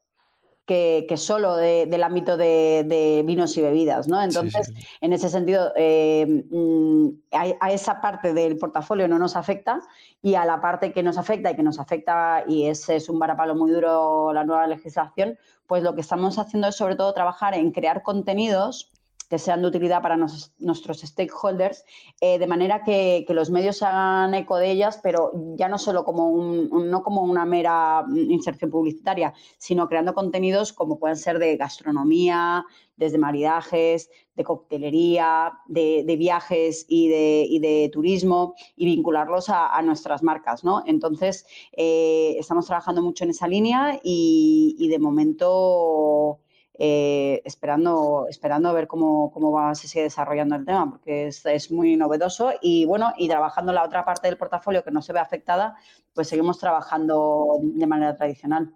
que, 0.66 1.16
solo 1.18 1.56
del 1.56 2.04
ámbito 2.04 2.38
de, 2.38 3.24
vinos 3.26 3.58
y 3.58 3.62
bebidas, 3.62 4.08
¿no? 4.08 4.22
Entonces, 4.22 4.72
en 5.02 5.14
ese 5.14 5.30
sentido, 5.30 5.72
eh, 5.76 6.46
mm, 6.50 7.08
a, 7.32 7.72
esa 7.72 8.00
parte 8.00 8.34
del 8.34 8.58
portafolio 8.58 9.08
no 9.08 9.20
nos 9.20 9.36
afecta 9.36 9.82
y 10.22 10.36
a 10.36 10.46
la 10.46 10.62
parte 10.62 10.94
que 10.94 11.04
nos 11.04 11.18
afecta 11.18 11.52
y 11.52 11.56
que 11.56 11.64
nos 11.64 11.80
afecta, 11.80 12.44
y 12.48 12.68
ese 12.68 12.96
es 12.96 13.10
un 13.10 13.20
varapalo 13.20 13.56
muy 13.56 13.72
duro 13.72 14.32
la 14.34 14.44
nueva 14.44 14.68
legislación, 14.68 15.38
pues 15.68 15.84
lo 15.84 15.96
que 15.96 16.02
estamos 16.02 16.38
haciendo 16.38 16.68
es 16.68 16.76
sobre 16.76 16.96
todo 16.96 17.14
trabajar 17.14 17.54
en 17.54 17.72
crear 17.72 18.04
contenidos 18.04 18.92
que 19.32 19.40
sean 19.40 19.62
de 19.62 19.70
utilidad 19.70 20.02
para 20.02 20.18
nuestros 20.18 21.00
stakeholders, 21.00 21.86
eh, 22.20 22.38
de 22.38 22.48
manera 22.48 22.84
que, 22.84 23.26
los 23.30 23.50
medios 23.50 23.82
hagan 23.82 24.34
eco 24.34 24.58
de 24.58 24.70
ellas, 24.70 25.00
pero 25.02 25.32
ya 25.56 25.70
no 25.70 25.78
solo 25.78 26.04
como, 26.04 26.28
un, 26.28 26.70
no 26.92 27.02
como 27.02 27.22
una 27.22 27.46
mera 27.46 28.04
inserción 28.14 28.70
publicitaria, 28.70 29.34
sino 29.58 29.88
creando 29.88 30.14
contenidos 30.14 30.74
como 30.74 31.00
pueden 31.00 31.16
ser 31.16 31.40
de 31.40 31.56
gastronomía, 31.56 32.66
desde 32.98 33.18
maridajes, 33.18 34.10
de 34.36 34.44
coctelería, 34.44 35.54
de, 35.66 36.16
viajes 36.20 36.86
y 36.90 37.08
de, 37.08 37.90
turismo 37.94 38.54
y 38.76 38.84
vincularlos 38.84 39.46
a, 39.48 39.82
nuestras 39.82 40.24
marcas, 40.24 40.66
¿no? 40.66 40.84
Entonces, 40.86 41.46
eh, 41.72 42.36
estamos 42.38 42.66
trabajando 42.66 43.02
mucho 43.02 43.24
en 43.24 43.30
esa 43.30 43.48
línea 43.48 43.98
y 44.04 44.90
de 44.90 45.00
momento 45.00 46.42
eh, 46.84 47.44
esperando, 47.46 48.26
esperando 48.28 48.68
a 48.68 48.74
ver 48.74 48.88
cómo, 48.88 49.32
cómo 49.32 49.52
va, 49.52 49.76
se 49.76 49.88
sigue 49.88 50.06
desarrollando 50.06 50.56
el 50.56 50.66
tema, 50.66 50.90
porque 50.90 51.28
es, 51.28 51.70
muy 51.70 51.96
novedoso 51.96 52.54
y 52.60 52.86
bueno, 52.86 53.14
y 53.20 53.28
trabajando 53.28 53.72
la 53.72 53.84
otra 53.84 54.04
parte 54.04 54.28
del 54.28 54.36
portafolio 54.36 54.84
que 54.84 54.90
no 54.90 55.04
se 55.04 55.14
ve 55.14 55.20
afectada, 55.20 55.76
pues 56.16 56.28
seguimos 56.30 56.58
trabajando 56.58 57.60
de 57.62 57.86
manera 57.86 58.16
tradicional. 58.16 58.74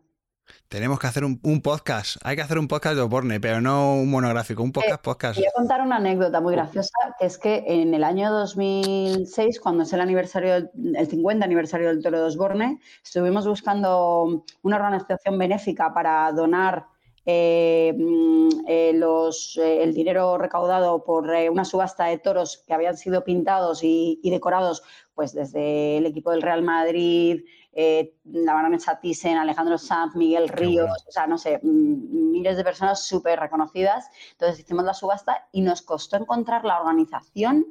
Tenemos 0.68 1.00
que 1.00 1.08
hacer 1.08 1.26
un, 1.26 1.40
podcast. 1.64 2.18
Hay 2.24 2.36
que 2.36 2.44
hacer 2.44 2.60
un 2.60 2.68
podcast 2.68 2.96
de 2.96 3.02
Oporne, 3.02 3.40
pero 3.40 3.60
no 3.60 3.96
un 3.96 4.12
monográfico, 4.12 4.62
un 4.62 4.72
podcast, 4.72 5.04
podcast. 5.04 5.40
Voy 5.40 5.48
a 5.48 5.52
contar 5.56 5.82
una 5.82 5.96
anécdota 5.96 6.40
muy 6.42 6.54
graciosa, 6.54 6.94
que 7.18 7.26
es 7.26 7.40
que 7.40 7.64
en 7.66 7.96
el 7.96 8.04
año 8.04 8.32
2006, 8.32 9.60
cuando 9.60 9.82
es 9.82 9.94
el 9.94 10.02
aniversario, 10.02 10.70
el 10.76 11.08
50 11.08 11.44
aniversario 11.44 11.88
del 11.88 12.04
Toro 12.04 12.20
de 12.20 12.26
Osborne, 12.26 12.80
estuvimos 13.04 13.48
buscando 13.48 14.46
una 14.62 14.76
organización 14.76 15.40
benéfica 15.40 15.92
para 15.92 16.32
donar 16.34 16.86
eh, 17.28 17.92
mm, 17.98 18.50
eh, 18.68 18.92
los, 18.94 19.58
eh, 19.58 19.82
el 19.82 19.94
dinero 19.96 20.38
recaudado 20.38 21.04
por 21.04 21.28
una 21.28 21.66
subasta 21.66 22.06
de 22.06 22.20
toros 22.20 22.64
que 22.68 22.74
habían 22.74 22.98
sido 22.98 23.24
pintados 23.24 23.80
y, 23.84 24.20
decorados 24.24 24.84
pues 25.16 25.34
desde 25.34 25.98
el 25.98 26.06
equipo 26.06 26.32
del 26.32 26.42
Real 26.42 26.62
Madrid, 26.62 27.42
la 28.26 28.54
baronesa 28.54 29.00
Thyssen, 29.00 29.38
Alejandro 29.38 29.78
Sanz, 29.78 30.16
Miguel 30.16 30.50
Ríos, 30.50 31.06
o 31.08 31.12
sea, 31.12 31.26
no 31.26 31.38
sé, 31.38 31.60
mm, 31.64 32.32
miles 32.32 32.58
de 32.58 32.64
personas 32.64 33.06
súper 33.06 33.40
reconocidas. 33.40 34.10
Entonces 34.32 34.60
hicimos 34.60 34.86
la 34.86 34.94
subasta 34.94 35.48
y 35.52 35.62
nos 35.62 35.82
costó 35.82 36.18
encontrar 36.18 36.66
la 36.66 36.80
organización 36.80 37.66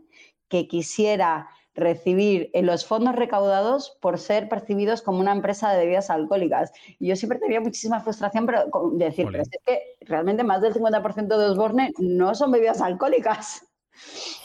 que 0.48 0.66
quisiera 0.66 1.48
recibir 1.74 2.50
en 2.52 2.66
los 2.66 2.86
fondos 2.86 3.16
recaudados 3.16 3.96
por 4.00 4.18
ser 4.18 4.48
percibidos 4.48 5.02
como 5.02 5.20
una 5.20 5.32
empresa 5.32 5.72
de 5.72 5.80
bebidas 5.80 6.10
alcohólicas. 6.10 6.72
Y 6.98 7.08
yo 7.08 7.16
siempre 7.16 7.38
tenía 7.38 7.60
muchísima 7.60 8.00
frustración 8.00 8.46
pero, 8.46 8.64
de 8.92 9.04
decir, 9.04 9.26
pero 9.30 9.42
es 9.42 9.48
que 9.64 9.96
realmente 10.02 10.44
más 10.44 10.62
del 10.62 10.74
50% 10.74 11.36
de 11.36 11.46
Osborne 11.46 11.92
no 11.98 12.34
son 12.34 12.52
bebidas 12.52 12.80
alcohólicas. 12.80 13.66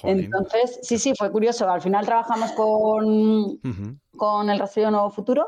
Entonces, 0.04 0.80
sí, 0.84 0.98
sí, 0.98 1.14
fue 1.18 1.32
curioso. 1.32 1.70
Al 1.70 1.82
final 1.82 2.06
trabajamos 2.06 2.52
con, 2.52 3.60
con 4.16 4.50
el 4.50 4.60
Rastrillo 4.60 4.92
Nuevo 4.92 5.10
Futuro 5.10 5.48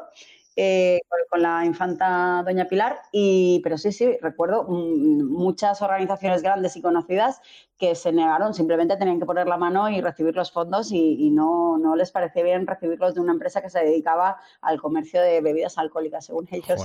eh, 0.56 1.00
con 1.30 1.42
la 1.42 1.66
infanta 1.66 2.44
Doña 2.44 2.68
Pilar, 2.68 3.02
y, 3.12 3.62
pero 3.64 3.78
sí, 3.78 3.92
sí, 3.92 4.18
recuerdo 4.22 4.66
mm, 4.68 5.24
muchas 5.32 5.82
organizaciones 5.82 6.42
grandes 6.42 6.76
y 6.76 6.82
conocidas 6.82 7.42
que 7.78 7.96
se 7.96 8.12
negaron, 8.12 8.54
simplemente 8.54 8.98
tenían 8.98 9.20
que 9.20 9.26
poner 9.26 9.48
la 9.48 9.58
mano 9.58 9.90
y 9.90 10.02
recibir 10.02 10.36
los 10.36 10.52
fondos 10.52 10.92
y, 10.92 11.30
no, 11.32 11.78
no, 11.78 11.96
les 11.96 12.12
parecía 12.12 12.44
bien 12.44 12.68
recibirlos 12.68 13.16
de 13.16 13.22
una 13.22 13.34
empresa 13.34 13.62
que 13.62 13.70
se 13.70 13.80
dedicaba 13.80 14.38
al 14.62 14.80
comercio 14.80 15.22
de 15.22 15.42
bebidas 15.42 15.78
alcohólicas, 15.78 16.26
según 16.26 16.48
ellos. 16.52 16.80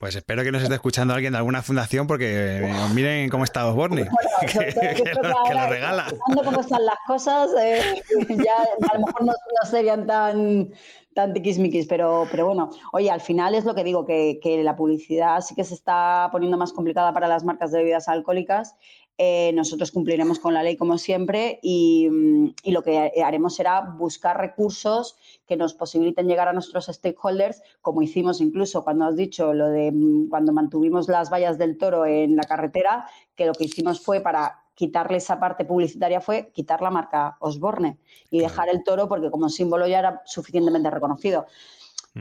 Pues 0.00 0.16
espero 0.16 0.42
que 0.42 0.50
nos 0.50 0.62
esté 0.62 0.74
escuchando 0.74 1.12
alguien 1.12 1.32
de 1.32 1.38
alguna 1.38 1.60
fundación 1.60 2.06
porque 2.06 2.56
eh, 2.62 2.74
miren 2.94 3.28
cómo 3.28 3.44
está 3.44 3.66
Osborne, 3.66 4.08
que, 4.40 5.12
lo, 5.22 5.68
regala. 5.68 6.06
cómo 6.42 6.58
están 6.58 6.86
las 6.86 6.96
cosas, 7.06 7.50
eh, 7.60 8.02
ya 8.30 8.54
a 8.88 8.94
lo 8.94 9.06
mejor 9.06 9.24
no, 9.26 9.34
serían 9.70 10.06
tan, 10.06 10.72
tan 11.14 11.32
tiquismiquis, 11.32 11.86
pero, 11.86 12.26
pero 12.30 12.46
bueno, 12.46 12.70
oye, 12.92 13.10
al 13.10 13.20
final 13.20 13.54
es 13.54 13.64
lo 13.64 13.74
que 13.74 13.84
digo, 13.84 14.04
que, 14.04 14.38
la 14.62 14.76
publicidad 14.76 15.40
sí 15.40 15.54
que 15.54 15.64
se 15.64 15.74
está 15.74 16.28
poniendo 16.30 16.56
más 16.56 16.72
complicada 16.72 17.12
para 17.12 17.28
las 17.28 17.44
marcas 17.44 17.72
de 17.72 17.78
bebidas 17.78 18.08
alcohólicas. 18.08 18.76
Eh, 19.22 19.52
nosotros 19.52 19.90
cumpliremos 19.90 20.38
con 20.38 20.54
la 20.54 20.62
ley 20.62 20.78
como 20.78 20.96
siempre 20.96 21.60
mm, 21.62 22.46
y, 22.62 22.70
lo 22.70 22.82
que 22.82 23.12
haremos 23.22 23.54
será 23.54 23.82
buscar 23.82 24.38
recursos 24.38 25.16
que 25.46 25.58
nos 25.58 25.74
posibiliten 25.74 26.26
llegar 26.26 26.48
a 26.48 26.54
nuestros 26.54 26.86
stakeholders, 26.86 27.60
como 27.82 28.00
hicimos 28.00 28.40
incluso 28.40 28.82
cuando 28.82 29.04
has 29.04 29.16
dicho 29.16 29.52
lo 29.52 29.68
de 29.68 29.92
mm, 29.92 30.30
cuando 30.30 30.54
mantuvimos 30.54 31.08
las 31.08 31.30
vallas 31.30 31.58
del 31.58 31.76
toro 31.76 32.06
en 32.06 32.34
la 32.34 32.44
carretera, 32.44 33.06
que 33.34 33.44
lo 33.44 33.52
que 33.52 33.64
hicimos 33.64 34.00
fue 34.00 34.20
para 34.20 34.64
quitarle 34.80 35.18
esa 35.18 35.38
parte 35.38 35.66
publicitaria 35.66 36.22
fue 36.22 36.50
quitar 36.54 36.80
la 36.80 36.90
marca 36.90 37.36
Osborne 37.40 37.98
y 38.30 38.40
dejar 38.40 38.70
el 38.70 38.82
toro 38.82 39.10
porque 39.10 39.30
como 39.30 39.50
símbolo 39.50 39.86
ya 39.86 39.98
era 39.98 40.22
suficientemente 40.24 40.88
reconocido. 40.88 41.46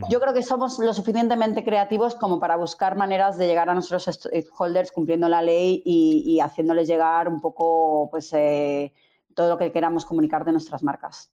Yo 0.10 0.20
creo 0.20 0.34
que 0.34 0.44
somos 0.44 0.78
lo 0.78 0.94
suficientemente 0.94 1.64
creativos 1.64 2.16
como 2.16 2.38
para 2.38 2.58
buscar 2.58 2.98
maneras 2.98 3.38
de 3.38 3.48
llegar 3.48 3.70
a 3.70 3.74
nuestros 3.74 4.04
stakeholders 4.04 4.92
cumpliendo 4.92 5.30
la 5.30 5.42
ley 5.42 5.82
y, 5.86 6.42
haciéndoles 6.42 6.86
llegar 6.86 7.30
un 7.30 7.40
poco 7.40 8.10
pues, 8.12 8.30
eh, 8.34 8.92
todo 9.34 9.52
lo 9.52 9.58
que 9.58 9.72
queramos 9.72 10.06
comunicar 10.06 10.44
de 10.44 10.52
nuestras 10.52 10.84
marcas. 10.84 11.32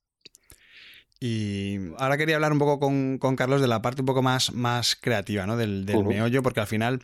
Y 1.18 1.92
ahora 1.98 2.16
quería 2.16 2.36
hablar 2.36 2.52
un 2.52 2.60
poco 2.60 2.78
con, 2.78 3.18
Carlos 3.36 3.60
de 3.60 3.66
la 3.66 3.82
parte 3.82 4.02
un 4.02 4.06
poco 4.06 4.22
más, 4.22 4.52
más 4.52 4.94
creativa, 4.94 5.44
¿no? 5.44 5.56
Del, 5.56 5.84
meollo, 6.06 6.42
porque 6.44 6.60
al 6.60 6.68
final 6.68 7.02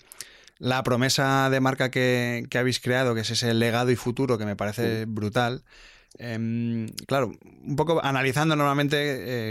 la 0.63 0.85
promesa 0.85 1.51
de 1.51 1.59
marca 1.59 1.91
que, 1.91 2.47
que, 2.49 2.59
habéis 2.59 2.79
creado, 2.79 3.17
que 3.17 3.23
es 3.23 3.31
ese 3.31 3.53
legado 3.53 3.91
y 3.91 3.97
futuro 3.97 4.39
que 4.39 4.47
me 4.47 4.55
parece 4.55 5.07
brutal, 5.07 5.65
Em, 6.19 6.89
claro, 7.07 7.33
un 7.65 7.77
poco 7.77 8.05
analizando 8.05 8.55
normalmente 8.55 8.97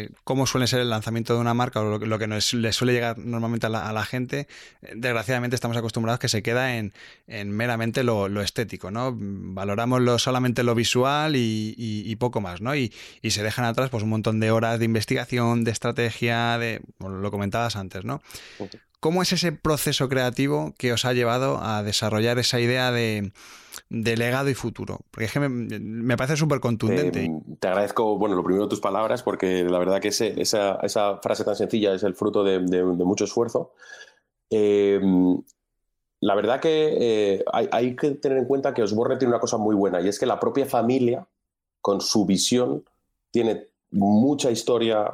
eh, 0.04 0.10
cómo 0.24 0.46
suele 0.46 0.68
ser 0.68 0.80
el 0.80 0.90
lanzamiento 0.90 1.34
de 1.34 1.40
una 1.42 1.56
marca 1.56 1.82
o 1.82 1.98
lo, 1.98 2.20
que 2.20 2.28
nos, 2.28 2.54
le 2.54 2.72
suele 2.72 2.94
llegar 2.94 3.18
normalmente 3.18 3.66
a 3.66 3.70
la, 3.70 4.06
gente, 4.06 4.48
desgraciadamente 4.94 5.56
estamos 5.56 5.76
acostumbrados 5.78 6.20
que 6.20 6.30
se 6.30 6.44
queda 6.44 6.78
en, 6.78 6.94
meramente 7.28 8.04
lo, 8.04 8.42
estético, 8.42 8.92
¿no? 8.92 9.16
Valoramos 9.16 10.22
solamente 10.22 10.64
lo 10.64 10.76
visual 10.76 11.34
y, 11.36 12.16
poco 12.20 12.42
más, 12.42 12.62
¿no? 12.62 12.76
Y, 12.76 12.94
se 13.32 13.44
dejan 13.44 13.66
atrás 13.66 13.90
pues 13.90 14.04
un 14.04 14.10
montón 14.10 14.40
de 14.40 14.52
horas 14.52 14.78
de 14.78 14.86
investigación, 14.86 15.64
de 15.64 15.72
estrategia, 15.72 16.58
de, 16.58 16.82
lo 17.00 17.32
comentabas 17.32 17.76
antes, 17.76 18.04
¿no? 18.06 18.22
¿Cómo 19.02 19.24
es 19.24 19.34
ese 19.34 19.52
proceso 19.52 20.08
creativo 20.10 20.76
que 20.78 20.94
os 20.94 21.06
ha 21.06 21.14
llevado 21.14 21.58
a 21.60 21.82
desarrollar 21.82 22.38
esa 22.38 22.60
idea 22.60 22.92
de, 22.92 23.34
legado 23.90 24.48
y 24.50 24.54
futuro? 24.54 25.00
Porque 25.10 25.26
es 25.26 25.34
que 25.34 25.40
me, 25.40 26.18
parece 26.18 26.38
súper 26.38 26.60
contundente. 26.60 27.28
te 27.60 27.68
agradezco, 27.68 28.20
bueno, 28.20 28.36
lo 28.36 28.44
primero 28.44 28.70
tus 28.70 28.80
palabras, 28.80 29.24
porque 29.24 29.64
la 29.64 29.80
verdad 29.80 30.00
que 30.00 30.10
esa, 30.10 31.18
frase 31.24 31.44
tan 31.44 31.56
sencilla 31.56 31.96
es 31.96 32.04
el 32.04 32.14
fruto 32.14 32.44
de, 32.44 32.60
mucho 32.60 33.26
esfuerzo. 33.26 33.74
Em, 34.52 35.42
la 36.20 36.36
verdad 36.36 36.60
que 36.60 36.98
eh, 37.00 37.44
hay, 37.52 37.96
que 37.96 38.12
tener 38.12 38.38
en 38.38 38.46
cuenta 38.46 38.76
que 38.76 38.84
Osborne 38.84 39.18
tiene 39.18 39.34
una 39.34 39.42
cosa 39.42 39.58
muy 39.58 39.76
buena 39.76 40.00
y 40.00 40.10
es 40.10 40.20
que 40.20 40.28
la 40.28 40.40
propia 40.40 40.68
familia, 40.68 41.28
con 41.82 42.02
su 42.02 42.28
visión, 42.28 42.86
tiene 43.32 43.66
mucha 43.90 44.52
historia 44.52 45.12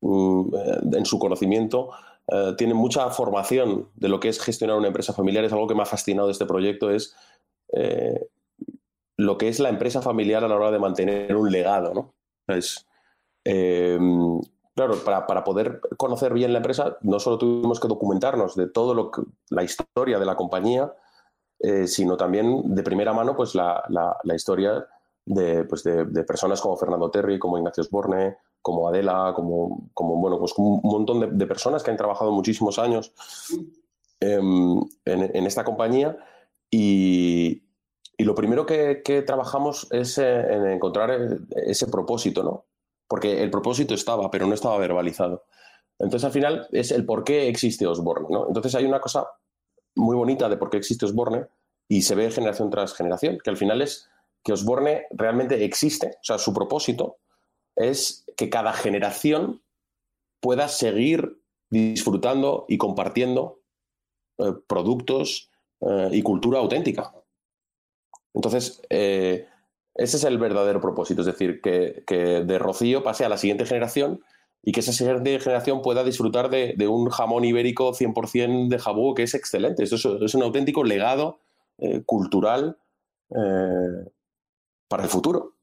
mm, 0.00 0.94
en 0.94 1.04
su 1.04 1.18
conocimiento 1.18 1.90
eh, 2.28 2.54
tiene 2.56 2.74
mucha 2.74 3.08
formación 3.10 3.90
de 3.94 4.08
lo 4.08 4.18
que 4.20 4.28
es 4.28 4.40
gestionar 4.40 4.76
una 4.76 4.88
empresa 4.88 5.12
familiar. 5.12 5.44
Es 5.44 5.52
algo 5.52 5.66
que 5.66 5.74
me 5.74 5.82
ha 5.82 5.86
fascinado 5.86 6.28
de 6.28 6.32
este 6.32 6.46
proyecto, 6.46 6.90
es 6.90 7.14
eh, 7.72 8.28
lo 9.16 9.38
que 9.38 9.48
es 9.48 9.60
la 9.60 9.68
empresa 9.68 10.02
familiar 10.02 10.44
a 10.44 10.48
la 10.48 10.56
hora 10.56 10.70
de 10.70 10.78
mantener 10.78 11.36
un 11.36 11.50
legado. 11.50 11.92
¿no? 11.94 12.14
Eh, 13.44 13.98
claro, 14.74 14.96
para, 15.04 15.44
poder 15.44 15.80
conocer 15.96 16.32
bien 16.32 16.52
la 16.52 16.58
empresa, 16.58 16.96
no 17.02 17.20
solo 17.20 17.38
tuvimos 17.38 17.78
que 17.78 17.88
documentarnos 17.88 18.56
de 18.56 18.68
todo 18.68 18.94
lo 18.94 19.10
que, 19.10 19.22
la 19.50 19.62
historia 19.62 20.18
de 20.18 20.26
la 20.26 20.36
compañía, 20.36 20.92
sino 21.86 22.18
también 22.18 22.74
de 22.74 22.82
primera 22.82 23.14
mano 23.14 23.34
pues, 23.34 23.54
la, 23.54 23.84
historia 24.34 24.86
pues, 25.24 25.82
de, 25.82 26.04
de, 26.04 26.24
personas 26.24 26.60
como 26.60 26.76
Fernando 26.76 27.10
Terry, 27.10 27.38
como 27.38 27.56
Ignacio 27.56 27.84
Sborne, 27.84 28.36
como 28.64 28.88
Adela, 28.88 29.34
como, 29.36 29.90
como 29.92 30.16
bueno, 30.16 30.38
pues 30.38 30.54
un 30.56 30.80
montón 30.82 31.36
de, 31.36 31.46
personas 31.46 31.82
que 31.82 31.90
han 31.90 31.98
trabajado 31.98 32.32
muchísimos 32.32 32.78
años 32.78 33.12
em, 34.20 34.80
en, 35.04 35.46
esta 35.46 35.64
compañía 35.64 36.16
y, 36.70 37.62
lo 38.16 38.34
primero 38.34 38.64
que, 38.64 39.22
trabajamos 39.26 39.86
es 39.92 40.16
en 40.16 40.66
encontrar 40.66 41.10
ese 41.50 41.88
propósito, 41.88 42.42
¿no? 42.42 42.64
Porque 43.06 43.42
el 43.42 43.50
propósito 43.50 43.92
estaba, 43.92 44.30
pero 44.30 44.46
no 44.46 44.54
estaba 44.54 44.78
verbalizado. 44.78 45.44
Entonces, 45.98 46.24
al 46.24 46.32
final, 46.32 46.66
es 46.72 46.90
el 46.90 47.04
por 47.04 47.22
qué 47.22 47.48
existe 47.48 47.86
Osborne, 47.86 48.28
¿no? 48.30 48.46
Entonces, 48.48 48.74
hay 48.74 48.86
una 48.86 49.00
cosa 49.00 49.26
muy 49.94 50.16
bonita 50.16 50.48
de 50.48 50.56
por 50.56 50.70
qué 50.70 50.78
existe 50.78 51.04
Osborne 51.04 51.48
y 51.86 52.00
se 52.00 52.14
ve 52.14 52.30
generación 52.30 52.70
tras 52.70 52.94
generación, 52.94 53.36
que 53.44 53.50
al 53.50 53.58
final 53.58 53.82
es 53.82 54.08
que 54.42 54.54
Osborne 54.54 55.02
realmente 55.10 55.62
existe, 55.66 56.16
o 56.16 56.24
sea, 56.24 56.38
su 56.38 56.54
propósito 56.54 57.18
es 57.76 58.24
que 58.36 58.50
cada 58.50 58.72
generación 58.72 59.62
pueda 60.40 60.68
seguir 60.68 61.40
disfrutando 61.70 62.66
y 62.68 62.78
compartiendo 62.78 63.60
eh, 64.38 64.52
productos 64.66 65.50
eh, 65.80 66.08
y 66.12 66.22
cultura 66.22 66.58
auténtica. 66.58 67.12
Entonces, 68.32 68.82
eh, 68.90 69.46
ese 69.94 70.16
es 70.16 70.24
el 70.24 70.38
verdadero 70.38 70.80
propósito, 70.80 71.20
es 71.20 71.26
decir, 71.26 71.60
que, 71.60 72.02
de 72.06 72.58
Rocío 72.58 73.02
pase 73.02 73.24
a 73.24 73.28
la 73.28 73.38
siguiente 73.38 73.64
generación 73.64 74.20
y 74.62 74.72
que 74.72 74.80
esa 74.80 74.92
siguiente 74.92 75.38
generación 75.38 75.82
pueda 75.82 76.02
disfrutar 76.02 76.50
de, 76.50 76.88
un 76.88 77.10
jamón 77.10 77.44
ibérico 77.44 77.92
100% 77.92 78.68
de 78.68 78.78
jabú, 78.78 79.14
que 79.14 79.22
es 79.22 79.34
excelente. 79.34 79.84
Esto 79.84 79.96
es, 80.24 80.34
un 80.34 80.42
auténtico 80.42 80.82
legado 80.82 81.38
cultural 82.06 82.76
para 83.28 85.02
el 85.02 85.08
futuro. 85.08 85.53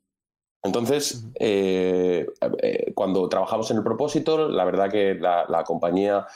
Entonces, 0.63 1.25
eh, 1.39 2.27
eh, 2.61 2.91
cuando 2.93 3.27
trabajamos 3.29 3.71
en 3.71 3.77
el 3.77 3.83
propósito, 3.83 4.47
la 4.47 4.63
verdad 4.63 4.91
que 4.91 5.15
la, 5.15 5.63
compañía 5.65 6.27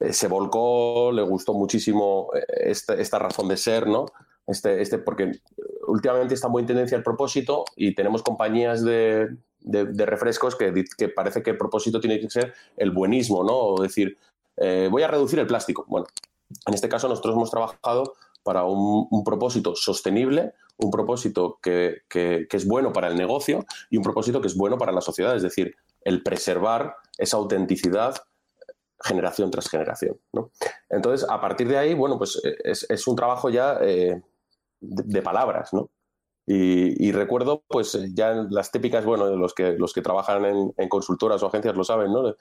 eh, 0.00 0.12
se 0.12 0.28
volcó, 0.28 1.12
le 1.12 1.22
gustó 1.22 1.52
muchísimo 1.52 2.30
esta, 2.48 3.18
razón 3.18 3.48
de 3.48 3.56
ser, 3.56 3.86
¿no? 3.86 4.06
Este, 4.46 4.80
este, 4.80 4.98
porque 4.98 5.40
últimamente 5.88 6.34
está 6.34 6.48
muy 6.48 6.62
en 6.62 6.68
tendencia 6.68 6.96
el 6.96 7.02
propósito 7.02 7.64
y 7.74 7.94
tenemos 7.94 8.22
compañías 8.22 8.82
de, 8.82 9.36
refrescos 9.62 10.56
que, 10.56 10.84
que, 10.96 11.08
parece 11.08 11.42
que 11.42 11.50
el 11.50 11.58
propósito 11.58 12.00
tiene 12.00 12.20
que 12.20 12.30
ser 12.30 12.54
el 12.76 12.92
buenismo, 12.92 13.44
¿no? 13.44 13.56
O 13.56 13.82
decir, 13.82 14.16
voy 14.90 15.02
a 15.02 15.08
reducir 15.08 15.38
el 15.38 15.46
plástico. 15.46 15.84
Bueno, 15.88 16.06
en 16.66 16.74
este 16.74 16.88
caso 16.88 17.08
nosotros 17.08 17.34
hemos 17.34 17.50
trabajado 17.50 18.14
para 18.46 18.64
un 18.64 19.24
propósito 19.24 19.74
sostenible, 19.74 20.54
un 20.78 20.90
propósito 20.90 21.58
que, 21.62 22.02
es 22.50 22.66
bueno 22.66 22.92
para 22.92 23.08
el 23.08 23.16
negocio 23.16 23.64
y 23.90 23.96
un 23.96 24.02
propósito 24.02 24.40
que 24.40 24.48
es 24.48 24.56
bueno 24.56 24.78
para 24.78 24.92
la 24.92 25.00
sociedad, 25.00 25.34
es 25.34 25.42
decir, 25.42 25.74
el 26.02 26.22
preservar 26.22 26.96
esa 27.18 27.36
autenticidad 27.36 28.14
generación 29.02 29.50
tras 29.50 29.68
generación. 29.68 30.18
Entonces, 30.88 31.28
a 31.28 31.40
partir 31.40 31.68
de 31.68 31.78
ahí, 31.78 31.94
bueno, 31.94 32.18
pues 32.18 32.40
eh, 32.44 32.56
es, 32.64 33.06
un 33.06 33.16
trabajo 33.16 33.50
ya 33.50 33.78
eh, 33.82 34.22
de, 34.80 35.22
palabras, 35.22 35.72
¿no? 35.72 35.90
Y, 36.48 37.10
recuerdo, 37.10 37.64
pues 37.66 37.98
ya 38.14 38.46
las 38.50 38.70
típicas, 38.70 39.04
bueno, 39.04 39.26
los 39.34 39.52
que, 39.52 39.72
los 39.72 39.92
que 39.92 40.00
trabajan 40.00 40.44
en, 40.76 40.88
consultoras 40.88 41.42
o 41.42 41.48
agencias 41.48 41.76
lo 41.76 41.82
saben, 41.82 42.12
¿no? 42.12 42.36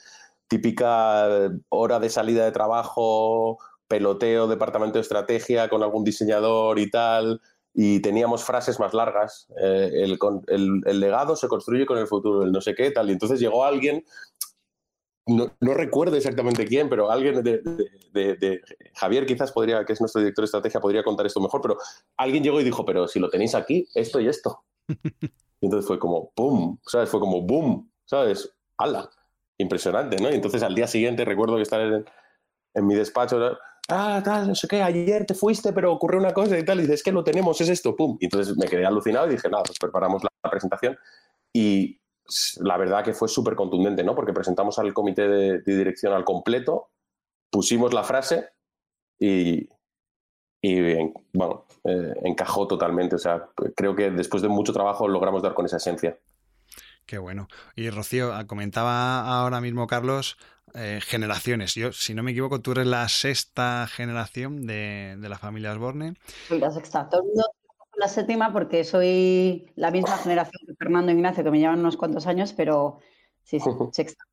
Típica 0.47 1.27
hora 1.69 1.99
de 1.99 2.09
salida 2.09 2.45
de 2.45 2.51
trabajo, 2.51 3.57
peloteo, 3.87 4.47
departamento 4.47 4.97
de 4.97 5.01
estrategia 5.01 5.69
con 5.69 5.83
algún 5.83 6.03
diseñador 6.03 6.79
y 6.79 6.89
tal, 6.89 7.41
y 7.73 7.99
teníamos 7.99 8.43
frases 8.43 8.79
más 8.79 8.93
largas. 8.93 9.47
Eh, 9.61 10.05
el, 10.47 10.99
legado 10.99 11.35
se 11.35 11.47
construye 11.47 11.85
con 11.85 11.97
el 11.97 12.07
futuro, 12.07 12.43
el 12.43 12.51
no 12.51 12.61
sé 12.61 12.73
qué, 12.73 12.91
tal. 12.91 13.09
Y 13.09 13.13
entonces 13.13 13.39
llegó 13.39 13.65
alguien, 13.65 14.03
no, 15.27 15.51
recuerdo 15.59 16.15
exactamente 16.15 16.65
quién, 16.65 16.87
pero 16.87 17.11
alguien 17.11 17.43
de, 17.43 18.61
Javier 18.95 19.25
quizás 19.25 19.51
podría, 19.51 19.83
que 19.83 19.93
es 19.93 19.99
nuestro 19.99 20.21
director 20.21 20.43
de 20.43 20.47
estrategia, 20.47 20.79
podría 20.79 21.03
contar 21.03 21.25
esto 21.25 21.41
mejor, 21.41 21.61
pero 21.61 21.77
alguien 22.15 22.43
llegó 22.43 22.61
y 22.61 22.63
dijo, 22.63 22.85
pero 22.85 23.07
si 23.07 23.19
lo 23.19 23.29
tenéis 23.29 23.55
aquí, 23.55 23.87
esto 23.93 24.19
y 24.19 24.27
esto. 24.27 24.63
Y 25.61 25.67
entonces 25.67 25.87
fue 25.87 25.97
como, 25.97 26.31
¡pum! 26.35 26.77
¿Sabes? 26.85 27.09
Fue 27.09 27.19
como, 27.21 27.41
¡boom! 27.41 27.89
¿Sabes? 28.03 28.53
¡Hala! 28.77 29.09
Impresionante, 29.57 30.17
¿no? 30.17 30.29
Y 30.29 30.35
entonces 30.35 30.61
al 30.63 30.75
día 30.75 30.85
siguiente 30.85 31.23
recuerdo 31.23 31.55
que 31.55 31.61
estar 31.61 31.79
en, 31.79 32.05
en 32.75 32.85
mi 32.85 32.93
despacho 32.93 33.39
ah, 33.89 34.21
tal, 34.23 34.47
no 34.47 34.55
sé 34.55 34.67
qué, 34.67 34.81
ayer 34.81 35.25
te 35.25 35.33
fuiste, 35.33 35.73
pero 35.73 35.91
ocurrió 35.91 36.19
una 36.19 36.33
cosa 36.33 36.57
y 36.57 36.65
tal, 36.65 36.79
y 36.79 36.81
dices, 36.81 36.95
es 36.95 37.03
que 37.03 37.11
lo 37.11 37.23
tenemos, 37.23 37.59
es 37.61 37.69
esto, 37.69 37.95
pum. 37.95 38.17
Y 38.19 38.25
entonces 38.25 38.57
me 38.57 38.67
quedé 38.67 38.85
alucinado 38.85 39.27
y 39.27 39.31
dije, 39.31 39.49
nada, 39.49 39.63
pues 39.63 39.79
preparamos 39.79 40.23
la 40.23 40.49
presentación 40.49 40.97
y 41.53 42.01
la 42.59 42.77
verdad 42.77 43.03
que 43.03 43.13
fue 43.13 43.27
súper 43.27 43.55
contundente, 43.55 44.03
¿no? 44.03 44.15
Porque 44.15 44.33
presentamos 44.33 44.79
al 44.79 44.93
comité 44.93 45.27
de, 45.27 45.61
dirección 45.61 46.13
al 46.13 46.25
completo, 46.25 46.89
pusimos 47.49 47.93
la 47.93 48.03
frase 48.03 48.49
y, 49.19 49.69
bueno, 51.33 51.65
eh, 51.83 52.13
encajó 52.23 52.67
totalmente. 52.67 53.15
O 53.15 53.19
sea, 53.19 53.49
creo 53.75 53.95
que 53.95 54.09
después 54.09 54.41
de 54.41 54.49
mucho 54.49 54.73
trabajo 54.73 55.07
logramos 55.07 55.43
dar 55.43 55.53
con 55.53 55.65
esa 55.65 55.77
esencia. 55.77 56.17
Qué 57.05 57.19
bueno. 57.19 57.47
Y 57.75 57.89
Rocío, 57.91 58.31
comentaba 58.47 59.39
ahora 59.39 59.61
mismo 59.61 59.85
Carlos, 59.85 60.37
eh, 60.75 60.99
generaciones. 61.01 61.75
Yo, 61.75 61.91
si 61.91 62.13
no 62.13 62.23
me 62.23 62.31
equivoco, 62.31 62.61
tú 62.61 62.71
eres 62.73 62.87
la 62.87 63.07
sexta 63.07 63.87
generación 63.87 64.65
de, 64.65 65.17
la 65.19 65.37
familia 65.37 65.71
Osborne. 65.71 66.15
Soy 66.47 66.59
la 66.59 66.71
sexta. 66.71 67.09
Todo 67.09 67.21
el 67.21 67.27
mundo 67.27 67.43
la 67.97 68.07
séptima 68.07 68.51
porque 68.51 68.83
soy 68.83 69.71
la 69.75 69.91
misma 69.91 70.17
generación 70.17 70.61
que 70.67 70.75
Fernando 70.75 71.11
e 71.11 71.15
Ignacio, 71.15 71.43
que 71.43 71.51
me 71.51 71.59
llevan 71.59 71.79
unos 71.79 71.97
cuantos 71.97 72.27
años, 72.27 72.53
pero 72.53 72.99
sí, 73.43 73.59
sí, 73.59 73.69
sexta. 73.91 74.23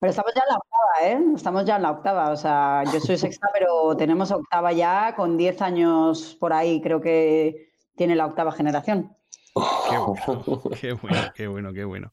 Pero 0.00 0.10
estamos 0.10 0.32
ya 0.34 0.42
en 0.42 0.48
la 0.48 0.56
octava, 0.56 1.08
¿eh? 1.08 1.34
Estamos 1.36 1.64
ya 1.64 1.76
en 1.76 1.82
la 1.82 1.90
octava. 1.92 2.30
O 2.30 2.36
sea, 2.36 2.82
yo 2.92 3.00
soy 3.00 3.16
sexta, 3.16 3.48
pero 3.52 3.96
tenemos 3.96 4.30
octava 4.30 4.72
ya, 4.72 5.14
con 5.16 5.36
10 5.36 5.62
años 5.62 6.36
por 6.38 6.52
ahí, 6.52 6.80
creo 6.82 7.00
que 7.00 7.72
tiene 7.96 8.16
la 8.16 8.26
octava 8.26 8.52
generación. 8.52 9.16
Qué 9.90 9.98
bueno, 9.98 10.62
qué 10.80 10.92
bueno, 10.92 11.32
qué 11.34 11.46
bueno, 11.46 11.72
qué 11.72 11.84
bueno. 11.84 12.12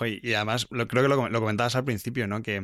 y 0.00 0.34
además, 0.34 0.66
lo, 0.70 0.88
creo 0.88 1.02
que 1.02 1.08
lo, 1.08 1.40
comentabas 1.40 1.76
al 1.76 1.84
principio, 1.84 2.26
¿no? 2.26 2.42
Que, 2.42 2.62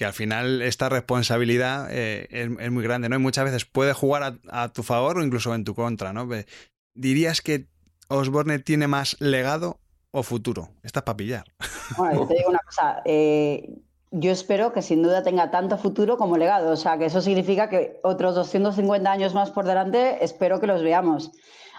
al 0.00 0.12
final 0.12 0.62
esta 0.62 0.88
responsabilidad 0.88 1.88
eh, 1.90 2.28
es, 2.30 2.70
muy 2.70 2.84
grande, 2.84 3.08
¿no? 3.08 3.16
Y 3.16 3.18
muchas 3.18 3.44
veces 3.44 3.64
puede 3.64 3.94
jugar 3.94 4.38
a, 4.48 4.68
tu 4.72 4.84
favor 4.84 5.18
o 5.18 5.24
incluso 5.24 5.52
en 5.56 5.64
tu 5.64 5.74
contra, 5.74 6.12
¿no? 6.12 6.28
¿Dirías 6.94 7.40
que 7.40 7.66
Osborne 8.06 8.60
tiene 8.60 8.86
más 8.86 9.20
legado 9.20 9.80
o 10.12 10.22
futuro? 10.22 10.68
Estás 10.84 11.02
para 11.02 11.16
pillar. 11.16 11.44
Bueno, 11.96 12.28
te 12.28 12.34
digo 12.34 12.50
una 12.50 12.60
cosa. 12.60 13.02
Eh, 13.04 13.70
yo 14.12 14.30
espero 14.30 14.72
que 14.72 14.82
sin 14.82 15.02
duda 15.02 15.24
tenga 15.24 15.50
tanto 15.50 15.78
futuro 15.78 16.16
como 16.16 16.36
legado. 16.36 16.72
O 16.72 16.76
sea, 16.76 16.96
que 16.96 17.06
eso 17.06 17.20
significa 17.20 17.68
que 17.68 17.98
otros 18.04 18.36
250 18.36 19.10
años 19.10 19.34
más 19.34 19.50
por 19.50 19.64
delante 19.64 20.24
espero 20.24 20.60
que 20.60 20.68
los 20.68 20.82
veamos. 20.82 21.32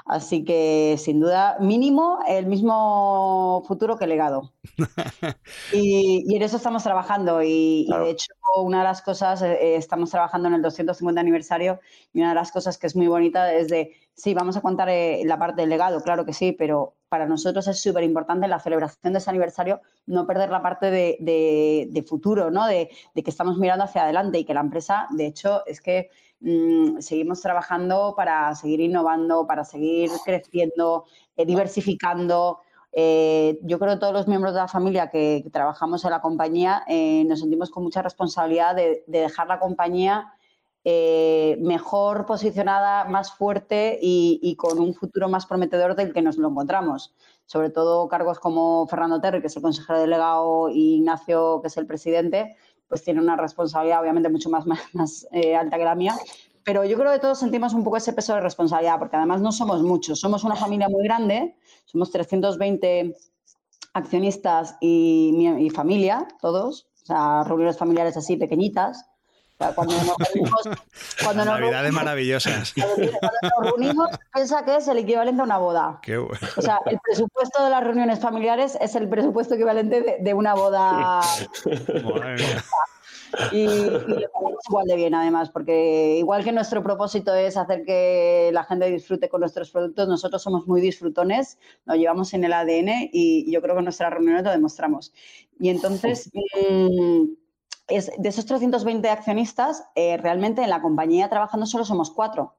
Así 0.06 0.44
que, 0.44 0.96
sin 0.98 1.20
duda, 1.20 1.58
mínimo 1.60 2.20
el 2.28 2.46
mismo 2.46 3.64
futuro 3.68 3.98
que 3.98 4.08
legado. 4.08 4.54
y, 5.74 6.36
en 6.36 6.42
eso 6.42 6.58
estamos 6.58 6.84
trabajando. 6.84 7.42
Y, 7.44 7.88
de 7.88 8.10
hecho, 8.10 8.34
una 8.58 8.80
de 8.80 8.84
las 8.86 9.02
cosas, 9.02 9.42
eh, 9.42 9.76
estamos 9.76 10.10
trabajando 10.10 10.48
en 10.48 10.56
el 10.56 10.62
250 10.62 11.22
aniversario 11.22 11.80
y 12.14 12.20
una 12.20 12.30
de 12.30 12.36
las 12.36 12.52
cosas 12.52 12.78
que 12.78 12.88
es 12.88 12.96
muy 12.96 13.08
bonita 13.08 13.54
es 13.54 13.68
de, 13.68 13.94
sí, 14.14 14.34
vamos 14.34 14.58
a 14.58 14.62
contar 14.62 14.90
eh, 14.90 15.22
la 15.26 15.38
parte 15.38 15.62
del 15.62 15.70
legado, 15.70 16.02
claro 16.02 16.26
que 16.26 16.34
sí, 16.34 16.52
pero 16.52 16.96
para 17.10 17.26
nosotros 17.26 17.68
es 17.68 17.82
súper 17.82 18.04
importante 18.04 18.46
en 18.46 18.52
la 18.52 18.60
celebración 18.60 19.14
de 19.14 19.20
ese 19.20 19.30
aniversario 19.30 19.82
no 20.06 20.26
perder 20.28 20.50
la 20.50 20.62
parte 20.62 20.92
de, 20.92 22.06
futuro, 22.08 22.52
¿no? 22.52 22.66
De, 22.66 22.90
de 23.14 23.24
que 23.24 23.30
estamos 23.30 23.58
mirando 23.58 23.86
hacia 23.86 24.04
adelante 24.04 24.40
y 24.40 24.46
que 24.46 24.54
la 24.54 24.62
empresa, 24.62 25.08
de 25.12 25.28
hecho, 25.28 25.66
es 25.66 25.82
que 25.82 26.10
Mm, 26.42 27.00
seguimos 27.02 27.42
trabajando 27.42 28.14
para 28.16 28.56
seguir 28.56 28.80
innovando, 28.80 29.46
para 29.46 29.66
seguir 29.66 30.10
creciendo, 30.24 31.06
eh, 31.36 31.46
diversificando. 31.46 32.60
Eh, 32.92 33.60
yo 33.64 33.78
creo 33.78 33.94
que 33.94 34.00
todos 34.00 34.14
los 34.14 34.28
miembros 34.28 34.54
de 34.54 34.62
la 34.62 34.68
familia 34.68 35.10
que, 35.10 35.46
trabajamos 35.52 36.04
en 36.06 36.12
la 36.12 36.22
compañía 36.22 36.84
eh, 36.88 37.24
nos 37.26 37.42
sentimos 37.42 37.70
con 37.70 37.84
mucha 37.84 38.02
responsabilidad 38.02 38.76
de, 38.76 39.04
dejar 39.08 39.48
la 39.48 39.60
compañía 39.60 40.34
mejor 41.60 42.26
posicionada, 42.26 43.04
más 43.06 43.32
fuerte 43.34 44.00
y, 44.02 44.56
con 44.56 44.80
un 44.80 44.96
futuro 44.96 45.30
más 45.30 45.46
prometedor 45.46 45.96
del 45.96 46.14
que 46.14 46.22
nos 46.24 46.38
lo 46.38 46.50
encontramos. 46.50 47.14
Sobre 47.46 47.70
todo 47.70 48.08
cargos 48.08 48.40
como 48.40 48.88
Fernando 48.88 49.22
Terry, 49.22 49.42
que 49.42 49.48
es 49.48 49.56
el 49.56 49.62
consejero 49.62 50.00
delegado, 50.00 50.70
y 50.70 50.96
Ignacio, 50.96 51.60
que 51.62 51.68
es 51.68 51.78
el 51.78 51.86
presidente, 51.86 52.56
pues 52.90 53.04
tiene 53.04 53.22
una 53.22 53.38
responsabilidad 53.38 54.02
obviamente 54.02 54.30
mucho 54.30 54.50
más, 54.50 54.66
más, 54.94 55.28
eh, 55.32 55.56
alta 55.56 55.78
que 55.78 55.86
la 55.86 55.96
mía. 55.96 56.18
Pero 56.66 56.84
yo 56.84 56.98
creo 56.98 57.14
que 57.14 57.20
todos 57.20 57.40
sentimos 57.40 57.74
un 57.74 57.84
poco 57.84 57.98
ese 57.98 58.12
peso 58.12 58.36
de 58.36 58.42
responsabilidad, 58.42 59.00
porque 59.00 59.16
además 59.16 59.42
no 59.42 59.52
somos 59.52 59.82
muchos, 59.82 60.20
somos 60.20 60.44
una 60.44 60.56
familia 60.56 60.90
muy 60.90 61.04
grande, 61.04 61.56
somos 61.86 62.12
320 62.12 63.16
accionistas 63.94 64.76
y, 64.82 65.48
y 65.60 65.70
familia, 65.70 66.28
todos, 66.42 66.90
o 67.02 67.06
sea, 67.06 67.44
reuniones 67.44 67.78
familiares 67.78 68.18
así 68.18 68.36
pequeñitas, 68.36 69.10
cuando 69.76 69.94
nos 69.96 70.18
reunimos, 70.34 70.62
cuando 71.24 71.46
Navidades 71.46 71.92
maravillosas. 71.92 72.74
Cuando, 72.74 73.12
nos 73.42 73.64
reunimos, 73.64 74.10
piensa 74.34 74.64
que 74.64 74.78
es 74.78 74.88
el 74.88 75.00
equivalente 75.00 75.42
a 75.42 75.46
una 75.46 75.58
boda. 75.58 76.00
Qué 76.02 76.18
bueno. 76.18 76.48
O 76.58 76.62
sea, 76.62 76.80
el 76.86 77.00
presupuesto 77.00 77.64
de 77.64 77.70
las 77.70 77.84
reuniones 77.84 78.20
familiares 78.20 78.78
es 78.80 78.96
el 78.96 79.10
presupuesto 79.10 79.56
equivalente 79.56 80.18
de, 80.20 80.34
una 80.34 80.54
boda. 80.54 81.22
Y, 83.52 83.60
y 83.60 84.26
igual 84.68 84.88
de 84.88 84.96
bien, 84.96 85.14
además, 85.14 85.52
porque 85.52 86.16
igual 86.18 86.44
que 86.44 86.52
nuestro 86.52 86.82
propósito 86.82 87.34
es 87.36 87.58
hacer 87.58 87.86
que 87.86 88.50
la 88.52 88.64
gente 88.64 88.90
disfrute 88.90 89.30
con 89.30 89.42
nuestros 89.42 89.70
productos, 89.70 90.08
nosotros 90.08 90.42
somos 90.42 90.66
muy 90.68 90.82
disfrutones, 90.82 91.60
lo 91.86 91.94
llevamos 91.94 92.34
en 92.34 92.44
el 92.44 92.54
ADN 92.54 93.10
y 93.12 93.52
yo 93.52 93.62
creo 93.62 93.76
que 93.76 93.80
en 93.80 93.86
nuestras 93.86 94.12
reuniones 94.12 94.44
lo 94.44 94.50
demostramos. 94.50 95.14
Y 95.60 95.70
entonces, 95.70 96.32
de 97.90 98.30
esos 98.30 98.46
320 98.46 99.10
accionistas, 99.10 99.84
eh, 99.96 100.18
realmente 100.18 100.64
en 100.64 100.70
la 100.70 100.82
compañía 100.82 101.30
trabajando 101.30 101.66
solo 101.66 101.86
somos 101.86 102.12
cuatro. 102.12 102.56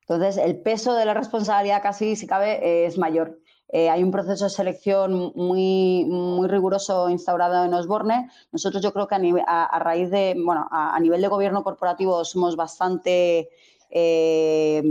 Entonces, 0.00 0.38
el 0.38 0.60
peso 0.62 0.94
de 0.94 1.04
la 1.04 1.14
responsabilidad 1.14 1.82
casi, 1.82 2.16
si 2.16 2.26
cabe, 2.26 2.86
es 2.86 2.96
mayor. 2.96 3.38
Eh, 3.70 3.90
hay 3.90 4.02
un 4.02 4.10
proceso 4.10 4.44
de 4.44 4.50
selección 4.50 5.32
muy, 5.34 6.06
muy 6.06 6.48
riguroso 6.48 7.10
instaurado 7.10 7.64
en 7.64 7.74
Osborne. 7.74 8.30
Nosotros 8.50 8.82
yo 8.82 8.94
creo 8.94 9.06
que 9.06 9.16
a, 9.46 9.78
raíz 9.78 10.10
de, 10.10 10.34
bueno, 10.42 10.66
a, 10.70 10.98
nivel 11.00 11.20
de 11.20 11.28
gobierno 11.28 11.62
corporativo 11.62 12.24
somos 12.24 12.56
bastante 12.56 13.50
eh, 13.90 14.82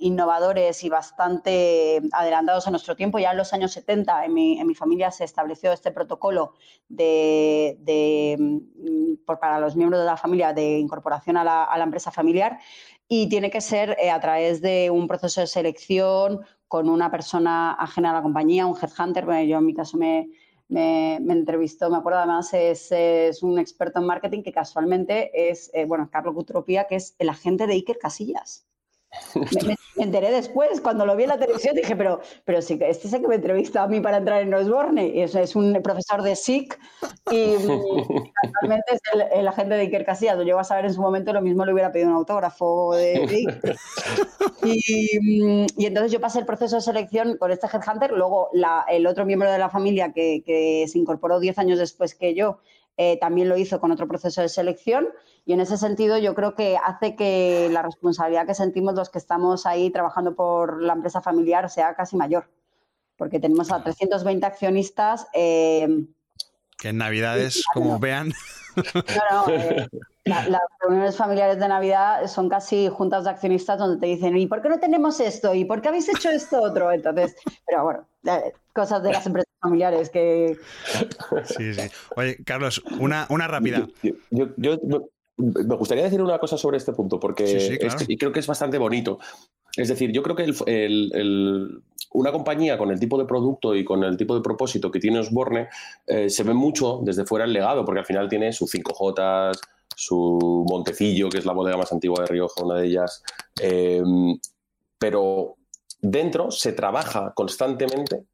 innovadores 0.00 0.84
y 0.84 0.88
bastante 0.88 2.00
adelantados 2.12 2.66
a 2.66 2.70
nuestro 2.70 2.94
tiempo. 2.94 3.18
Ya 3.18 3.32
en 3.32 3.36
los 3.36 3.52
años 3.52 3.72
70 3.72 4.24
en 4.24 4.34
mi, 4.34 4.74
familia 4.74 5.10
se 5.10 5.24
estableció 5.24 5.72
este 5.72 5.90
protocolo 5.90 6.52
de, 6.88 8.36
mm, 8.38 9.24
para 9.24 9.58
los 9.58 9.76
miembros 9.76 10.00
de 10.00 10.06
la 10.06 10.16
familia 10.16 10.52
de 10.52 10.78
incorporación 10.78 11.36
a 11.36 11.44
la, 11.44 11.82
empresa 11.82 12.10
familiar 12.10 12.58
y 13.08 13.28
tiene 13.28 13.50
que 13.50 13.60
ser 13.60 13.96
eh, 14.00 14.10
a 14.10 14.20
través 14.20 14.60
de 14.60 14.90
un 14.90 15.08
proceso 15.08 15.40
de 15.40 15.46
selección 15.46 16.40
con 16.68 16.88
una 16.88 17.10
persona 17.10 17.72
ajena 17.72 18.10
a 18.10 18.14
la 18.14 18.22
compañía, 18.22 18.66
un 18.66 18.76
headhunter. 18.76 19.24
Bueno, 19.24 19.42
yo 19.44 19.58
en 19.58 19.66
mi 19.66 19.74
caso 19.74 19.96
me, 19.96 20.28
me, 20.68 21.16
entrevistó, 21.16 21.90
me 21.90 21.96
acuerdo 21.96 22.18
además, 22.18 22.52
es, 22.52 22.92
es, 22.92 23.42
un 23.42 23.58
experto 23.58 23.98
en 24.00 24.06
marketing 24.06 24.42
que 24.42 24.52
casualmente 24.52 25.50
es, 25.50 25.70
eh, 25.74 25.86
bueno, 25.86 26.08
Carlos 26.12 26.34
Gutropía, 26.34 26.86
que 26.86 26.96
es 26.96 27.16
el 27.18 27.28
agente 27.30 27.66
de 27.66 27.74
Iker 27.74 27.98
Casillas. 27.98 28.67
Me, 29.34 29.76
enteré 29.96 30.30
después, 30.30 30.80
cuando 30.80 31.06
lo 31.06 31.16
vi 31.16 31.24
en 31.24 31.30
la 31.30 31.38
televisión, 31.38 31.74
dije, 31.74 31.96
pero, 31.96 32.20
pero 32.44 32.62
sí, 32.62 32.78
este 32.80 33.08
es 33.08 33.12
el 33.14 33.22
que 33.22 33.28
me 33.28 33.36
entrevista 33.36 33.82
a 33.82 33.88
mí 33.88 34.00
para 34.00 34.18
entrar 34.18 34.42
en 34.42 34.52
Osborne. 34.52 35.08
Y 35.08 35.22
eso 35.22 35.38
es 35.40 35.56
un 35.56 35.80
profesor 35.82 36.22
de 36.22 36.36
SIC 36.36 36.78
y, 37.30 37.54
actualmente 37.54 38.94
es 38.94 39.00
el, 39.32 39.48
agente 39.48 39.74
de 39.74 39.80
Iker 39.82 40.04
Casillas. 40.04 40.36
Lo 40.36 40.44
llego 40.44 40.58
a 40.58 40.64
saber 40.64 40.84
en 40.84 40.94
su 40.94 41.00
momento, 41.00 41.32
lo 41.32 41.42
mismo 41.42 41.64
le 41.64 41.72
hubiera 41.72 41.90
pedido 41.92 42.10
un 42.10 42.16
autógrafo 42.16 42.94
de, 42.94 43.14
Iker. 43.16 43.76
Y, 44.62 45.86
entonces 45.86 46.12
yo 46.12 46.20
pasé 46.20 46.40
el 46.40 46.46
proceso 46.46 46.76
de 46.76 46.82
selección 46.82 47.36
con 47.38 47.50
este 47.50 47.66
headhunter. 47.66 48.12
Luego 48.12 48.50
el 48.88 49.06
otro 49.06 49.24
miembro 49.24 49.50
de 49.50 49.58
la 49.58 49.70
familia 49.70 50.12
que, 50.12 50.42
que 50.44 50.86
se 50.88 50.98
incorporó 50.98 51.40
10 51.40 51.58
años 51.58 51.78
después 51.78 52.14
que 52.14 52.34
yo, 52.34 52.60
eh, 53.00 53.16
también 53.20 53.48
lo 53.48 53.56
hizo 53.56 53.80
con 53.80 53.92
otro 53.92 54.08
proceso 54.08 54.42
de 54.42 54.48
selección 54.48 55.08
y 55.46 55.52
en 55.52 55.60
ese 55.60 55.76
sentido 55.78 56.18
yo 56.18 56.34
creo 56.34 56.56
que 56.56 56.76
hace 56.76 57.14
que 57.14 57.68
la 57.70 57.80
responsabilidad 57.82 58.44
que 58.44 58.54
sentimos 58.54 58.96
los 58.96 59.08
que 59.08 59.18
estamos 59.18 59.66
ahí 59.66 59.90
trabajando 59.90 60.34
por 60.34 60.82
la 60.82 60.94
empresa 60.94 61.22
familiar 61.22 61.70
sea 61.70 61.94
casi 61.94 62.16
mayor, 62.16 62.50
porque 63.16 63.38
tenemos 63.38 63.70
a 63.70 63.84
320 63.84 64.44
accionistas. 64.44 65.28
Eh, 65.32 66.06
que 66.76 66.88
en 66.88 66.98
Navidades, 66.98 67.64
como 67.72 67.98
vean. 67.98 68.32
Eh, 69.48 69.86
las 70.24 70.60
reuniones 70.80 71.16
familiares 71.16 71.58
de 71.58 71.66
Navidad 71.66 72.26
son 72.26 72.48
casi 72.48 72.88
juntas 72.88 73.24
de 73.24 73.30
accionistas 73.30 73.78
donde 73.78 73.98
te 73.98 74.06
dicen, 74.06 74.36
¿y 74.36 74.46
por 74.46 74.60
qué 74.60 74.68
no 74.68 74.78
tenemos 74.78 75.18
esto? 75.20 75.54
¿Y 75.54 75.64
por 75.64 75.80
qué 75.80 75.88
habéis 75.88 76.08
hecho 76.08 76.30
esto 76.30 76.60
otro? 76.60 76.92
Entonces, 76.92 77.34
pero 77.66 77.84
bueno, 77.84 78.06
cosas 78.74 79.02
de 79.02 79.12
las 79.12 79.26
empresas 79.26 79.47
familiares 79.60 80.10
que... 80.10 80.56
Sí, 81.44 81.74
sí. 81.74 81.82
Oye, 82.16 82.38
Carlos, 82.44 82.82
una, 82.98 83.26
una 83.30 83.46
rápida. 83.46 83.88
Yo, 84.30 84.48
me 85.38 85.76
gustaría 85.76 86.04
decir 86.04 86.20
una 86.20 86.38
cosa 86.38 86.58
sobre 86.58 86.78
este 86.78 86.92
punto, 86.92 87.20
porque 87.20 87.78
y 88.08 88.16
creo 88.16 88.32
que 88.32 88.40
es 88.40 88.46
bastante 88.46 88.76
bonito. 88.78 89.18
Es 89.76 89.88
decir, 89.88 90.10
yo 90.10 90.22
creo 90.22 90.34
que 90.34 90.52
una 92.10 92.32
compañía 92.32 92.76
con 92.76 92.90
el 92.90 92.98
tipo 92.98 93.18
de 93.18 93.24
producto 93.24 93.76
y 93.76 93.84
con 93.84 94.02
el 94.02 94.16
tipo 94.16 94.34
de 94.34 94.40
propósito 94.40 94.90
que 94.90 94.98
tiene 94.98 95.20
Osborne 95.20 95.68
eh, 96.06 96.28
se 96.28 96.42
ve 96.42 96.54
mucho 96.54 97.00
desde 97.04 97.24
fuera 97.24 97.44
el 97.44 97.52
legado, 97.52 97.84
porque 97.84 98.00
al 98.00 98.06
final 98.06 98.28
tiene 98.28 98.52
sus 98.52 98.74
5J, 98.74 99.56
su 99.94 100.64
Montecillo, 100.68 101.28
que 101.28 101.38
es 101.38 101.46
la 101.46 101.52
bodega 101.52 101.76
más 101.76 101.92
antigua 101.92 102.22
de 102.22 102.26
Rioja, 102.26 102.64
una 102.64 102.80
de 102.80 102.86
ellas. 102.86 103.22
Eh, 103.60 104.02
pero 104.98 105.56
dentro 106.00 106.50
se 106.50 106.72
trabaja 106.72 107.32
constantemente 107.34 108.24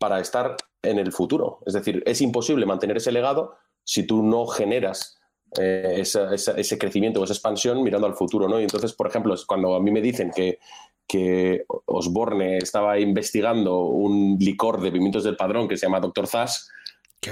para 0.00 0.18
estar 0.18 0.56
en 0.82 0.98
el 0.98 1.12
futuro. 1.12 1.60
Es 1.66 1.74
decir, 1.74 2.02
es 2.06 2.22
imposible 2.22 2.64
mantener 2.64 2.96
ese 2.96 3.12
legado 3.12 3.54
si 3.84 4.06
tú 4.06 4.22
no 4.22 4.46
generas 4.46 5.20
eh, 5.58 6.00
ese 6.00 6.78
crecimiento 6.78 7.20
o 7.20 7.24
esa 7.24 7.34
expansión 7.34 7.82
mirando 7.82 8.06
al 8.06 8.14
futuro, 8.14 8.48
¿no? 8.48 8.58
Y 8.58 8.62
entonces, 8.62 8.94
por 8.94 9.06
ejemplo, 9.06 9.34
cuando 9.46 9.74
a 9.74 9.80
mí 9.80 9.90
me 9.90 10.00
dicen 10.00 10.30
que, 10.34 10.58
que 11.06 11.64
Osborne 11.84 12.56
estaba 12.58 12.98
investigando 12.98 13.80
un 13.80 14.38
licor 14.40 14.80
de 14.80 14.90
pimientos 14.90 15.22
del 15.22 15.36
padrón 15.36 15.68
que 15.68 15.76
se 15.76 15.84
llama 15.84 16.00
Dr. 16.00 16.26
Zas, 16.26 16.70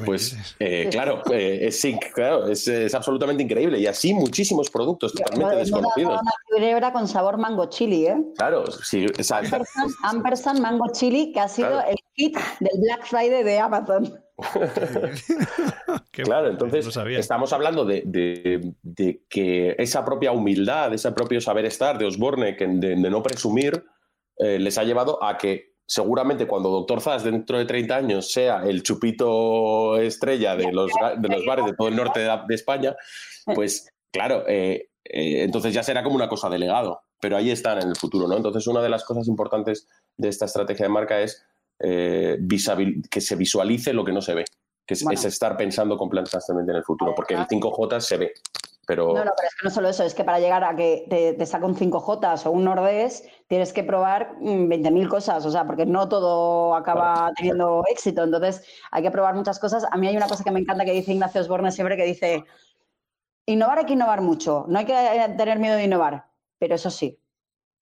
pues 0.05 0.37
eh, 0.59 0.89
claro, 0.91 1.23
eh, 1.33 1.61
es, 1.63 1.83
claro 2.13 2.47
es, 2.49 2.95
absolutamente 2.95 3.43
increíble. 3.43 3.79
Y 3.79 3.87
así 3.87 4.13
muchísimos 4.13 4.69
productos 4.69 5.15
totalmente 5.15 5.57
desconocidos. 5.57 6.21
Una 6.55 6.93
con 6.93 7.09
sabor 7.09 7.39
mango 7.39 7.71
chili, 7.71 8.07
¿eh? 8.07 8.19
Claro, 8.37 8.71
sí. 8.71 9.07
Ampersand, 10.03 10.61
mango 10.61 10.93
chili, 10.93 11.33
que 11.33 11.41
ha 11.41 11.49
sido 11.49 11.81
el 11.81 11.97
del 12.19 12.81
Black 12.81 13.07
Friday 13.07 13.43
de 13.45 13.59
Amazon. 13.59 14.21
claro, 16.11 16.49
entonces 16.49 16.97
estamos 17.17 17.53
hablando 17.53 17.85
de, 17.85 18.75
que 19.29 19.75
esa 19.79 20.05
propia 20.05 20.33
humildad, 20.33 20.93
ese 20.93 21.13
propio 21.13 21.41
saber 21.41 21.65
estar 21.65 21.99
de 21.99 22.07
Osborne, 22.07 22.57
que 22.57 22.67
de, 22.67 22.97
no 22.97 23.23
presumir, 23.23 23.85
eh, 24.37 24.59
les 24.59 24.79
ha 24.79 24.85
llevado 24.85 25.23
a 25.23 25.39
que 25.39 25.75
seguramente 25.87 26.47
cuando 26.47 26.69
Doctor 26.71 27.01
Zas 27.01 27.25
dentro 27.25 27.59
de 27.59 27.65
30 27.65 27.97
años 27.97 28.31
sea 28.31 28.63
el 28.65 28.83
chupito 28.83 29.97
estrella 29.97 30.55
de 30.55 30.71
los, 30.71 30.93
de 31.17 31.29
los 31.29 31.47
bares 31.47 31.65
de 31.65 31.73
todo 31.73 31.89
el 31.89 31.97
norte 31.97 32.21
de, 32.21 32.55
España, 32.55 32.95
pues 33.55 33.89
claro, 34.13 34.45
eh, 34.47 34.91
eh, 35.05 35.43
entonces 35.43 35.73
ya 35.73 35.83
será 35.83 36.03
como 36.03 36.15
una 36.15 36.29
cosa 36.29 36.51
de 36.51 36.59
legado, 36.59 37.01
pero 37.21 37.37
ahí 37.37 37.51
están 37.51 37.81
en 37.81 37.89
el 37.89 37.97
futuro, 37.97 38.29
¿no? 38.29 38.37
Entonces 38.37 38.67
una 38.67 38.83
de 38.83 38.91
las 38.91 39.05
cosas 39.05 39.27
importantes 39.29 39.89
de 40.17 40.29
esta 40.29 40.45
estrategia 40.45 40.85
de 40.87 40.93
marca 40.93 41.21
es 41.21 41.48
eh, 41.81 42.39
que 43.11 43.21
se 43.21 43.37
visualice 43.37 43.93
lo 43.93 44.05
que 44.05 44.13
no 44.13 44.21
se 44.21 44.35
ve, 44.35 44.45
que 44.87 44.95
es, 44.95 45.25
estar 45.25 45.57
pensando 45.57 45.97
completamente 45.97 46.73
en 46.73 46.77
el 46.77 46.85
futuro, 46.85 47.15
porque 47.15 47.35
el 47.35 47.47
5J 47.47 48.01
se 48.01 48.17
ve. 48.17 48.33
Pero... 48.87 49.09
No, 49.09 49.23
no, 49.23 49.33
pero 49.37 49.49
es 49.49 49.55
que 49.55 49.65
no 49.65 49.71
solo 49.71 49.89
eso, 49.91 50.03
es 50.03 50.15
que 50.15 50.25
para 50.25 50.41
llegar 50.41 50.65
a 50.65 50.75
que 50.75 51.07
te, 51.11 51.35
te 51.35 51.47
saca 51.47 51.67
un 51.67 51.77
5J 51.77 52.47
o 52.47 52.51
un 52.51 52.65
Nordés, 52.65 53.23
tienes 53.47 53.75
que 53.75 53.85
probar 53.85 54.35
20.000 54.41 54.91
mm, 54.91 55.09
cosas, 55.09 55.45
o 55.45 55.51
sea, 55.51 55.67
porque 55.67 55.85
no 55.85 56.09
todo 56.09 56.75
acaba 56.75 57.31
teniendo 57.37 57.85
éxito, 57.91 58.25
entonces 58.25 58.65
hay 58.91 59.03
que 59.03 59.11
probar 59.11 59.35
muchas 59.35 59.59
cosas. 59.59 59.85
A 59.91 59.99
mí 59.99 60.09
hay 60.09 60.17
una 60.17 60.27
cosa 60.27 60.43
que 60.43 60.51
me 60.51 60.61
encanta 60.61 60.87
que 60.87 60.93
dice 60.93 61.13
Ignacio 61.13 61.43
Osborne 61.43 61.71
siempre, 61.71 61.99
que 61.99 62.07
dice, 62.07 62.45
innovar 63.45 63.81
hay 63.81 63.85
que 63.85 63.93
innovar 63.93 64.23
mucho, 64.23 64.65
no 64.69 64.79
hay 64.79 64.87
que 64.87 64.95
tener 65.37 65.59
miedo 65.59 65.77
de 65.77 65.85
innovar, 65.85 66.25
pero 66.59 66.75
eso 66.75 66.91
sí, 66.91 67.21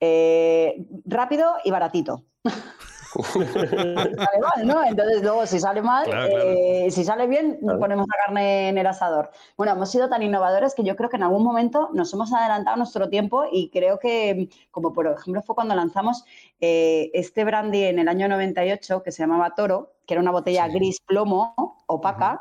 eh, 0.00 0.87
rápido 1.04 1.54
y 1.64 1.70
baratito. 1.70 2.24
sale 3.22 4.38
mal, 4.40 4.66
¿no? 4.66 4.85
Entonces 4.85 5.22
luego 5.22 5.46
si 5.46 5.61
sale 5.61 5.83
mal, 5.83 6.09
eh, 6.12 6.88
si 6.90 7.05
sale 7.05 7.26
bien, 7.26 7.59
ponemos 7.79 8.07
la 8.07 8.24
carne 8.24 8.68
en 8.68 8.79
el 8.79 8.87
asador. 8.87 9.31
Bueno, 9.57 9.72
hemos 9.72 9.90
sido 9.90 10.09
tan 10.09 10.22
innovadores 10.22 10.74
que 10.74 10.85
yo 10.85 10.96
creo 10.96 11.11
que 11.11 11.16
en 11.16 11.22
algún 11.22 11.44
momento 11.44 11.90
nos 11.92 12.12
hemos 12.12 12.33
adelantado 12.33 12.76
nuestro 12.76 13.09
tiempo 13.09 13.44
y 13.50 13.70
creo 13.70 13.98
que, 13.98 14.48
como 14.70 14.92
por 14.92 15.07
ejemplo 15.07 15.42
fue 15.42 15.55
cuando 15.55 15.74
lanzamos 15.74 16.24
eh, 16.61 17.11
este 17.14 17.44
brandy 17.44 17.85
en 17.85 17.98
el 17.98 18.09
año 18.09 18.29
98 18.29 19.02
que 19.02 19.12
se 19.12 19.22
llamaba 19.22 19.55
Toro, 19.55 19.94
que 20.07 20.14
era 20.14 20.20
una 20.20 20.31
botella 20.31 20.68
gris 20.68 21.00
plomo, 21.00 21.55
opaca, 21.87 22.40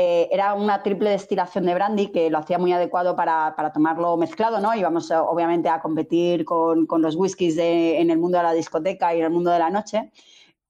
eh, 0.00 0.28
era 0.30 0.54
una 0.54 0.80
triple 0.84 1.10
destilación 1.10 1.66
de 1.66 1.74
brandy 1.74 2.12
que 2.12 2.30
lo 2.30 2.38
hacía 2.38 2.56
muy 2.56 2.72
adecuado 2.72 3.16
para, 3.16 3.52
tomarlo 3.74 4.16
mezclado, 4.16 4.60
¿no? 4.60 4.72
Íbamos 4.72 5.10
obviamente 5.10 5.68
a 5.68 5.80
competir 5.80 6.44
con, 6.44 6.86
los 6.88 7.16
whiskies 7.16 7.58
en 7.58 8.08
el 8.08 8.18
mundo 8.18 8.38
de 8.38 8.44
la 8.44 8.52
discoteca 8.52 9.12
y 9.12 9.18
en 9.18 9.24
el 9.24 9.30
mundo 9.32 9.50
de 9.50 9.58
la 9.58 9.70
noche. 9.70 10.12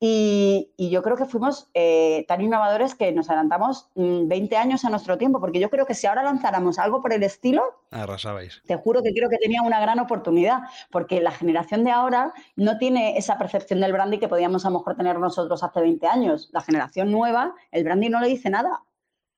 Y, 0.00 0.70
yo 0.78 1.02
creo 1.02 1.16
que 1.16 1.26
fuimos 1.26 1.68
eh, 1.74 2.24
tan 2.26 2.40
innovadores 2.40 2.94
que 2.94 3.12
nos 3.12 3.28
adelantamos 3.28 3.90
20 3.96 4.56
mm, 4.56 4.58
años 4.58 4.84
a 4.86 4.90
nuestro 4.90 5.18
tiempo, 5.18 5.40
porque 5.40 5.60
yo 5.60 5.68
creo 5.68 5.84
que 5.84 5.94
si 5.94 6.06
ahora 6.06 6.22
lanzáramos 6.22 6.78
algo 6.78 7.02
por 7.02 7.12
el 7.12 7.22
estilo, 7.22 7.62
arrasabais. 7.90 8.62
Te 8.66 8.76
juro 8.76 9.02
que 9.02 9.12
creo 9.12 9.28
que 9.28 9.36
tenía 9.36 9.60
una 9.60 9.78
gran 9.78 9.98
oportunidad, 9.98 10.60
porque 10.90 11.20
la 11.20 11.32
generación 11.32 11.84
de 11.84 11.90
ahora 11.90 12.32
no 12.56 12.78
tiene 12.78 13.18
esa 13.18 13.36
percepción 13.36 13.80
del 13.80 13.92
brandy 13.92 14.18
que 14.18 14.28
podíamos 14.28 14.64
a 14.64 14.70
lo 14.70 14.78
mejor 14.78 14.96
tener 14.96 15.18
nosotros 15.18 15.62
hace 15.62 15.80
20 15.80 16.06
años. 16.06 16.48
La 16.52 16.62
generación 16.62 17.10
nueva, 17.10 17.54
el 17.72 17.84
brandy 17.84 18.08
no 18.08 18.20
le 18.20 18.28
dice 18.28 18.48
nada. 18.48 18.84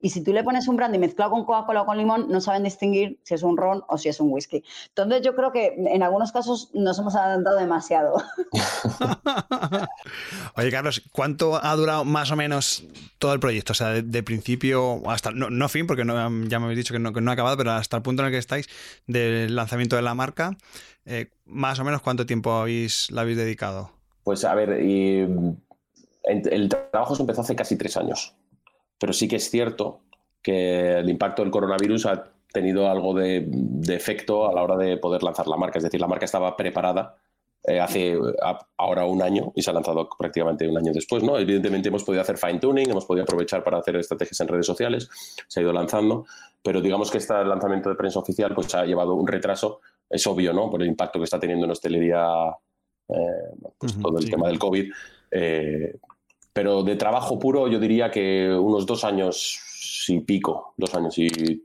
Y 0.01 0.11
si 0.11 0.23
tú 0.23 0.33
le 0.33 0.43
pones 0.43 0.67
un 0.67 0.77
brandy 0.77 0.99
mezclado 0.99 1.33
con 1.33 1.45
Coca-Cola 1.45 1.83
o 1.83 1.87
con 1.87 1.99
limón, 1.99 2.27
no 2.31 2.41
saben 2.41 2.65
distinguir 2.65 3.21
si 3.23 3.35
es 3.35 3.43
un 3.43 3.57
ron 3.57 3.83
o 3.87 3.99
si 3.99 4.09
es 4.09 4.19
un 4.19 4.33
whisky. 4.33 4.65
Entonces 4.89 5.21
yo 5.23 5.35
creo 5.35 5.53
que 5.53 5.75
en 5.77 6.03
algunos 6.03 6.33
casos 6.33 6.71
nos 6.73 6.99
hemos 6.99 7.15
adelantado 7.15 7.59
demasiado. 7.59 8.17
Oye, 10.57 10.71
Carlos, 10.71 11.03
¿cuánto 11.13 11.63
ha 11.63 11.77
durado 11.77 12.07
más 12.07 12.31
o 12.31 12.37
menos 12.37 12.85
todo 13.19 13.35
el 13.35 13.41
proyecto? 13.41 13.73
O 13.73 13.75
sea, 13.75 13.89
de, 13.89 14.23
principio 14.23 15.03
hasta, 15.11 15.33
no, 15.33 15.69
fin, 15.69 15.87
porque 15.87 16.05
no, 16.05 16.15
ya 16.47 16.59
me 16.59 16.65
habéis 16.65 16.79
dicho 16.79 16.95
que 16.95 16.99
no, 16.99 17.11
ha 17.11 17.33
acabado, 17.33 17.59
pero 17.59 17.73
hasta 17.73 17.99
el 17.99 18.03
punto 18.03 18.23
en 18.23 18.27
el 18.27 18.33
que 18.33 18.39
estáis 18.39 18.69
del 19.07 19.55
lanzamiento 19.55 19.97
de 19.97 20.03
la 20.03 20.15
marca, 20.15 20.57
eh, 21.05 21.31
más 21.45 21.79
o 21.79 21.85
menos 21.85 22.01
cuánto 22.01 22.25
tiempo 22.25 22.53
habéis, 22.53 23.11
la 23.11 23.21
habéis 23.21 23.37
dedicado. 23.37 23.91
Pues 24.25 24.45
a 24.45 24.55
ver, 24.55 24.71
el 24.71 26.69
trabajo 26.69 27.17
se 27.17 27.23
empezó 27.23 27.43
hace 27.43 27.55
casi 27.55 27.77
tres 27.77 27.97
años 27.99 28.35
pero 29.01 29.13
sí 29.15 29.27
que 29.27 29.37
es 29.37 29.51
cierto 29.51 30.03
que 30.43 30.99
el 30.99 31.09
impacto 31.09 31.43
del 31.43 31.51
coronavirus 31.51 32.07
ha 32.07 32.31
tenido 32.53 32.89
algo 32.89 33.15
de, 33.15 33.49
efecto 33.89 34.49
a 34.49 34.55
la 34.55 34.63
hora 34.63 34.77
de 34.77 34.99
poder 34.99 35.23
lanzar 35.23 35.47
la 35.47 35.57
marca. 35.57 35.79
Es 35.79 35.85
decir, 35.85 36.01
la 36.01 36.07
marca 36.07 36.27
estaba 36.27 36.57
preparada 36.57 37.17
eh, 37.65 37.81
hace 37.81 38.19
ahora 38.77 39.05
un 39.07 39.23
año 39.23 39.53
y 39.55 39.63
se 39.63 39.71
ha 39.71 39.73
lanzado 39.73 40.09
prácticamente 40.19 40.69
un 40.69 40.77
año 40.77 40.93
después. 40.93 41.23
¿no? 41.23 41.39
Evidentemente 41.39 41.89
hemos 41.89 42.05
podido 42.05 42.23
hacer 42.23 42.37
fine 42.37 42.59
tuning, 42.59 42.91
hemos 42.91 43.07
podido 43.07 43.25
aprovechar 43.25 43.65
para 43.65 43.79
hacer 43.79 43.97
estrategias 43.97 44.39
en 44.41 44.49
redes 44.49 44.67
sociales, 44.67 45.09
se 45.49 45.61
ha 45.61 45.63
ido 45.63 45.73
lanzando, 45.73 46.27
pero 46.63 46.81
digamos 46.81 47.11
que 47.11 47.19
este 47.19 47.33
lanzamiento 47.45 47.89
de 47.89 47.95
prensa 47.95 48.19
oficial 48.19 48.55
pues 48.55 48.75
ha 48.75 48.85
llevado 48.85 49.15
un 49.15 49.27
retraso, 49.27 49.81
es 50.09 50.27
obvio, 50.27 50.53
¿no? 50.53 50.71
Por 50.71 50.83
el 50.83 50.89
impacto 50.89 51.19
que 51.19 51.25
está 51.25 51.39
teniendo 51.39 51.65
en 51.65 51.71
hostelería 51.71 52.27
eh, 53.09 53.71
pues, 53.79 53.99
todo 53.99 54.19
el 54.19 54.29
tema 54.29 54.49
del 54.49 54.59
COVID. 54.59 54.93
Eh, 55.31 55.97
pero 56.61 56.83
de 56.83 56.95
trabajo 56.95 57.39
puro 57.39 57.69
yo 57.69 57.79
diría 57.79 58.11
que 58.11 58.51
unos 58.51 58.85
dos 58.85 59.03
años 59.03 60.05
y 60.09 60.21
pico, 60.21 60.75
dos 60.77 60.95
años 60.95 61.17
y 61.17 61.63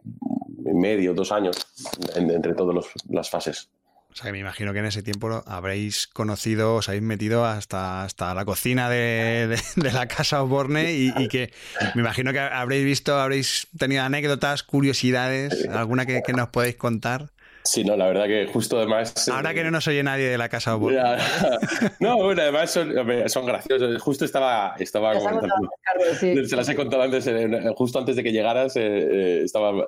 medio, 0.74 1.14
dos 1.14 1.34
años 1.34 1.68
entre 2.16 2.54
todas 2.54 2.86
las 3.10 3.30
fases. 3.30 3.70
O 4.10 4.16
sea, 4.16 4.28
que 4.28 4.32
me 4.32 4.40
imagino 4.40 4.72
que 4.72 4.80
en 4.80 4.86
ese 4.86 5.04
tiempo 5.04 5.44
habréis 5.46 6.08
conocido, 6.08 6.76
os 6.76 6.88
habéis 6.88 7.04
metido 7.04 7.44
hasta, 7.44 8.04
hasta 8.04 8.34
la 8.34 8.46
cocina 8.46 8.90
de, 8.90 9.60
la 9.76 10.08
casa 10.08 10.42
Osborne 10.42 10.94
y, 10.94 11.12
y, 11.18 11.28
que 11.28 11.52
me 11.94 12.02
imagino 12.02 12.32
que 12.32 12.40
habréis 12.40 12.86
visto, 12.86 13.20
habréis 13.20 13.68
tenido 13.78 14.02
anécdotas, 14.04 14.64
curiosidades, 14.64 15.68
alguna 15.68 16.06
que, 16.06 16.22
que 16.26 16.32
nos 16.32 16.48
podéis 16.48 16.78
contar. 16.78 17.34
Sí, 17.66 17.84
no, 17.84 17.98
la 17.98 18.06
verdad 18.06 18.26
que 18.28 18.48
justo 18.54 18.78
además. 18.78 19.28
Ahora 19.28 19.54
que 19.54 19.64
no 19.64 19.72
nos 19.72 19.88
oye 19.88 20.04
nadie 20.04 20.30
de 20.30 20.38
la 20.38 20.50
casa 20.50 20.78
No, 22.00 22.18
bueno, 22.18 22.44
además 22.44 22.70
son, 22.70 22.94
son, 23.28 23.46
graciosos. 23.46 24.02
Justo 24.02 24.24
estaba. 24.24 24.76
estaba 24.78 25.14
Se 26.20 26.56
las 26.56 26.70
he 26.70 26.76
contado 26.76 27.02
antes, 27.02 27.26
eh, 27.26 27.74
justo 27.76 27.98
antes 27.98 28.16
de 28.16 28.24
que 28.24 28.32
llegaras. 28.32 28.76
Eh, 28.76 28.82
eh, 28.86 29.42
estaba, 29.44 29.86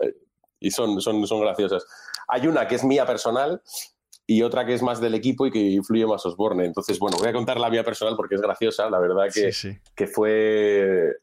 y 0.59 0.71
son, 0.71 0.99
son, 0.99 1.25
son 1.27 1.41
graciosas. 1.41 1.85
Hay 2.27 2.47
una 2.47 2.67
que 2.67 2.75
es 2.75 2.83
mía 2.83 3.05
personal, 3.05 3.61
y 4.29 4.41
otra 4.41 4.65
que 4.65 4.73
es 4.73 4.81
más 4.81 4.99
del 4.99 5.15
equipo 5.15 5.47
y 5.47 5.51
que 5.51 5.59
influye 5.59 6.05
más 6.05 6.25
Osborne. 6.25 6.65
Entonces, 6.65 6.99
bueno, 6.99 7.17
voy 7.17 7.29
a 7.29 7.33
contar 7.33 7.59
la 7.59 7.69
mía 7.69 7.83
personal 7.83 8.15
porque 8.17 8.35
es 8.35 8.41
graciosa. 8.41 8.89
La 8.89 8.99
verdad 8.99 9.27
que, 9.33 9.51
que 9.95 10.07
fue. 10.07 11.13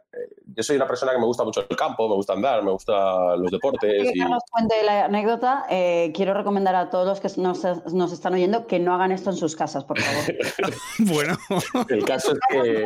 Yo 0.46 0.62
soy 0.62 0.76
una 0.76 0.86
persona 0.86 1.12
que 1.12 1.18
me 1.18 1.26
gusta 1.26 1.44
mucho 1.44 1.66
el 1.68 1.76
campo, 1.76 2.08
me 2.08 2.14
gusta 2.14 2.34
andar, 2.34 2.62
me 2.62 2.70
gusta 2.70 3.36
los 3.36 3.50
deportes. 3.50 4.12
Que 4.12 4.26
cuente 4.50 4.82
la 4.84 5.06
anécdota, 5.06 5.66
eh, 5.70 6.12
quiero 6.14 6.34
recomendar 6.34 6.74
a 6.74 6.90
todos 6.90 7.06
los 7.06 7.20
que 7.20 7.40
nos, 7.40 7.64
nos, 7.92 8.12
están 8.12 8.34
oyendo 8.34 8.66
que 8.66 8.78
no 8.78 8.94
hagan 8.94 9.12
esto 9.12 9.30
en 9.30 9.36
sus 9.36 9.56
casas, 9.56 9.84
por 9.84 10.00
favor. 10.00 10.34
bueno, 10.98 11.36
el 11.88 12.04
caso 12.04 12.32
es 12.32 12.38
que. 12.48 12.84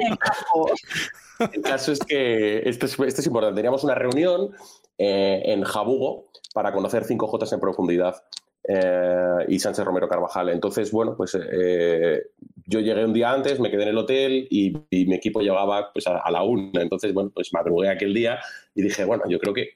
El 1.53 1.62
caso 1.62 1.93
es 1.93 2.01
que 2.01 2.69
esto 2.69 2.87
es, 2.87 2.99
esto 2.99 3.21
es 3.21 3.27
importante. 3.27 3.57
Teníamos 3.57 3.85
una 3.85 3.95
reunión 3.95 4.51
eh, 4.99 5.43
en 5.45 5.62
Jabugo 5.62 6.27
para 6.53 6.73
conocer 6.73 7.05
5J 7.05 7.53
en 7.53 7.61
profundidad. 7.61 8.25
Eh, 8.71 9.47
y 9.49 9.59
Sánchez 9.59 9.83
Romero 9.83 10.07
Carvajal. 10.07 10.51
Entonces, 10.51 10.93
bueno, 10.93 11.17
pues 11.17 11.35
eh, 11.41 12.23
yo 12.67 12.81
llegué 12.81 13.03
un 13.03 13.15
día 13.15 13.33
antes, 13.33 13.59
me 13.61 13.71
quedé 13.71 13.85
en 13.85 13.89
el 13.89 13.99
hotel 13.99 14.47
y, 14.51 14.75
mi 14.91 15.15
equipo 15.15 15.41
llegaba 15.41 15.91
pues, 15.91 16.07
a, 16.07 16.31
la 16.31 16.43
una. 16.43 16.83
Entonces, 16.83 17.14
bueno, 17.14 17.31
pues 17.35 17.51
madrugué 17.55 17.89
aquel 17.89 18.12
día 18.12 18.39
y 18.75 18.83
dije, 18.83 19.07
bueno, 19.07 19.25
yo 19.27 19.39
creo 19.39 19.55
que 19.55 19.71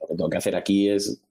lo 0.00 0.08
que 0.08 0.16
tengo 0.16 0.28
que 0.28 0.36
hacer 0.36 0.56
aquí 0.56 0.90
es 0.90 1.22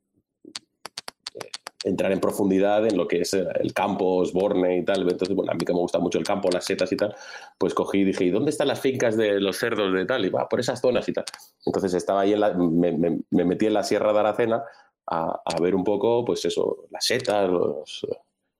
eh, 0.45 1.49
entrar 1.83 2.13
en 2.13 2.21
profundidad 2.21 2.87
en 2.87 2.95
lo 2.95 3.05
que 3.05 3.19
es 3.19 3.33
el 3.33 3.73
campo, 3.73 4.19
Osborne 4.19 4.77
y 4.77 4.85
tal. 4.85 5.01
Entonces, 5.01 5.35
bueno, 5.35 5.51
a 5.51 5.55
mí 5.55 5.65
que 5.65 5.73
me 5.73 5.79
gusta 5.79 5.99
mucho 5.99 6.19
el 6.19 6.23
campo, 6.23 6.49
las 6.49 6.63
setas 6.63 6.89
y 6.93 6.95
tal, 6.95 7.13
pues 7.57 7.73
cogí 7.73 7.99
y 7.99 8.05
dije, 8.05 8.23
¿y 8.23 8.29
dónde 8.29 8.51
están 8.51 8.69
las 8.69 8.79
fincas 8.79 9.17
de 9.17 9.41
los 9.41 9.57
cerdos 9.57 9.93
de 9.93 10.05
tal? 10.05 10.25
Y 10.25 10.29
va, 10.29 10.47
por 10.47 10.61
esas 10.61 10.79
zonas 10.79 11.09
y 11.09 11.11
tal. 11.11 11.25
Entonces 11.65 11.93
estaba 11.95 12.21
ahí, 12.21 12.31
en 12.31 12.39
la, 12.39 12.53
me, 12.53 12.93
me 12.93 13.43
metí 13.43 13.65
en 13.65 13.73
la 13.73 13.83
Sierra 13.83 14.13
de 14.13 14.19
Aracena 14.19 14.63
a, 15.07 15.61
ver 15.61 15.75
un 15.75 15.83
poco, 15.83 16.25
pues 16.25 16.43
eso, 16.45 16.85
las 16.89 17.05
setas, 17.05 17.49
los, 17.49 18.05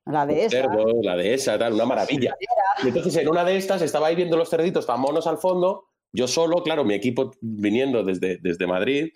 la 0.05 0.25
dehesa. 0.25 0.61
Cerdos, 0.61 0.93
la 1.01 1.15
dehesa, 1.17 1.57
tal, 1.59 1.73
una 1.73 1.85
maravilla. 1.85 2.35
Y 2.83 2.87
entonces 2.87 3.15
en 3.17 3.27
una 3.27 3.43
de 3.43 3.57
estas 3.57 3.81
estaba 3.81 4.07
ahí 4.07 4.15
viendo 4.15 4.37
los 4.37 4.49
cerditos 4.49 4.85
tan 4.85 5.01
monos 5.01 5.27
al 5.27 5.37
fondo, 5.37 5.87
yo 6.13 6.27
solo, 6.27 6.63
claro, 6.63 6.85
mi 6.85 6.93
equipo 6.93 7.31
viniendo 7.41 8.03
desde, 8.03 8.37
desde 8.37 8.67
Madrid, 8.67 9.09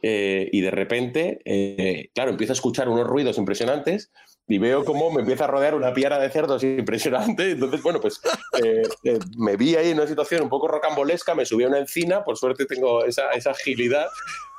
eh, 0.00 0.48
y 0.52 0.60
de 0.60 0.70
repente, 0.70 1.40
eh, 1.44 2.10
claro, 2.14 2.30
empiezo 2.30 2.52
a 2.52 2.54
escuchar 2.54 2.88
unos 2.88 3.06
ruidos 3.06 3.36
impresionantes 3.36 4.12
y 4.46 4.58
veo 4.58 4.84
cómo 4.84 5.10
me 5.10 5.22
empieza 5.22 5.44
a 5.44 5.48
rodear 5.48 5.74
una 5.74 5.92
piara 5.92 6.20
de 6.20 6.30
cerdos 6.30 6.62
impresionante. 6.64 7.50
Entonces, 7.50 7.82
bueno, 7.82 8.00
pues 8.00 8.20
eh, 8.62 9.18
me 9.36 9.56
vi 9.56 9.74
ahí 9.74 9.90
en 9.90 9.98
una 9.98 10.06
situación 10.06 10.42
un 10.42 10.48
poco 10.48 10.68
rocambolesca, 10.68 11.34
me 11.34 11.44
subí 11.44 11.64
a 11.64 11.68
una 11.68 11.78
encina, 11.78 12.24
por 12.24 12.36
suerte 12.36 12.66
tengo 12.66 13.04
esa, 13.04 13.30
esa 13.30 13.50
agilidad. 13.50 14.06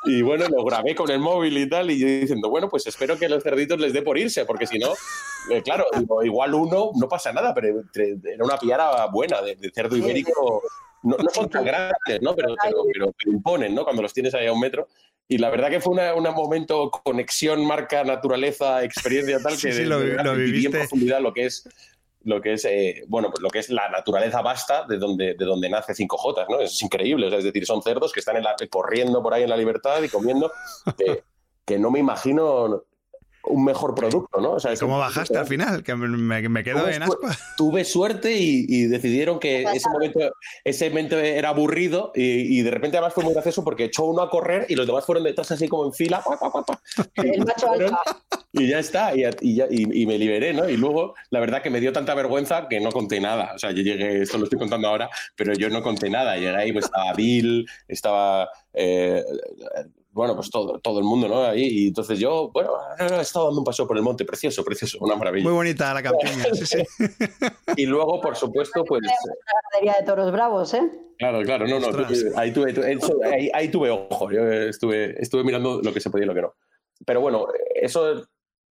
Y 0.05 0.21
bueno, 0.21 0.47
lo 0.47 0.63
grabé 0.63 0.95
con 0.95 1.11
el 1.11 1.19
móvil 1.19 1.57
y 1.57 1.69
tal, 1.69 1.91
y 1.91 1.99
yo 1.99 2.07
diciendo, 2.07 2.49
bueno, 2.49 2.69
pues 2.69 2.87
espero 2.87 3.17
que 3.17 3.25
a 3.25 3.29
los 3.29 3.43
cerditos 3.43 3.79
les 3.79 3.91
dé 3.91 4.01
por 4.01 4.17
irse, 4.17 4.45
porque 4.45 4.65
si 4.65 4.79
no, 4.79 4.93
claro, 5.63 5.85
igual 6.23 6.53
uno 6.53 6.91
no 6.95 7.07
pasa 7.09 7.33
nada, 7.33 7.53
pero 7.53 7.81
era 7.93 8.43
una 8.43 8.57
piara 8.57 9.07
buena 9.07 9.41
de, 9.41 9.57
cerdo 9.73 9.97
ibérico. 9.97 10.63
No, 11.01 11.15
no, 11.15 11.29
son 11.33 11.49
tan 11.49 11.63
grandes, 11.63 12.21
¿no? 12.21 12.35
Pero, 12.35 12.55
pero, 12.61 12.83
pero, 13.17 13.31
imponen, 13.31 13.73
¿no? 13.73 13.85
Cuando 13.85 14.01
los 14.01 14.13
tienes 14.13 14.33
ahí 14.33 14.47
a 14.47 14.53
un 14.53 14.59
metro. 14.59 14.89
Y 15.31 15.37
la 15.37 15.49
verdad 15.49 15.69
que 15.69 15.79
fue 15.79 15.93
un 15.93 16.23
momento 16.23 16.89
conexión, 16.89 17.65
marca, 17.65 18.03
naturaleza, 18.03 18.83
experiencia 18.83 19.39
tal 19.39 19.53
que 19.57 19.71
sí, 19.71 19.85
lo, 19.85 19.99
viví 19.99 20.65
en 20.65 20.71
profundidad 20.71 21.21
lo 21.21 21.33
que 21.33 21.45
es 21.45 21.69
lo 22.23 22.41
que 22.41 22.53
es 22.53 22.65
eh, 22.65 23.03
bueno 23.07 23.29
pues 23.29 23.41
lo 23.41 23.49
que 23.49 23.59
es 23.59 23.69
la 23.69 23.89
naturaleza 23.89 24.41
vasta 24.41 24.85
de 24.85 24.97
donde 24.97 25.35
de 25.35 25.45
donde 25.45 25.69
nace 25.69 25.93
5J, 25.93 26.47
¿no? 26.49 26.59
Es 26.59 26.81
increíble, 26.81 27.35
es 27.35 27.43
decir, 27.43 27.65
son 27.65 27.81
cerdos 27.81 28.11
que 28.11 28.19
están 28.19 28.43
corriendo 28.69 29.23
por 29.23 29.33
ahí 29.33 29.43
en 29.43 29.49
la 29.49 29.57
libertad 29.57 30.01
y 30.03 30.09
comiendo 30.09 30.51
que 31.65 31.79
no 31.79 31.91
me 31.91 31.99
imagino 31.99 32.83
un 33.43 33.63
mejor 33.63 33.95
producto, 33.95 34.39
¿no? 34.41 34.51
O 34.51 34.59
sea, 34.59 34.75
¿Cómo 34.75 34.97
bajaste 34.97 35.37
al 35.37 35.47
final? 35.47 35.83
Que 35.83 35.95
me, 35.95 36.63
quedo 36.63 36.87
en 36.87 37.03
aspa. 37.03 37.17
Tuve 37.57 37.83
suerte 37.85 38.33
y, 38.33 38.85
decidieron 38.87 39.39
que 39.39 39.63
ese 39.63 39.89
momento, 39.89 40.19
ese 40.63 40.89
momento 40.89 41.17
era 41.17 41.49
aburrido 41.49 42.11
y, 42.15 42.61
de 42.61 42.71
repente 42.71 42.97
además 42.97 43.13
fue 43.13 43.23
muy 43.23 43.33
gracioso 43.33 43.63
porque 43.63 43.85
echó 43.85 44.03
uno 44.05 44.21
a 44.21 44.29
correr 44.29 44.65
y 44.69 44.75
los 44.75 44.85
demás 44.85 45.05
fueron 45.05 45.23
detrás 45.23 45.51
así 45.51 45.67
como 45.67 45.85
en 45.85 45.93
fila. 45.93 46.23
El 47.15 47.45
macho 47.45 47.71
alfa. 47.71 47.99
Y 48.51 48.67
ya 48.67 48.79
está, 48.79 49.13
y, 49.15 49.23
y, 49.41 50.05
me 50.05 50.17
liberé, 50.17 50.53
¿no? 50.53 50.67
Y 50.67 50.75
luego, 50.75 51.13
la 51.29 51.39
verdad 51.39 51.61
que 51.61 51.69
me 51.69 51.79
dio 51.79 51.93
tanta 51.93 52.15
vergüenza 52.15 52.67
que 52.67 52.79
no 52.79 52.91
conté 52.91 53.19
nada. 53.19 53.51
O 53.55 53.59
sea, 53.59 53.71
yo 53.71 53.83
llegué, 53.83 54.23
esto 54.23 54.37
lo 54.37 54.45
estoy 54.45 54.57
contando 54.57 54.87
ahora, 54.87 55.09
pero 55.35 55.53
yo 55.53 55.69
no 55.69 55.83
conté 55.83 56.09
nada. 56.09 56.35
Llegué 56.35 56.55
ahí, 56.55 56.71
pues 56.71 56.85
estaba 56.85 57.13
Bill, 57.13 57.67
estaba 57.87 58.49
eh, 58.73 59.23
bueno, 60.19 60.35
pues 60.35 60.49
todo, 60.49 60.79
todo 60.79 60.99
el 60.99 61.05
mundo, 61.05 61.29
¿no? 61.29 61.43
Ahí, 61.43 61.63
y 61.63 61.87
entonces 61.87 62.19
yo, 62.19 62.49
bueno, 62.51 62.71
he 62.99 63.21
estado 63.21 63.45
dando 63.45 63.61
un 63.61 63.63
paseo 63.63 63.87
por 63.87 63.95
el 63.95 64.03
monte, 64.03 64.25
precioso, 64.25 64.65
precioso, 64.65 64.97
una 64.99 65.15
maravilla. 65.15 65.45
Muy 65.45 65.53
bonita 65.53 65.93
la 65.93 66.03
campiña, 66.03 66.43
sí, 66.51 66.65
sí. 66.65 66.83
y 67.77 67.85
luego, 67.85 68.19
por 68.19 68.35
supuesto, 68.35 68.83
pues... 68.83 69.01
La 69.81 69.93
de 69.93 70.05
toros 70.05 70.29
bravos, 70.33 70.73
¿eh? 70.73 70.91
Claro, 71.17 71.41
claro, 71.43 71.65
no, 71.67 71.79
no, 71.79 71.87
ahí 72.35 72.51
tuve, 72.51 72.75
ahí, 73.53 73.71
tuve 73.71 73.91
ojo, 73.91 74.29
yo 74.29 74.41
estuve, 74.43 75.15
estuve 75.23 75.45
mirando 75.45 75.79
lo 75.81 75.93
que 75.93 76.01
se 76.01 76.09
podía 76.09 76.25
y 76.25 76.27
lo 76.27 76.35
que 76.35 76.41
no. 76.41 76.53
Pero 77.05 77.21
bueno, 77.21 77.47
eso 77.75 78.21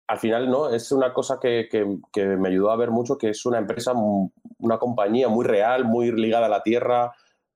al 0.09 0.19
final, 0.19 0.51
¿no? 0.51 0.71
Es 0.71 0.91
una 0.91 1.13
cosa 1.13 1.39
que, 1.41 1.69
que, 1.71 2.27
me 2.27 2.49
ayudó 2.49 2.73
a 2.73 2.77
ver 2.77 2.91
mucho, 2.91 3.17
que 3.17 3.31
es 3.31 3.47
una 3.47 3.59
empresa, 3.59 3.93
una 3.95 4.79
compañía 4.79 5.29
muy 5.29 5.45
real, 5.45 5.85
muy 5.85 6.11
ligada 6.11 6.47
a 6.47 6.49
la 6.49 6.65
tierra, 6.65 7.13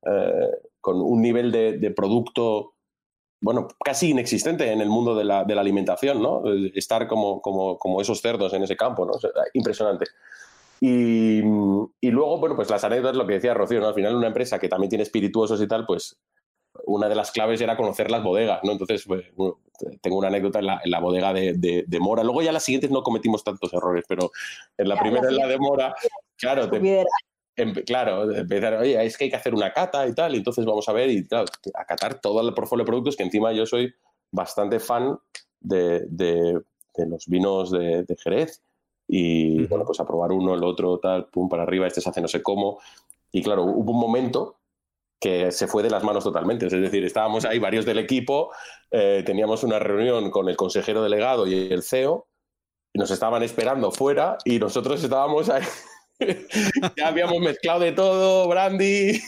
eh, 0.06 0.48
con 0.80 1.00
un 1.00 1.20
nivel 1.20 1.50
de, 1.50 1.78
de 1.78 1.90
producto 1.90 2.69
bueno, 3.40 3.68
casi 3.82 4.10
inexistente 4.10 4.70
en 4.70 4.80
el 4.80 4.88
mundo 4.88 5.14
de 5.14 5.24
la, 5.24 5.44
de 5.44 5.54
la 5.54 5.62
alimentación, 5.62 6.22
¿no? 6.22 6.42
Estar 6.74 7.06
como, 7.08 7.40
como, 7.40 7.78
como, 7.78 8.00
esos 8.00 8.20
cerdos 8.20 8.52
en 8.52 8.62
ese 8.62 8.76
campo, 8.76 9.06
¿no? 9.06 9.12
impresionante. 9.54 10.06
Y, 10.80 11.40
y, 12.00 12.10
luego, 12.10 12.38
bueno, 12.38 12.56
pues 12.56 12.70
las 12.70 12.84
anécdotas, 12.84 13.16
lo 13.16 13.26
que 13.26 13.34
decía 13.34 13.54
Rocío, 13.54 13.80
¿no? 13.80 13.88
Al 13.88 13.94
final 13.94 14.16
una 14.16 14.28
empresa 14.28 14.58
que 14.58 14.68
también 14.68 14.88
tiene 14.88 15.02
espirituosos 15.02 15.60
y 15.60 15.68
tal, 15.68 15.86
pues 15.86 16.18
una 16.86 17.08
de 17.08 17.14
las 17.14 17.30
claves 17.30 17.60
era 17.60 17.76
conocer 17.76 18.10
las 18.10 18.22
bodegas, 18.22 18.60
¿no? 18.62 18.72
Entonces, 18.72 19.04
pues, 19.06 19.24
tengo 20.00 20.18
una 20.18 20.28
anécdota 20.28 20.60
en 20.60 20.66
la, 20.66 20.80
en 20.82 20.90
la 20.90 21.00
bodega 21.00 21.32
de, 21.32 21.54
de, 21.86 22.00
Mora. 22.00 22.22
Luego 22.22 22.42
ya 22.42 22.52
las 22.52 22.64
siguientes 22.64 22.90
no 22.90 23.02
cometimos 23.02 23.44
tantos 23.44 23.72
errores, 23.72 24.04
pero 24.08 24.30
en 24.76 24.88
la 24.88 24.96
primera, 24.96 25.28
en 25.28 25.36
la 25.36 25.46
de 25.46 25.58
Mora, 25.58 25.94
claro, 26.36 26.70
te, 26.70 27.04
claro, 27.86 28.30
empezar, 28.34 28.74
oye, 28.74 29.04
es 29.04 29.16
que 29.16 29.24
hay 29.24 29.30
que 29.30 29.36
hacer 29.36 29.54
una 29.54 29.72
cata 29.72 30.06
y 30.06 30.14
tal, 30.14 30.34
y 30.34 30.38
entonces 30.38 30.64
vamos 30.64 30.88
a 30.88 30.92
ver 30.92 31.10
y 31.10 31.26
claro, 31.26 31.46
acatar 31.74 32.20
todo 32.20 32.46
el 32.46 32.54
portfolio 32.54 32.84
de 32.84 32.88
productos, 32.88 33.16
que 33.16 33.22
encima 33.22 33.52
yo 33.52 33.66
soy 33.66 33.92
bastante 34.30 34.80
fan 34.80 35.18
de, 35.60 36.04
de, 36.08 36.60
los 37.06 37.26
vinos 37.26 37.70
de, 37.70 38.04
Jerez, 38.22 38.62
y 39.08 39.66
bueno, 39.66 39.84
pues 39.84 40.00
a 40.00 40.06
probar 40.06 40.32
uno, 40.32 40.54
el 40.54 40.62
otro, 40.62 40.98
tal, 40.98 41.26
pum, 41.26 41.48
para 41.48 41.62
arriba, 41.62 41.86
este 41.86 42.00
se 42.00 42.10
hace 42.10 42.20
no 42.20 42.28
sé 42.28 42.42
cómo, 42.42 42.78
y 43.32 43.42
claro, 43.42 43.64
hubo 43.64 43.92
un 43.92 44.00
momento 44.00 44.56
que 45.18 45.52
se 45.52 45.66
fue 45.66 45.82
de 45.82 45.90
las 45.90 46.02
manos 46.02 46.24
totalmente, 46.24 46.66
es 46.66 46.72
decir, 46.72 47.04
estábamos 47.04 47.44
ahí 47.44 47.58
varios 47.58 47.84
del 47.84 47.98
equipo, 47.98 48.50
eh, 48.90 49.22
teníamos 49.24 49.64
una 49.64 49.78
reunión 49.78 50.30
con 50.30 50.48
el 50.48 50.56
consejero 50.56 51.02
delegado 51.02 51.46
y 51.46 51.72
el 51.72 51.82
CEO, 51.82 52.26
y 52.92 52.98
nos 52.98 53.10
estaban 53.10 53.42
esperando 53.42 53.90
fuera 53.90 54.36
y 54.44 54.58
nosotros 54.58 55.02
estábamos 55.02 55.48
ahí 55.48 55.62
ya 56.96 57.08
habíamos 57.08 57.40
mezclado 57.40 57.80
de 57.80 57.92
todo, 57.92 58.48
brandy. 58.48 59.20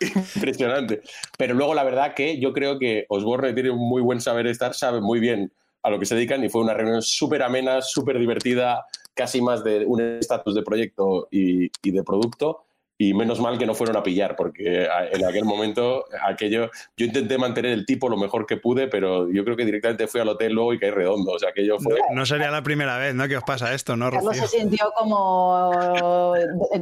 Impresionante. 0.34 1.02
Pero 1.38 1.54
luego 1.54 1.74
la 1.74 1.84
verdad 1.84 2.14
que 2.14 2.40
yo 2.40 2.52
creo 2.52 2.78
que 2.78 3.06
Osborne 3.08 3.52
tiene 3.52 3.70
un 3.70 3.78
muy 3.78 4.02
buen 4.02 4.20
saber 4.20 4.46
estar, 4.46 4.74
sabe 4.74 5.00
muy 5.00 5.20
bien 5.20 5.52
a 5.82 5.90
lo 5.90 5.98
que 5.98 6.06
se 6.06 6.14
dedican 6.14 6.44
y 6.44 6.48
fue 6.48 6.62
una 6.62 6.74
reunión 6.74 7.02
súper 7.02 7.42
amena, 7.42 7.82
súper 7.82 8.18
divertida, 8.18 8.84
casi 9.14 9.40
más 9.40 9.64
de 9.64 9.84
un 9.84 10.00
estatus 10.00 10.54
de 10.54 10.62
proyecto 10.62 11.28
y, 11.30 11.70
y 11.82 11.90
de 11.90 12.02
producto 12.02 12.64
y 13.02 13.14
menos 13.14 13.40
mal 13.40 13.58
que 13.58 13.66
no 13.66 13.74
fueron 13.74 13.96
a 13.96 14.02
pillar, 14.02 14.36
porque 14.36 14.86
en 15.12 15.24
aquel 15.24 15.44
momento 15.44 16.04
aquello, 16.24 16.70
yo 16.96 17.06
intenté 17.06 17.36
mantener 17.36 17.72
el 17.72 17.84
tipo 17.84 18.08
lo 18.08 18.16
mejor 18.16 18.46
que 18.46 18.58
pude, 18.58 18.86
pero 18.86 19.28
yo 19.32 19.44
creo 19.44 19.56
que 19.56 19.64
directamente 19.64 20.06
fui 20.06 20.20
al 20.20 20.28
hotel 20.28 20.52
luego 20.52 20.72
y 20.72 20.78
caí 20.78 20.90
redondo, 20.90 21.32
o 21.32 21.38
sea, 21.38 21.48
aquello 21.48 21.80
fue... 21.80 21.98
No 22.12 22.24
sería 22.24 22.50
la 22.52 22.62
primera 22.62 22.98
vez, 22.98 23.12
¿no? 23.14 23.26
Que 23.26 23.36
os 23.36 23.42
pasa 23.42 23.74
esto, 23.74 23.96
¿no, 23.96 24.08
Rocío? 24.08 24.46
se 24.46 24.58
sintió 24.58 24.92
como 24.96 25.72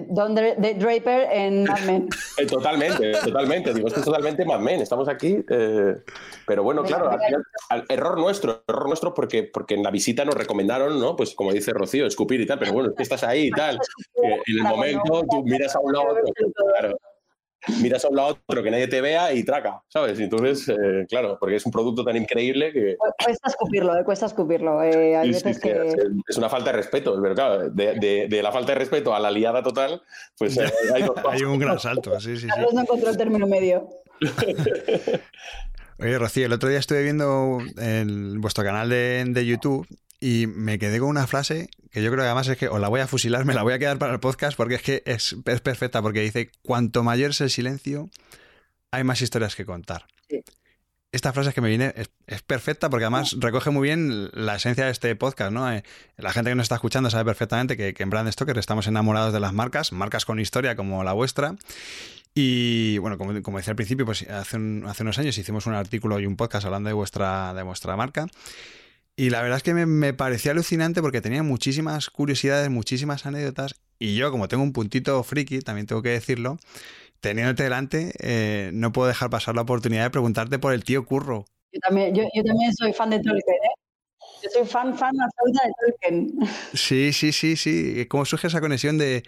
Don 0.09 0.35
Draper 0.35 1.29
en 1.33 1.65
Mad 1.65 1.81
Men. 1.87 2.09
Eh, 2.37 2.47
totalmente, 2.47 3.13
totalmente, 3.13 3.73
digo, 3.73 3.89
esto 3.89 4.01
es 4.01 4.05
totalmente 4.05 4.45
Mad 4.45 4.61
Men, 4.61 4.83
estamos 4.83 5.09
aquí, 5.09 5.43
eh, 5.49 5.95
pero 6.47 6.63
bueno, 6.63 6.83
claro, 6.83 7.11
error 7.89 8.19
nuestro, 8.19 8.63
error 8.69 8.89
nuestro 8.89 9.15
porque, 9.15 9.45
porque 9.45 9.75
en 9.75 9.83
la 9.83 9.91
visita 9.91 10.27
nos 10.27 10.35
recomendaron, 10.35 11.01
¿no? 11.01 11.17
Pues 11.17 11.35
como 11.35 11.51
dice 11.51 11.73
Rocío, 11.73 12.07
escupir 12.07 12.43
y 12.43 12.47
tal, 12.47 12.59
pero 12.59 12.75
bueno, 12.75 12.91
es 12.91 12.97
que 12.97 13.03
estás 13.05 13.25
ahí 13.25 13.47
y 13.47 13.51
tal, 13.51 13.79
en 14.23 14.59
el 14.59 14.65
momento 14.65 15.25
tú 15.31 15.43
miras 15.45 15.75
a 15.75 15.81
un 15.81 15.93
lado 15.95 16.10
claro. 16.55 16.99
Miras 17.83 18.05
a 18.07 18.09
un 18.09 18.17
lado 18.17 18.39
otro 18.47 18.63
que 18.63 18.71
nadie 18.71 18.89
te 18.89 19.03
vea 19.03 19.35
y 19.35 19.45
traca, 19.45 19.83
¿sabes? 19.89 20.19
Y 20.19 20.25
entonces, 20.25 20.67
eh, 20.69 21.05
claro, 21.09 21.37
porque 21.39 21.57
es 21.57 21.67
un 21.67 21.73
producto 21.73 22.03
tan 22.03 22.17
increíble 22.17 22.73
que... 22.73 22.97
Cuesta 23.23 23.49
escupirlo, 23.49 23.99
eh, 23.99 24.05
cuesta 24.05 24.27
escupirlo. 24.27 24.83
Eh, 24.83 25.15
hay 25.15 25.31
veces 25.31 25.61
que... 25.61 25.95
Es 26.27 26.39
una 26.39 26.49
falta 26.49 26.71
de 26.71 26.79
respeto, 26.79 27.21
pero 27.21 27.35
claro, 27.35 27.69
de, 27.69 28.27
de, 28.29 28.43
la 28.43 28.51
falta 28.51 28.73
de 28.73 28.79
respeto 28.79 29.15
a 29.15 29.21
la 29.21 29.31
liada 29.31 29.63
total, 29.63 30.03
pues 30.39 30.59
hay, 30.95 31.05
hay, 31.29 31.43
un 31.43 31.59
gran 31.59 31.79
salto, 31.79 32.19
sí, 32.19 32.39
sí. 32.39 32.47
Carlos 32.47 32.73
no 32.73 32.81
encontró 32.81 33.11
el 33.11 33.19
término 33.19 33.47
medio. 33.47 33.91
Oye, 35.99 36.19
Rocío, 36.19 36.47
el 36.47 36.53
otro 36.55 36.71
día 36.71 36.79
estuve 36.79 37.03
viendo 37.03 37.59
en 37.77 38.41
vuestro 38.41 38.65
canal 38.65 38.89
de, 38.89 39.23
de 39.29 39.45
YouTube 39.45 39.87
y 40.21 40.47
me 40.47 40.79
quedé 40.79 41.01
con 41.01 41.09
una 41.09 41.27
frase 41.27 41.71
que 41.91 42.03
yo 42.03 42.11
creo 42.11 42.23
que 42.23 42.27
además 42.27 42.47
es 42.49 42.59
que 42.59 42.69
os 42.69 42.81
la 42.81 42.89
voy 42.89 43.01
a 43.01 43.07
fusilar, 43.07 43.45
me 43.47 43.55
la 43.55 43.63
voy 43.63 43.73
a 43.73 43.79
quedar 43.79 43.99
para 43.99 44.13
el 44.13 44.21
podcast 44.21 44.57
porque 44.57 44.77
es 44.77 44.83
que 44.83 45.03
es, 45.07 45.37
perfecta, 45.63 46.03
porque 46.03 46.21
dice, 46.21 46.51
cuanto 46.63 47.03
mayor 47.03 47.31
es 47.31 47.41
el 47.41 47.51
silencio, 47.51 48.11
hay 48.91 49.03
más 49.03 49.23
historias 49.23 49.57
que 49.57 49.65
contar. 49.65 50.07
Esta 51.13 51.33
frase 51.33 51.53
que 51.53 51.61
me 51.61 51.69
viene 51.69 51.93
es, 51.97 52.43
perfecta 52.43 52.89
porque 52.89 53.05
además 53.05 53.35
recoge 53.41 53.71
muy 53.71 53.89
bien 53.89 54.31
la 54.33 54.55
esencia 54.55 54.85
de 54.85 54.93
este 54.93 55.17
podcast, 55.17 55.51
¿no? 55.51 55.73
Eh, 55.73 55.83
la 56.17 56.33
gente 56.33 56.53
que 56.53 56.55
nos 56.55 56.67
está 56.67 56.77
escuchando 56.77 57.11
sabe 57.11 57.25
perfectamente 57.25 57.77
que, 57.77 57.93
en 57.99 58.11
Brand 58.11 58.31
Stoker 58.31 58.57
estamos 58.59 58.87
enamorados 58.87 59.33
de 59.33 59.41
las 59.41 59.53
marcas, 59.53 59.91
marcas 59.91 60.25
con 60.25 60.39
historia 60.39 60.77
como 60.77 61.03
la 61.03 61.13
vuestra. 61.13 61.57
Y 62.33 62.99
bueno, 62.99 63.19
como, 63.19 63.43
como 63.43 63.59
decía 63.59 63.73
al 63.73 63.77
principio, 63.77 64.07
pues 64.07 64.23
hace, 64.23 64.57
hace 64.87 65.03
unos 65.03 65.19
años 65.19 65.37
hicimos 65.37 65.67
un 65.67 65.75
artículo 65.75 66.21
y 66.21 66.27
un 66.27 66.37
podcast 66.37 66.65
hablando 66.65 66.87
de 66.87 66.95
vuestra, 66.95 67.55
de 67.55 67.65
vuestra 67.65 67.97
marca. 67.97 68.29
Y 69.17 69.31
la 69.31 69.43
verdad 69.43 69.59
es 69.59 69.63
que 69.63 69.75
me, 69.75 70.15
parecía 70.15 70.53
alucinante 70.53 71.03
porque 71.03 71.21
tenía 71.21 71.43
muchísimas 71.43 72.09
curiosidades, 72.11 72.71
muchísimas 72.71 73.27
anécdotas. 73.27 73.75
Y 73.99 74.17
yo, 74.17 74.31
como 74.31 74.49
tengo 74.49 74.63
un 74.63 74.73
puntito 74.73 75.23
friki, 75.23 75.61
también 75.61 75.87
tengo 75.87 76.01
que 76.01 76.09
decirlo, 76.11 76.57
teniéndote 77.21 77.65
delante, 77.65 78.13
eh, 78.21 78.71
no 78.73 78.93
puedo 78.93 79.09
dejar 79.09 79.29
pasar 79.29 79.55
la 79.55 79.63
oportunidad 79.63 80.05
de 80.05 80.11
preguntarte 80.11 80.59
por 80.59 80.73
el 80.73 80.85
tío 80.85 81.05
Curro. 81.05 81.45
Yo 81.73 81.81
también, 81.81 82.15
yo, 82.15 82.25
también 82.45 82.75
soy 82.75 82.93
fan 82.93 83.11
de 83.11 83.19
Tolkien, 83.19 83.57
¿eh? 83.57 83.75
Yo 84.43 84.49
soy 84.51 84.67
fan, 84.67 84.97
fan 84.97 85.13
absoluta 85.21 85.67
de 85.67 85.73
Tolkien. 85.85 86.39
Sí, 86.75 87.13
sí, 87.13 87.33
sí, 87.33 87.57
sí. 87.57 88.07
¿Cómo 88.07 88.25
surge 88.25 88.47
esa 88.47 88.61
conexión 88.61 88.97
de, 88.97 89.23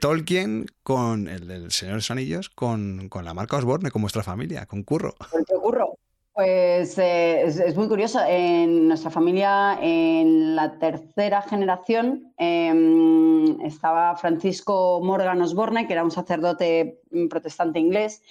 Tolkien 0.00 0.66
con 0.82 1.28
el, 1.28 1.50
el 1.50 1.70
Señor 1.70 1.92
de 1.92 1.98
los 1.98 2.10
Anillos, 2.10 2.48
con, 2.48 3.10
con, 3.10 3.24
la 3.26 3.34
marca 3.34 3.58
Osborne, 3.58 3.90
con 3.90 4.00
vuestra 4.00 4.22
familia, 4.22 4.64
con 4.64 4.82
Curro? 4.82 5.14
Con 5.30 5.40
el 5.40 5.46
tío 5.46 5.60
Curro. 5.60 5.98
Pues 6.32 6.96
eh, 6.98 7.42
es, 7.42 7.76
muy 7.76 7.88
curioso. 7.88 8.20
En 8.26 8.88
nuestra 8.88 9.10
familia, 9.10 9.78
en 9.82 10.54
la 10.54 10.78
tercera 10.78 11.42
generación, 11.42 12.32
em, 12.38 13.60
estaba 13.62 14.16
Francisco 14.16 15.00
Morgan 15.02 15.42
Osborne, 15.42 15.86
que 15.86 15.92
era 15.92 16.04
un 16.04 16.10
sacerdote 16.10 17.00
protestante 17.28 17.80
inglés, 17.80 18.22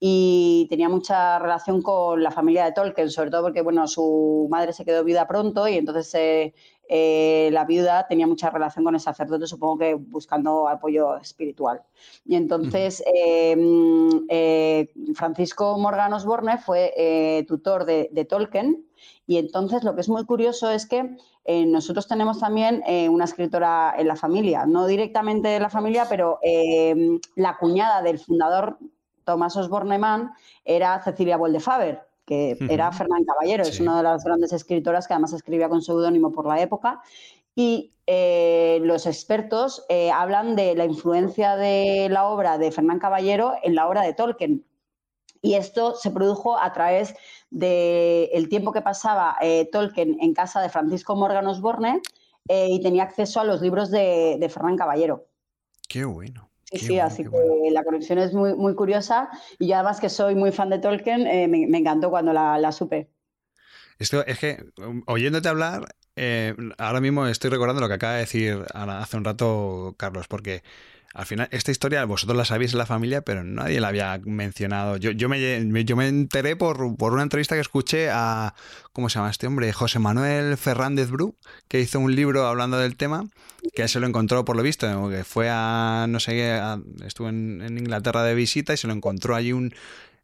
y 0.00 0.66
tenía 0.70 0.88
mucha 0.88 1.38
relación 1.40 1.82
con 1.82 2.22
la 2.22 2.30
familia 2.30 2.64
de 2.64 2.72
Tolkien, 2.72 3.10
sobre 3.10 3.30
todo 3.30 3.42
porque 3.42 3.62
bueno, 3.62 3.88
su 3.88 4.46
madre 4.50 4.72
se 4.72 4.84
quedó 4.84 5.02
viuda 5.02 5.26
pronto 5.26 5.66
y 5.66 5.76
entonces 5.76 6.14
eh, 6.14 6.54
eh, 6.88 7.50
la 7.52 7.64
viuda 7.64 8.06
tenía 8.08 8.26
mucha 8.26 8.50
relación 8.50 8.84
con 8.84 8.94
el 8.94 9.00
sacerdote, 9.00 9.46
supongo 9.46 9.78
que 9.78 9.94
buscando 9.94 10.68
apoyo 10.68 11.16
espiritual. 11.16 11.82
Y 12.24 12.36
entonces 12.36 13.02
em, 13.06 14.26
eh, 14.28 14.90
Francisco 15.14 15.78
Morgan 15.78 16.12
Osborne 16.12 16.58
fue 16.58 17.44
tutor 17.46 17.84
de, 17.84 18.08
de, 18.12 18.24
Tolkien. 18.24 18.84
Y 19.26 19.38
entonces 19.38 19.84
lo 19.84 19.94
que 19.94 20.00
es 20.00 20.08
muy 20.08 20.24
curioso 20.24 20.70
es 20.70 20.86
que 20.86 21.16
nosotros 21.66 22.08
tenemos 22.08 22.40
también 22.40 22.82
una 23.10 23.24
escritora 23.24 23.94
en 23.96 24.08
la 24.08 24.16
familia, 24.16 24.66
no 24.66 24.86
directamente 24.86 25.48
de 25.48 25.60
la 25.60 25.70
familia, 25.70 26.06
pero 26.08 26.40
la 27.36 27.56
cuñada 27.58 28.02
del 28.02 28.18
fundador 28.18 28.78
Tomás 29.28 29.56
Osborne 29.56 29.98
Mann 29.98 30.32
era 30.64 31.02
Cecilia 31.02 31.36
Boldefaber, 31.36 32.07
que 32.28 32.58
era 32.68 32.92
Fernán 32.92 33.24
Caballero, 33.24 33.62
es 33.62 33.80
una 33.80 33.96
de 33.96 34.02
las 34.02 34.22
grandes 34.22 34.52
escritoras 34.52 35.08
que 35.08 35.14
además 35.14 35.32
escribía 35.32 35.70
con 35.70 35.80
seudónimo 35.80 36.30
por 36.30 36.46
la 36.46 36.60
época. 36.60 37.00
Y 37.54 37.94
eh, 38.06 38.80
los 38.82 39.06
expertos 39.06 39.86
eh, 39.88 40.10
hablan 40.10 40.54
de 40.54 40.74
la 40.74 40.84
influencia 40.84 41.56
de 41.56 42.08
la 42.10 42.26
obra 42.26 42.58
de 42.58 42.70
Fernán 42.70 42.98
Caballero 42.98 43.54
en 43.62 43.74
la 43.74 43.88
obra 43.88 44.02
de 44.02 44.12
Tolkien. 44.12 44.62
Y 45.40 45.54
esto 45.54 45.94
se 45.94 46.10
produjo 46.10 46.58
a 46.60 46.70
través 46.74 47.14
del 47.48 48.50
tiempo 48.50 48.72
que 48.72 48.82
pasaba 48.82 49.38
eh, 49.40 49.66
Tolkien 49.72 50.18
en 50.20 50.34
casa 50.34 50.60
de 50.60 50.68
Francisco 50.68 51.16
Morgan 51.16 51.46
Osborne 51.46 52.02
y 52.50 52.80
tenía 52.80 53.02
acceso 53.02 53.40
a 53.40 53.44
los 53.44 53.60
libros 53.60 53.90
de, 53.90 54.38
de 54.40 54.48
Fernán 54.48 54.76
Caballero. 54.76 55.26
Qué 55.86 56.06
bueno. 56.06 56.47
Sí, 56.70 56.78
sí, 56.78 56.98
así 56.98 57.24
que 57.24 57.70
la 57.70 57.82
conexión 57.82 58.18
es 58.18 58.34
muy, 58.34 58.54
muy 58.54 58.74
curiosa 58.74 59.30
y 59.58 59.72
además 59.72 60.00
que 60.00 60.10
soy 60.10 60.34
muy 60.34 60.52
fan 60.52 60.68
de 60.68 60.78
Tolkien, 60.78 61.26
eh, 61.26 61.48
me, 61.48 61.78
encantó 61.78 62.10
cuando 62.10 62.32
la, 62.32 62.72
supe. 62.72 63.10
Esto 63.98 64.24
es 64.26 64.38
que, 64.38 64.64
um, 64.86 65.02
oyéndote 65.06 65.48
hablar, 65.48 65.86
eh, 66.14 66.54
ahora 66.76 67.00
mismo 67.00 67.26
estoy 67.26 67.50
recordando 67.50 67.80
lo 67.80 67.88
que 67.88 67.94
acaba 67.94 68.14
de 68.14 68.20
decir 68.20 68.64
hace 68.74 69.16
un 69.16 69.24
rato 69.24 69.94
Carlos, 69.96 70.28
porque 70.28 70.62
al 71.14 71.26
final, 71.26 71.48
esta 71.52 71.70
historia 71.70 72.04
vosotros 72.04 72.36
la 72.36 72.44
sabéis 72.44 72.72
en 72.72 72.78
la 72.78 72.86
familia, 72.86 73.22
pero 73.22 73.42
nadie 73.42 73.80
la 73.80 73.88
había 73.88 74.20
mencionado. 74.24 74.98
Yo, 74.98 75.10
yo, 75.10 75.28
me, 75.28 75.84
yo 75.84 75.96
me 75.96 76.06
enteré 76.06 76.54
por, 76.54 76.82
una 76.82 77.22
entrevista 77.22 77.54
que 77.54 77.62
escuché 77.62 78.10
a, 78.10 78.54
¿cómo 78.92 79.08
se 79.08 79.18
llama 79.18 79.30
este 79.30 79.46
hombre? 79.46 79.72
José 79.72 79.98
Manuel 79.98 80.56
Fernández 80.58 81.10
Bru, 81.10 81.34
que 81.66 81.80
hizo 81.80 81.98
un 81.98 82.14
libro 82.14 82.46
hablando 82.46 82.78
del 82.78 82.96
tema, 82.96 83.26
que 83.74 83.88
se 83.88 84.00
lo 84.00 84.06
encontró 84.06 84.44
por 84.44 84.56
lo 84.56 84.62
visto, 84.62 85.08
que 85.08 85.24
fue 85.24 85.48
a, 85.50 86.06
no 86.08 86.20
sé 86.20 86.32
qué, 86.32 86.78
estuvo 87.06 87.28
en 87.30 87.78
Inglaterra 87.78 88.22
de 88.22 88.34
visita 88.34 88.74
y 88.74 88.76
se 88.76 88.86
lo 88.86 88.92
encontró 88.92 89.34
allí 89.34 89.52
un 89.52 89.74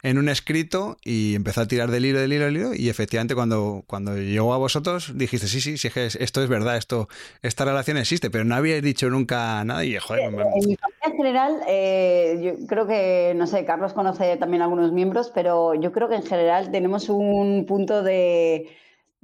en 0.05 0.19
un 0.19 0.29
escrito 0.29 0.99
y 1.03 1.35
empezó 1.35 1.63
a 1.63 1.67
tirar 1.67 1.91
del 1.91 2.05
hilo, 2.05 2.21
del 2.21 2.35
hilo, 2.35 2.45
del 2.45 2.57
hilo 2.59 2.75
y 2.75 2.91
efectivamente 2.91 3.35
cuando, 3.35 3.85
cuando 3.87 4.17
llegó 4.17 4.53
a 4.53 4.59
vosotros 4.59 5.13
dijiste, 5.17 5.49
sí, 5.49 5.63
sí, 5.63 5.79
sí, 5.79 5.89
esto 5.95 6.43
es 6.43 6.49
verdad, 6.49 6.77
esto, 6.77 7.09
esta 7.41 7.65
relación 7.65 7.97
existe, 7.97 8.31
pero 8.31 8.45
no 8.45 8.55
habíais 8.55 8.83
dicho 8.83 9.09
nunca 9.09 9.65
nada 9.65 9.83
y 9.83 9.97
joder... 9.97 10.25
En 10.25 10.33
mi 10.33 10.77
familia 10.77 10.79
en 11.07 11.17
general, 11.17 11.61
eh, 11.67 12.39
yo 12.43 12.67
creo 12.67 12.87
que, 12.87 13.33
no 13.35 13.47
sé, 13.47 13.65
Carlos 13.65 13.95
conoce 13.95 14.37
también 14.37 14.63
algunos 14.63 14.93
miembros, 14.93 15.33
pero 15.35 15.75
yo 15.75 15.91
creo 15.91 16.09
que 16.09 16.17
en 16.17 16.23
general 16.23 16.71
tenemos 16.71 17.09
un 17.09 17.65
punto 17.67 18.03
de 18.03 18.69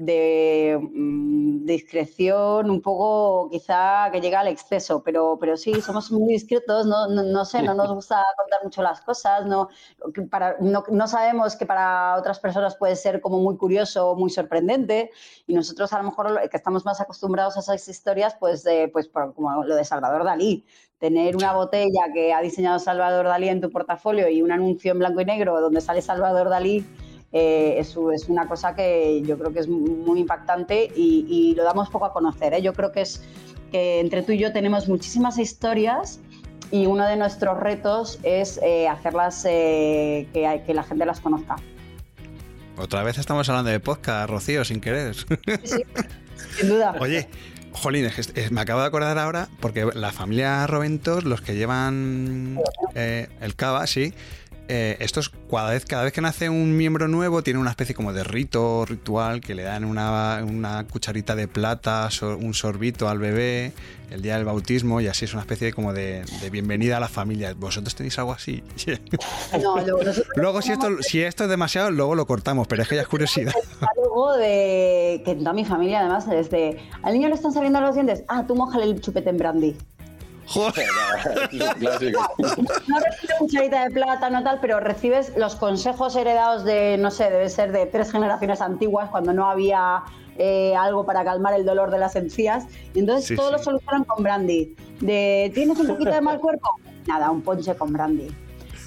de 0.00 0.80
mm, 0.80 1.66
discreción, 1.66 2.70
un 2.70 2.80
poco 2.80 3.50
quizá 3.50 4.08
que 4.10 4.20
llega 4.22 4.40
al 4.40 4.48
exceso, 4.48 5.02
pero, 5.02 5.36
pero 5.38 5.58
sí, 5.58 5.78
somos 5.82 6.10
muy 6.10 6.32
discretos, 6.32 6.86
no, 6.86 7.06
no, 7.06 7.44
sé, 7.44 7.62
no 7.62 7.74
nos 7.74 7.92
gusta 7.92 8.24
contar 8.38 8.60
mucho 8.64 8.82
las 8.82 9.02
cosas, 9.02 9.44
no, 9.44 9.68
para, 10.30 10.56
no, 10.60 11.06
sabemos 11.06 11.54
que 11.54 11.66
para 11.66 12.16
otras 12.16 12.40
personas 12.40 12.76
puede 12.76 12.96
ser 12.96 13.20
como 13.20 13.40
muy 13.40 13.58
curioso, 13.58 14.16
muy 14.16 14.30
sorprendente, 14.30 15.10
y 15.46 15.52
nosotros 15.52 15.92
a 15.92 15.98
lo 15.98 16.04
mejor 16.04 16.48
que 16.48 16.56
estamos 16.56 16.86
más 16.86 16.98
acostumbrados 17.02 17.58
a 17.58 17.60
esas 17.60 17.86
historias, 17.86 18.34
pues, 18.40 18.64
pues 18.94 19.08
como 19.08 19.64
lo 19.64 19.76
de 19.76 19.84
Salvador 19.84 20.24
Dalí, 20.24 20.64
tener 20.98 21.36
una 21.36 21.52
botella 21.52 22.04
que 22.14 22.32
ha 22.32 22.40
diseñado 22.40 22.78
Salvador 22.78 23.26
Dalí 23.26 23.50
en 23.50 23.60
tu 23.60 23.70
portafolio 23.70 24.30
y 24.30 24.40
un 24.40 24.50
anuncio 24.50 24.92
en 24.92 24.98
blanco 24.98 25.20
y 25.20 25.26
negro 25.26 25.60
donde 25.60 25.82
sale 25.82 26.00
Salvador 26.00 26.48
Dalí 26.48 26.86
eh, 27.32 27.76
es, 27.78 27.96
una 28.28 28.48
cosa 28.48 28.74
que 28.74 29.22
yo 29.24 29.38
creo 29.38 29.52
que 29.52 29.60
es 29.60 29.68
muy 29.68 30.20
impactante 30.20 30.90
y, 30.94 31.54
lo 31.56 31.64
damos 31.64 31.88
poco 31.88 32.06
a 32.06 32.12
conocer. 32.12 32.54
¿eh? 32.54 32.62
Yo 32.62 32.72
creo 32.72 32.90
que 32.90 33.02
es 33.02 33.22
que 33.70 34.00
entre 34.00 34.22
tú 34.22 34.32
y 34.32 34.38
yo 34.38 34.52
tenemos 34.52 34.88
muchísimas 34.88 35.38
historias 35.38 36.20
y 36.72 36.86
uno 36.86 37.06
de 37.06 37.16
nuestros 37.16 37.58
retos 37.58 38.18
es 38.24 38.58
eh, 38.62 38.88
hacerlas 38.88 39.42
que, 39.44 40.28
que, 40.66 40.74
la 40.74 40.82
gente 40.82 41.06
las 41.06 41.20
conozca. 41.20 41.56
Otra 42.76 43.02
vez 43.02 43.18
estamos 43.18 43.48
hablando 43.48 43.70
de 43.70 43.78
podcast, 43.78 44.28
Rocío, 44.28 44.64
sin 44.64 44.80
querer. 44.80 45.14
Sí, 45.14 45.84
sin 46.58 46.68
duda. 46.68 46.96
Oye, 47.00 47.28
Jolín, 47.72 48.08
me 48.50 48.60
acabo 48.60 48.80
de 48.80 48.86
acordar 48.86 49.18
ahora, 49.18 49.48
porque 49.60 49.88
la 49.94 50.10
familia 50.10 50.66
Roventos, 50.66 51.24
los 51.24 51.42
que 51.42 51.54
llevan 51.54 52.58
el 52.94 53.54
cava, 53.54 53.86
sí, 53.86 54.14
eh, 54.72 54.96
estos, 55.00 55.32
cada 55.50 55.70
vez, 55.70 55.84
cada 55.84 56.04
vez 56.04 56.12
que 56.12 56.20
nace 56.20 56.48
un 56.48 56.76
miembro 56.76 57.08
nuevo, 57.08 57.42
tiene 57.42 57.58
una 57.58 57.70
especie 57.70 57.92
como 57.92 58.12
de 58.12 58.22
rito, 58.22 58.84
ritual, 58.86 59.40
que 59.40 59.56
le 59.56 59.64
dan 59.64 59.84
una, 59.84 60.86
cucharita 60.88 61.34
de 61.34 61.48
plata, 61.48 62.08
un 62.38 62.54
sorbito 62.54 63.08
al 63.08 63.18
bebé, 63.18 63.72
el 64.10 64.22
día 64.22 64.36
del 64.36 64.44
bautismo, 64.44 65.00
y 65.00 65.08
así 65.08 65.24
es 65.24 65.32
una 65.32 65.42
especie 65.42 65.72
como 65.72 65.92
de, 65.92 66.22
bienvenida 66.52 66.98
a 66.98 67.00
la 67.00 67.08
familia. 67.08 67.52
¿Vosotros 67.52 67.96
tenéis 67.96 68.16
algo 68.20 68.32
así? 68.32 68.62
No, 69.60 69.76
luego, 70.36 70.62
si, 70.62 70.70
esto, 70.70 71.02
si 71.02 71.20
esto 71.20 71.44
es 71.44 71.50
demasiado, 71.50 71.90
luego 71.90 72.14
lo 72.14 72.24
cortamos, 72.24 72.68
pero 72.68 72.82
es 72.82 72.88
que 72.88 72.94
ya 72.94 73.02
es 73.02 73.08
curiosidad. 73.08 73.52
Algo 73.96 74.36
de 74.36 75.20
que 75.24 75.34
toda 75.34 75.52
mi 75.52 75.64
familia, 75.64 75.98
además, 75.98 76.28
es 76.28 76.48
de, 76.48 76.78
al 77.02 77.14
niño 77.14 77.28
le 77.28 77.34
están 77.34 77.52
saliendo 77.52 77.80
los 77.80 77.96
dientes, 77.96 78.22
ah, 78.28 78.44
tú 78.46 78.54
mojale 78.54 78.84
el 78.84 79.00
chupete 79.00 79.30
en 79.30 79.36
brandy. 79.36 79.76
Joder. 80.50 80.86
no 81.52 82.98
recibes 82.98 83.36
cucharita 83.38 83.84
de 83.84 83.90
plátano 83.92 84.42
tal, 84.42 84.58
pero 84.60 84.80
recibes 84.80 85.36
los 85.36 85.54
consejos 85.54 86.16
heredados 86.16 86.64
de, 86.64 86.98
no 86.98 87.12
sé, 87.12 87.30
debe 87.30 87.48
ser 87.48 87.70
de 87.70 87.86
tres 87.86 88.10
generaciones 88.10 88.60
antiguas, 88.60 89.10
cuando 89.10 89.32
no 89.32 89.48
había 89.48 90.02
eh, 90.38 90.74
algo 90.74 91.06
para 91.06 91.24
calmar 91.24 91.54
el 91.54 91.64
dolor 91.64 91.92
de 91.92 91.98
las 91.98 92.16
encías. 92.16 92.66
Y 92.94 92.98
entonces 92.98 93.36
todos 93.36 93.52
lo 93.52 93.58
solucionan 93.58 94.02
con 94.02 94.24
brandy. 94.24 94.74
De, 95.00 95.52
¿tienes 95.54 95.78
un 95.78 95.86
poquito 95.86 96.10
de 96.10 96.20
mal 96.20 96.40
cuerpo? 96.40 96.68
Nada, 97.06 97.30
un 97.30 97.42
ponche 97.42 97.72
con 97.76 97.92
brandy. 97.92 98.26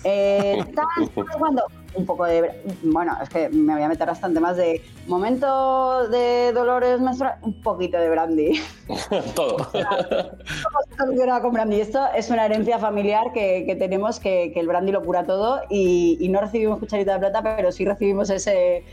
Eh, 0.04 0.66
cuando 1.40 1.64
un 1.96 2.06
poco 2.06 2.26
de. 2.26 2.62
Bueno, 2.84 3.18
es 3.22 3.30
que 3.30 3.50
me 3.50 3.74
voy 3.74 3.84
a 3.84 3.88
meter 3.88 4.08
bastante 4.08 4.40
más 4.40 4.58
de 4.58 4.82
momento 5.08 6.08
de 6.10 6.52
dolores 6.54 7.00
menstruales, 7.00 7.40
un 7.44 7.54
poquito 7.62 7.98
de 7.98 8.10
brandy. 8.10 8.62
Todo. 9.36 9.58
todo 9.58 11.42
con 11.42 11.54
brandy. 11.54 11.82
Esto 11.82 12.06
es 12.16 12.30
una 12.30 12.46
herencia 12.46 12.80
familiar 12.80 13.32
que, 13.34 13.76
tenemos, 13.80 14.20
que, 14.20 14.52
el 14.56 14.68
brandy 14.68 14.92
lo 14.92 15.04
cura 15.04 15.26
todo 15.26 15.62
y, 15.70 16.18
y 16.20 16.30
no 16.30 16.42
recibimos 16.42 16.80
cucharita 16.80 17.14
de 17.14 17.20
plata, 17.20 17.42
pero 17.56 17.72
sí 17.72 17.86
recibimos 17.86 18.30
ese 18.30 18.84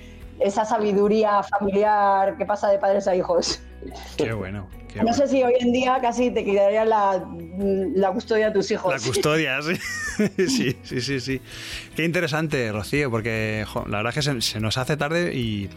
esa 0.41 0.65
sabiduría 0.65 1.43
familiar 1.43 2.37
que 2.37 2.47
pasa 2.47 2.69
de 2.69 2.79
padres 2.79 3.07
a 3.09 3.15
hijos. 3.15 3.61
Qué 4.17 4.33
bueno. 4.33 4.69
no 5.03 5.13
sé 5.13 5.29
si 5.29 5.43
hoy 5.43 5.55
en 5.61 5.73
día 5.73 5.99
casi 6.01 6.31
te 6.31 6.45
quedaría 6.45 6.85
la, 6.85 7.25
la 7.95 8.13
custodia 8.13 8.47
de 8.47 8.53
tus 8.53 8.71
hijos. 8.71 8.93
La 8.93 9.01
custodia, 9.01 9.61
sí. 9.63 9.77
sí, 10.49 10.77
sí, 10.83 11.01
sí, 11.01 11.21
sí. 11.21 11.41
Qué 11.95 12.05
interesante, 12.05 12.73
Rocío, 12.73 13.11
porque 13.11 13.65
la 13.87 13.99
verdad 13.99 14.17
es 14.17 14.27
que 14.27 14.41
se 14.43 14.61
nos 14.61 14.77
hace 14.77 14.97
tarde 14.97 15.35
y 15.35 15.71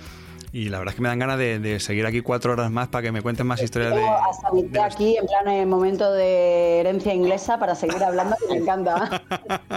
y 0.53 0.69
la 0.69 0.77
verdad 0.77 0.91
es 0.91 0.95
que 0.97 1.01
me 1.01 1.09
dan 1.09 1.17
ganas 1.17 1.39
de, 1.39 1.79
seguir 1.79 2.05
aquí 2.05 2.21
cuatro 2.21 2.53
horas 2.53 2.69
más 2.69 2.87
para 2.87 3.01
que 3.01 3.11
me 3.11 3.23
cuenten 3.23 3.47
más 3.47 3.59
historias 3.59 3.95
de. 3.95 4.03
Hasta 4.07 4.85
aquí 4.85 5.17
en 5.17 5.25
plan 5.25 5.47
en 5.47 5.67
momento 5.67 6.13
de 6.13 6.81
herencia 6.81 7.11
inglesa 7.11 7.57
para 7.57 7.73
seguir 7.73 8.03
hablando, 8.03 8.35
que 8.37 8.53
me 8.53 8.61
encanta. 8.61 9.23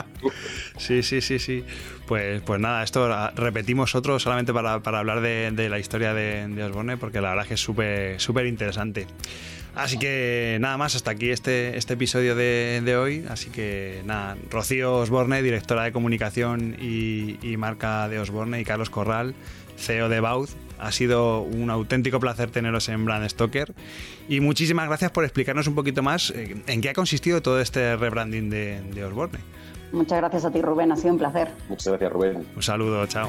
sí, 0.76 1.02
sí, 1.02 1.22
sí, 1.22 1.38
sí. 1.38 1.64
Pues, 2.06 2.42
pues 2.42 2.60
nada, 2.60 2.82
esto 2.82 3.08
repetimos 3.36 3.94
otro 3.94 4.18
solamente 4.18 4.52
para, 4.52 4.74
hablar 4.74 5.22
de, 5.22 5.68
la 5.70 5.78
historia 5.78 6.12
de, 6.12 6.62
Osborne, 6.62 6.98
porque 6.98 7.22
la 7.22 7.30
verdad 7.30 7.44
es 7.44 7.48
que 7.48 7.54
es 7.54 7.60
súper 7.60 8.20
súper 8.20 8.44
interesante. 8.44 9.06
Así 9.74 9.98
que 9.98 10.58
nada 10.60 10.76
más, 10.76 10.94
hasta 10.94 11.10
aquí 11.10 11.30
este, 11.30 11.78
este 11.78 11.94
episodio 11.94 12.34
de, 12.34 12.96
hoy. 13.00 13.24
Así 13.30 13.48
que 13.48 14.02
nada, 14.04 14.36
Rocío 14.50 14.98
Osborne, 14.98 15.40
directora 15.40 15.84
de 15.84 15.92
comunicación 15.92 16.76
y, 16.78 17.38
y 17.40 17.56
marca 17.56 18.10
de 18.10 18.18
Osborne, 18.18 18.60
y 18.60 18.64
Carlos 18.66 18.90
Corral, 18.90 19.34
CEO 19.78 20.10
de 20.10 20.20
Baud, 20.20 20.50
ha 20.78 20.92
sido 20.92 21.42
un 21.42 21.70
auténtico 21.70 22.20
placer 22.20 22.50
teneros 22.50 22.88
en 22.88 23.04
Brand 23.04 23.28
Stoker 23.28 23.74
y 24.28 24.40
muchísimas 24.40 24.88
gracias 24.88 25.10
por 25.10 25.24
explicarnos 25.24 25.66
un 25.66 25.74
poquito 25.74 26.02
más 26.02 26.30
eh, 26.30 26.56
en 26.66 26.80
qué 26.80 26.90
ha 26.90 26.94
consistido 26.94 27.42
todo 27.42 27.60
este 27.60 27.96
rebranding 27.96 28.50
de, 28.50 28.80
de 28.82 29.04
Osborne. 29.04 29.38
Muchas 29.92 30.18
gracias 30.18 30.44
a 30.44 30.50
ti, 30.50 30.60
Rubén. 30.60 30.92
Ha 30.92 30.96
sido 30.96 31.12
un 31.12 31.18
placer. 31.18 31.48
Muchas 31.68 31.88
gracias, 31.88 32.12
Rubén. 32.12 32.46
Un 32.54 32.62
saludo. 32.62 33.06
Chao. 33.06 33.28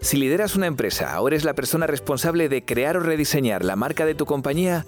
Si 0.00 0.16
lideras 0.16 0.56
una 0.56 0.66
empresa 0.66 1.20
o 1.20 1.28
eres 1.28 1.44
la 1.44 1.54
persona 1.54 1.86
responsable 1.86 2.48
de 2.48 2.64
crear 2.64 2.96
o 2.96 3.00
rediseñar 3.00 3.64
la 3.64 3.76
marca 3.76 4.06
de 4.06 4.14
tu 4.14 4.26
compañía, 4.26 4.86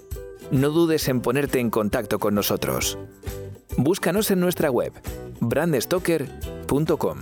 no 0.51 0.69
dudes 0.69 1.07
en 1.07 1.21
ponerte 1.21 1.59
en 1.59 1.69
contacto 1.69 2.19
con 2.19 2.35
nosotros. 2.35 2.97
Búscanos 3.77 4.31
en 4.31 4.39
nuestra 4.39 4.69
web, 4.69 4.93
brandstoker.com. 5.39 7.19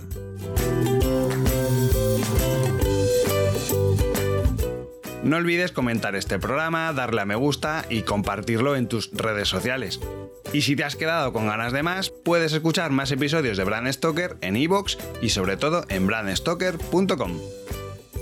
No 5.24 5.38
olvides 5.38 5.72
comentar 5.72 6.16
este 6.16 6.40
programa, 6.40 6.92
darle 6.94 7.22
a 7.22 7.26
me 7.26 7.36
gusta 7.36 7.86
y 7.90 8.04
compartirlo 8.04 8.76
en 8.76 8.88
tus 8.88 9.12
redes 9.12 9.48
sociales. 9.48 10.00
Y 10.54 10.62
si 10.62 10.76
te 10.76 10.84
has 10.84 10.96
quedado 10.96 11.34
con 11.34 11.48
ganas 11.48 11.74
de 11.74 11.84
más, 11.84 12.10
puedes 12.10 12.54
escuchar 12.54 12.92
más 12.92 13.12
episodios 13.12 13.58
de 13.58 13.64
Brand 13.64 13.92
Stoker 13.92 14.38
en 14.42 14.56
iVoox 14.56 14.98
y 15.22 15.30
sobre 15.30 15.58
todo 15.58 15.86
en 15.90 16.08
brandstoker.com. 16.08 17.34